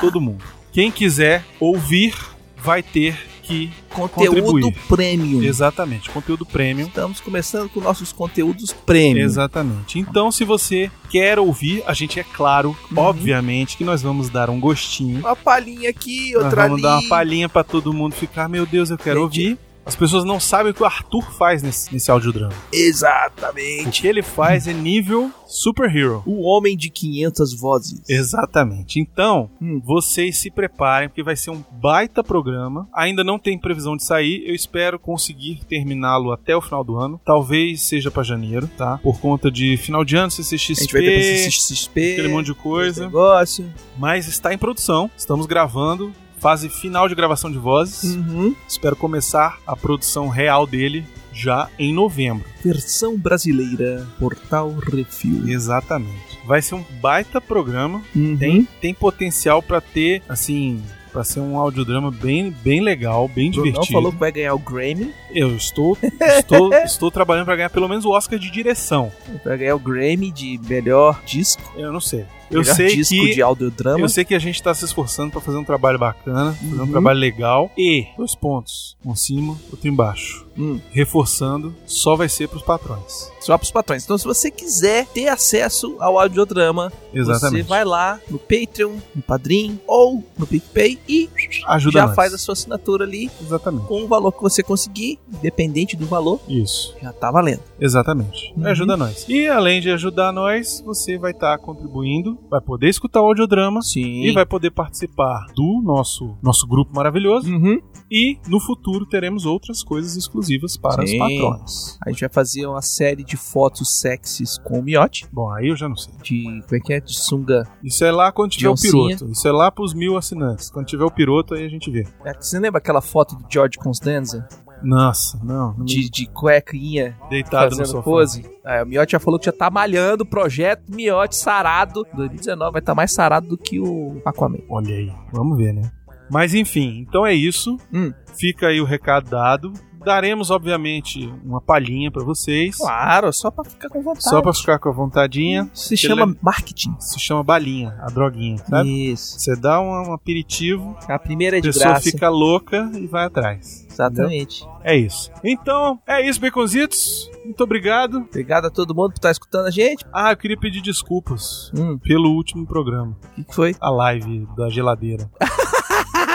todo 0.00 0.20
mundo. 0.20 0.44
Quem 0.78 0.92
quiser 0.92 1.44
ouvir 1.58 2.14
vai 2.56 2.84
ter 2.84 3.18
que 3.42 3.68
Conteúdo 3.90 4.42
Contribuir. 4.42 4.74
premium. 4.86 5.42
exatamente 5.42 6.08
conteúdo 6.08 6.46
premium. 6.46 6.86
Estamos 6.86 7.18
começando 7.18 7.68
com 7.68 7.80
nossos 7.80 8.12
conteúdos 8.12 8.72
premium. 8.86 9.24
Exatamente. 9.24 9.98
Então, 9.98 10.30
se 10.30 10.44
você 10.44 10.88
quer 11.10 11.36
ouvir, 11.40 11.82
a 11.84 11.92
gente 11.92 12.20
é 12.20 12.22
claro, 12.22 12.76
Uhum. 12.92 12.98
obviamente, 12.98 13.76
que 13.76 13.82
nós 13.82 14.02
vamos 14.02 14.28
dar 14.30 14.48
um 14.50 14.60
gostinho. 14.60 15.18
Uma 15.18 15.34
palhinha 15.34 15.90
aqui, 15.90 16.32
Nós 16.34 16.44
outra 16.44 16.62
vamos 16.68 16.74
ali. 16.74 16.82
dar 16.82 17.00
uma 17.00 17.08
palhinha 17.08 17.48
pra 17.48 17.64
todo 17.64 17.92
mundo 17.92 18.14
ficar, 18.14 18.48
meu 18.48 18.64
Deus, 18.64 18.88
eu 18.90 18.98
quero 18.98 19.28
Gente. 19.32 19.40
ouvir. 19.54 19.58
As 19.88 19.96
pessoas 19.96 20.22
não 20.22 20.38
sabem 20.38 20.70
o 20.70 20.74
que 20.74 20.82
o 20.82 20.86
Arthur 20.86 21.22
faz 21.32 21.62
nesse, 21.62 21.92
nesse 21.92 22.10
audiodrama. 22.10 22.52
O 22.52 22.76
Exatamente. 22.76 24.02
que 24.02 24.06
ele 24.06 24.22
faz 24.22 24.68
é 24.68 24.72
nível 24.74 25.30
superhero. 25.46 26.22
O 26.26 26.42
homem 26.42 26.76
de 26.76 26.90
500 26.90 27.58
vozes. 27.58 28.02
Exatamente. 28.08 29.00
Então, 29.00 29.50
Hum. 29.60 29.80
vocês 29.82 30.36
se 30.36 30.50
preparem, 30.50 31.08
porque 31.08 31.22
vai 31.22 31.34
ser 31.34 31.50
um 31.50 31.64
baita 31.72 32.22
programa. 32.22 32.86
Ainda 32.94 33.24
não 33.24 33.38
tem 33.38 33.58
previsão 33.58 33.96
de 33.96 34.04
sair. 34.04 34.42
Eu 34.46 34.54
espero 34.54 34.98
conseguir 34.98 35.64
terminá-lo 35.66 36.32
até 36.32 36.54
o 36.54 36.60
final 36.60 36.84
do 36.84 36.96
ano. 36.96 37.18
Talvez 37.24 37.82
seja 37.82 38.10
pra 38.10 38.22
janeiro, 38.22 38.68
tá? 38.76 38.98
Por 39.02 39.18
conta 39.18 39.50
de 39.50 39.76
final 39.78 40.04
de 40.04 40.16
ano, 40.16 40.26
A 40.26 40.30
gente 40.30 40.44
CCXP, 40.44 40.92
vai 40.92 41.02
ter 41.02 41.50
CCXP, 41.50 42.12
aquele 42.12 42.28
monte 42.28 42.46
de 42.46 42.54
coisa. 42.54 43.06
negócio. 43.06 43.64
Mas 43.96 44.28
está 44.28 44.52
em 44.52 44.58
produção. 44.58 45.10
Estamos 45.16 45.46
gravando. 45.46 46.12
Fase 46.38 46.68
final 46.68 47.08
de 47.08 47.14
gravação 47.14 47.50
de 47.50 47.58
vozes. 47.58 48.14
Uhum. 48.14 48.54
Espero 48.68 48.94
começar 48.96 49.58
a 49.66 49.76
produção 49.76 50.28
real 50.28 50.66
dele 50.66 51.04
já 51.32 51.68
em 51.78 51.92
novembro. 51.92 52.44
Versão 52.64 53.16
brasileira, 53.16 54.06
Portal 54.18 54.74
Refil. 54.78 55.48
Exatamente. 55.48 56.38
Vai 56.44 56.62
ser 56.62 56.74
um 56.74 56.84
baita 57.00 57.40
programa. 57.40 58.02
Uhum. 58.14 58.36
Tem, 58.36 58.68
tem 58.80 58.94
potencial 58.94 59.62
pra 59.62 59.80
ter, 59.80 60.22
assim, 60.28 60.82
pra 61.12 61.22
ser 61.24 61.40
um 61.40 61.58
audiodrama 61.58 62.10
bem, 62.10 62.50
bem 62.62 62.80
legal, 62.80 63.28
bem 63.28 63.50
Não 63.50 63.62
divertido. 63.62 63.92
falou 63.92 64.12
que 64.12 64.18
vai 64.18 64.32
ganhar 64.32 64.54
o 64.54 64.58
Grammy. 64.58 65.12
Eu 65.32 65.54
estou, 65.54 65.96
estou, 66.20 66.72
estou 66.74 67.10
trabalhando 67.10 67.46
pra 67.46 67.56
ganhar 67.56 67.70
pelo 67.70 67.88
menos 67.88 68.04
o 68.04 68.10
Oscar 68.10 68.38
de 68.38 68.50
direção. 68.50 69.12
Vai 69.44 69.58
ganhar 69.58 69.74
o 69.76 69.80
Grammy 69.80 70.32
de 70.32 70.58
melhor 70.68 71.20
disco. 71.24 71.62
Eu 71.76 71.92
não 71.92 72.00
sei. 72.00 72.24
Eu 72.50 72.64
sei 72.64 72.94
disco 72.96 73.14
que 73.14 73.34
de 73.34 73.42
audiodrama. 73.42 74.00
eu 74.00 74.08
sei 74.08 74.24
que 74.24 74.34
a 74.34 74.38
gente 74.38 74.62
tá 74.62 74.72
se 74.74 74.84
esforçando 74.84 75.30
pra 75.32 75.40
fazer 75.40 75.58
um 75.58 75.64
trabalho 75.64 75.98
bacana, 75.98 76.52
fazer 76.54 76.76
um 76.76 76.84
Uhum. 76.84 76.90
trabalho 76.90 77.18
legal 77.18 77.70
e 77.76 78.06
dois 78.16 78.34
pontos, 78.34 78.96
um 79.04 79.12
em 79.12 79.16
cima, 79.16 79.56
outro 79.70 79.88
embaixo. 79.88 80.46
Hum. 80.58 80.80
Reforçando, 80.90 81.74
só 81.86 82.16
vai 82.16 82.28
ser 82.28 82.48
pros 82.48 82.62
patrões. 82.62 83.30
Só 83.40 83.56
pros 83.56 83.70
patrões. 83.70 84.02
Então, 84.04 84.18
se 84.18 84.24
você 84.24 84.50
quiser 84.50 85.06
ter 85.06 85.28
acesso 85.28 85.96
ao 86.00 86.18
audiodrama, 86.18 86.92
Exatamente. 87.14 87.62
você 87.62 87.68
vai 87.68 87.84
lá 87.84 88.18
no 88.28 88.38
Patreon, 88.38 88.96
no 89.14 89.22
Padrim 89.22 89.78
ou 89.86 90.24
no 90.36 90.46
PicPay 90.46 90.98
e 91.08 91.28
Ajuda 91.66 92.00
já 92.00 92.06
nós. 92.06 92.16
faz 92.16 92.34
a 92.34 92.38
sua 92.38 92.54
assinatura 92.54 93.04
ali 93.04 93.30
Exatamente. 93.40 93.86
com 93.86 94.02
o 94.02 94.08
valor 94.08 94.32
que 94.32 94.42
você 94.42 94.62
conseguir, 94.62 95.18
independente 95.32 95.96
do 95.96 96.06
valor, 96.06 96.40
Isso. 96.48 96.94
já 97.02 97.12
tá 97.12 97.30
valendo. 97.30 97.62
Exatamente. 97.80 98.52
Uhum. 98.56 98.66
Ajuda 98.66 98.96
nós. 98.96 99.24
E 99.28 99.46
além 99.48 99.80
de 99.80 99.90
ajudar 99.90 100.32
nós, 100.32 100.82
você 100.84 101.16
vai 101.18 101.30
estar 101.30 101.56
contribuindo, 101.58 102.37
vai 102.50 102.60
poder 102.60 102.88
escutar 102.88 103.22
o 103.22 103.26
audiodrama 103.26 103.82
Sim. 103.82 104.22
e 104.22 104.32
vai 104.32 104.46
poder 104.46 104.70
participar 104.70 105.46
do 105.54 105.82
nosso, 105.82 106.36
nosso 106.42 106.66
grupo 106.66 106.94
maravilhoso. 106.94 107.50
Uhum. 107.50 107.80
E 108.10 108.38
no 108.48 108.58
futuro 108.60 109.04
teremos 109.04 109.44
outras 109.44 109.82
coisas 109.82 110.16
exclusivas 110.16 110.76
para 110.76 111.06
Sim. 111.06 111.12
os 111.12 111.18
patrões. 111.18 111.98
A 112.04 112.10
gente 112.10 112.20
vai 112.20 112.30
fazer 112.30 112.66
uma 112.66 112.80
série 112.80 113.22
de 113.22 113.36
fotos 113.36 114.00
sexys 114.00 114.58
com 114.58 114.78
o 114.78 114.82
miote. 114.82 115.26
Bom, 115.32 115.50
aí 115.50 115.68
eu 115.68 115.76
já 115.76 115.88
não 115.88 115.96
sei. 115.96 116.14
De. 116.22 116.44
Como 116.62 116.76
é 116.76 116.80
que 116.80 116.92
é? 116.92 117.00
De 117.00 117.14
sunga. 117.14 117.64
Isso 117.82 118.04
é 118.04 118.10
lá 118.10 118.32
quando 118.32 118.52
tiver 118.52 118.70
o 118.70 118.74
piroto. 118.74 119.30
Isso 119.30 119.46
é 119.46 119.52
lá 119.52 119.70
pros 119.70 119.92
mil 119.92 120.16
assinantes. 120.16 120.70
Quando 120.70 120.86
tiver 120.86 121.04
o 121.04 121.10
piroto, 121.10 121.54
aí 121.54 121.64
a 121.64 121.68
gente 121.68 121.90
vê. 121.90 122.06
É, 122.24 122.32
Você 122.34 122.58
lembra 122.58 122.78
aquela 122.78 123.02
foto 123.02 123.36
do 123.36 123.44
George 123.50 123.78
Constanza? 123.78 124.48
Nossa, 124.82 125.38
não. 125.42 125.74
não 125.76 125.84
De, 125.84 126.08
de 126.08 126.26
cuequinha 126.26 127.16
Deitado 127.28 127.76
no 127.76 127.86
sofá. 127.86 128.02
pose? 128.02 128.48
É, 128.64 128.82
o 128.82 128.86
Miotti 128.86 129.12
já 129.12 129.20
falou 129.20 129.38
que 129.38 129.46
já 129.46 129.52
tá 129.52 129.70
malhando 129.70 130.24
o 130.24 130.26
projeto 130.26 130.82
Miotti 130.88 131.36
sarado. 131.36 132.06
2019 132.14 132.72
vai 132.72 132.80
estar 132.80 132.94
mais 132.94 133.12
sarado 133.12 133.48
do 133.48 133.58
que 133.58 133.80
o 133.80 134.20
Aquaman. 134.24 134.58
Olha 134.68 134.94
aí. 134.94 135.12
Vamos 135.32 135.56
ver, 135.56 135.72
né? 135.72 135.90
Mas 136.30 136.54
enfim, 136.54 137.04
então 137.08 137.26
é 137.26 137.32
isso. 137.32 137.76
Hum. 137.92 138.12
Fica 138.38 138.68
aí 138.68 138.80
o 138.80 138.84
recado 138.84 139.30
dado. 139.30 139.72
Daremos, 140.08 140.50
obviamente, 140.50 141.30
uma 141.44 141.60
palhinha 141.60 142.10
pra 142.10 142.24
vocês. 142.24 142.76
Claro, 142.76 143.30
só 143.32 143.50
pra 143.50 143.62
ficar 143.64 143.88
com 143.90 144.00
vontade. 144.02 144.24
Só 144.24 144.40
pra 144.40 144.54
ficar 144.54 144.78
com 144.78 144.88
a 144.88 144.92
vontadinha. 144.92 145.70
Se 145.74 145.96
chama 145.96 146.34
marketing. 146.40 146.96
Se 146.98 147.20
chama 147.20 147.42
balinha, 147.44 147.94
a 148.00 148.06
droguinha, 148.06 148.56
sabe? 148.66 149.12
Isso. 149.12 149.38
Você 149.38 149.54
dá 149.54 149.80
um, 149.80 150.08
um 150.08 150.12
aperitivo, 150.14 150.96
A 151.06 151.18
primeira 151.18 151.56
é 151.56 151.58
a 151.58 151.62
de 151.62 151.68
pessoa 151.68 151.90
graça. 151.92 152.10
fica 152.10 152.28
louca 152.30 152.90
e 152.94 153.06
vai 153.06 153.26
atrás. 153.26 153.86
Exatamente. 153.90 154.66
É 154.82 154.96
isso. 154.96 155.30
Então, 155.44 155.98
é 156.06 156.26
isso, 156.26 156.40
Baconzitos. 156.40 157.30
Muito 157.44 157.62
obrigado. 157.64 158.18
Obrigado 158.18 158.66
a 158.66 158.70
todo 158.70 158.94
mundo 158.94 159.10
por 159.10 159.16
estar 159.16 159.30
escutando 159.30 159.66
a 159.66 159.70
gente. 159.70 160.04
Ah, 160.12 160.32
eu 160.32 160.36
queria 160.36 160.58
pedir 160.58 160.80
desculpas 160.80 161.70
Hum, 161.76 161.98
pelo 161.98 162.30
último 162.30 162.66
programa. 162.66 163.16
o 163.32 163.34
que, 163.34 163.44
que 163.44 163.54
foi? 163.54 163.74
A 163.80 163.90
live 163.90 164.46
da 164.56 164.68
geladeira. 164.70 165.28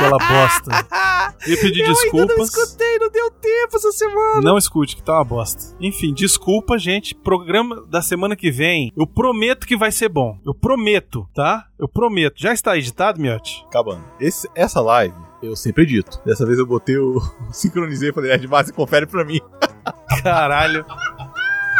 Aquela 0.06 0.18
bosta. 0.18 0.72
Queria 1.44 1.62
pedir 1.62 1.80
Eu 1.82 1.86
ainda 1.88 1.94
não 1.94 2.26
desculpas. 2.28 2.50
escutei, 2.56 3.00
não 3.00 3.10
deu 3.10 3.32
tempo 3.32 3.76
essa 3.76 3.92
semana. 3.92 4.42
Não 4.42 4.58
escute, 4.58 4.96
que 4.96 5.04
tá 5.04 5.14
uma 5.14 5.24
bosta. 5.24 5.76
Enfim, 5.80 6.14
desculpa, 6.14 6.78
gente. 6.78 7.14
Programa 7.16 7.86
da 7.88 8.02
semana 8.02 8.36
que 8.36 8.52
vem, 8.52 8.92
eu 8.96 9.06
prometo 9.08 9.66
que 9.68 9.76
vai 9.78 9.92
ser 9.92 10.10
bom. 10.10 10.38
Eu 10.46 10.54
prometo, 10.54 11.28
tá? 11.34 11.66
Eu 11.80 11.88
prometo. 11.88 12.36
Já 12.38 12.54
está 12.54 12.78
editado, 12.78 13.20
Miotti? 13.20 13.64
Acabando. 13.68 14.04
Esse- 14.20 14.50
essa 14.56 14.80
live, 14.82 15.16
eu 15.42 15.56
sempre 15.56 15.84
edito. 15.84 16.22
Dessa 16.26 16.46
vez 16.46 16.58
eu 16.60 16.66
botei 16.66 16.98
o. 16.98 17.20
sincronizei 17.52 18.10
e 18.10 18.14
falei, 18.14 18.32
Ed 18.32 18.48
Massa, 18.48 18.72
confere 18.74 19.06
pra 19.06 19.24
mim. 19.26 19.40
Caralho. 20.24 20.86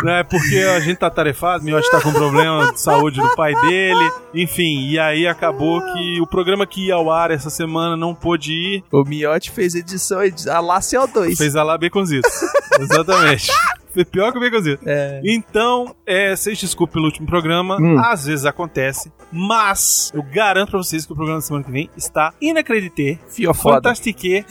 Não 0.04 0.12
é 0.14 0.24
porque 0.24 0.58
a 0.58 0.80
gente 0.80 0.98
tá 0.98 1.10
tarefado, 1.10 1.64
Miotti 1.64 1.90
tá 1.90 2.02
com 2.02 2.12
problema 2.12 2.72
de 2.74 2.80
saúde 2.82 3.22
do 3.22 3.36
pai 3.36 3.54
dele. 3.62 4.12
Enfim, 4.34 4.88
e 4.90 5.00
aí 5.00 5.28
acabou 5.28 5.82
que 5.94 6.20
o 6.22 6.28
programa 6.28 6.66
que 6.68 6.88
ia 6.88 6.96
ao 6.96 7.12
ar 7.12 7.32
essa 7.32 7.50
semana 7.50 7.96
não 7.96 8.14
pôde 8.14 8.52
ir. 8.54 8.84
O 8.92 9.04
Miotti 9.04 9.52
fez 9.52 9.76
edição 9.76 10.24
edi- 10.24 10.50
a 10.50 10.60
lá 10.60 10.80
CO2. 10.80 11.36
Fez 11.38 11.56
a 11.56 11.64
lá 11.64 11.78
Baconzitos. 11.78 12.32
Exatamente. 12.80 13.52
Foi 13.94 14.04
pior 14.06 14.32
que 14.32 14.38
o 14.38 14.42
Baconzitos. 14.42 14.86
É. 14.88 15.22
Então, 15.24 15.96
é, 16.06 16.36
vocês 16.36 16.58
desculpem 16.60 16.94
pelo 16.94 17.06
último 17.06 17.28
programa, 17.28 17.78
Hum. 17.80 17.98
às 18.00 18.26
vezes 18.26 18.46
acontece, 18.46 19.12
mas 19.32 20.12
eu 20.14 20.24
garanto 20.24 20.70
pra 20.72 20.80
vocês 20.80 21.06
que 21.06 21.12
o 21.12 21.16
programa 21.16 21.40
da 21.40 21.46
semana 21.46 21.64
que 21.66 21.72
vem 21.72 21.90
está 21.96 22.34
inacredité, 22.42 23.20
Fio 23.28 23.54
foda. 23.54 23.76
fantastique, 23.76 24.46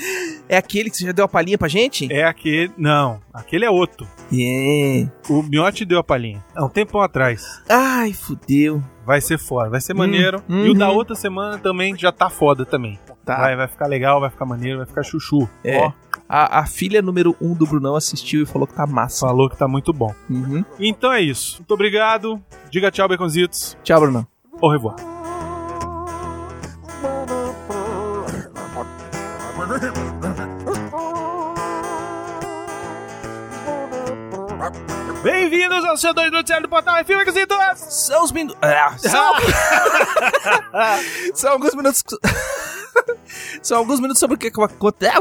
É 0.49 0.57
aquele 0.57 0.90
que 0.90 0.97
você 0.97 1.07
já 1.07 1.12
deu 1.12 1.24
a 1.24 1.28
palhinha 1.28 1.57
pra 1.59 1.68
gente? 1.68 2.12
é 2.12 2.24
aquele, 2.24 2.70
não, 2.76 3.20
aquele 3.32 3.64
é 3.64 3.70
outro. 3.70 4.07
É. 4.32 5.07
O 5.28 5.43
Miotti 5.43 5.84
deu 5.84 5.99
a 5.99 6.05
palhinha, 6.05 6.43
há 6.55 6.64
um 6.64 6.68
tempão 6.68 7.01
atrás. 7.01 7.62
Ai, 7.68 8.12
fudeu. 8.12 8.82
Vai 9.05 9.20
ser 9.20 9.36
foda, 9.38 9.68
vai 9.68 9.80
ser 9.80 9.95
maneiro. 9.95 10.40
Hum, 10.49 10.64
E 10.66 10.70
o 10.70 10.74
da 10.74 10.88
uhum. 10.88 10.95
outra 10.97 11.16
semana 11.16 11.59
também 11.59 11.97
já 11.99 12.12
tá 12.12 12.30
foda 12.30 12.64
também. 12.64 12.99
Tá. 13.24 13.36
Vai, 13.36 13.57
vai 13.57 13.66
ficar 13.68 13.86
legal, 13.86 14.20
vai 14.20 14.30
ficar 14.30 14.45
maneiro, 14.47 14.78
vai 14.78 14.86
ficar 14.86 15.03
chuchu. 15.03 15.49
É. 15.64 15.78
Ó, 15.78 15.93
A, 16.35 16.61
a 16.61 16.66
filha 16.66 17.03
número 17.03 17.37
um 17.43 17.53
do 17.53 17.66
Brunão 17.66 17.95
assistiu 17.95 18.43
e 18.43 18.47
falou 18.47 18.66
que 18.66 18.72
tá 18.72 18.87
massa. 18.87 19.26
falou 19.26 19.51
que 19.51 19.57
tá 19.59 19.68
muito 19.68 19.93
bom. 19.93 20.14
Uhum. 20.30 20.64
Então 20.80 21.12
é 21.12 21.20
isso. 21.20 21.57
Muito 21.59 21.74
obrigado. 21.74 22.43
Diga 22.70 22.91
tchau, 22.91 23.07
Baconzitos. 23.07 23.76
Tchau, 23.83 24.01
Brunão. 24.01 24.26
Au 24.59 24.70
revoir. 24.70 24.97
Bem-vindos 35.22 35.85
ao 35.85 35.99
seu 35.99 36.14
2 36.14 36.33
Noticiário 36.33 36.66
do 36.66 36.70
Portal 36.70 36.97
F, 36.97 37.14
Baconzitos! 37.14 37.59
São 37.76 38.24
os 38.24 38.33
minutos. 38.33 38.59
Ah, 38.62 38.97
são... 38.97 39.35
são 41.37 41.53
alguns 41.53 41.74
minutos. 41.74 42.03
são 43.61 43.76
alguns 43.76 44.01
minutos 44.01 44.18
sobre 44.18 44.37
o 44.37 44.39
que 44.39 44.49
acontece. 44.49 45.20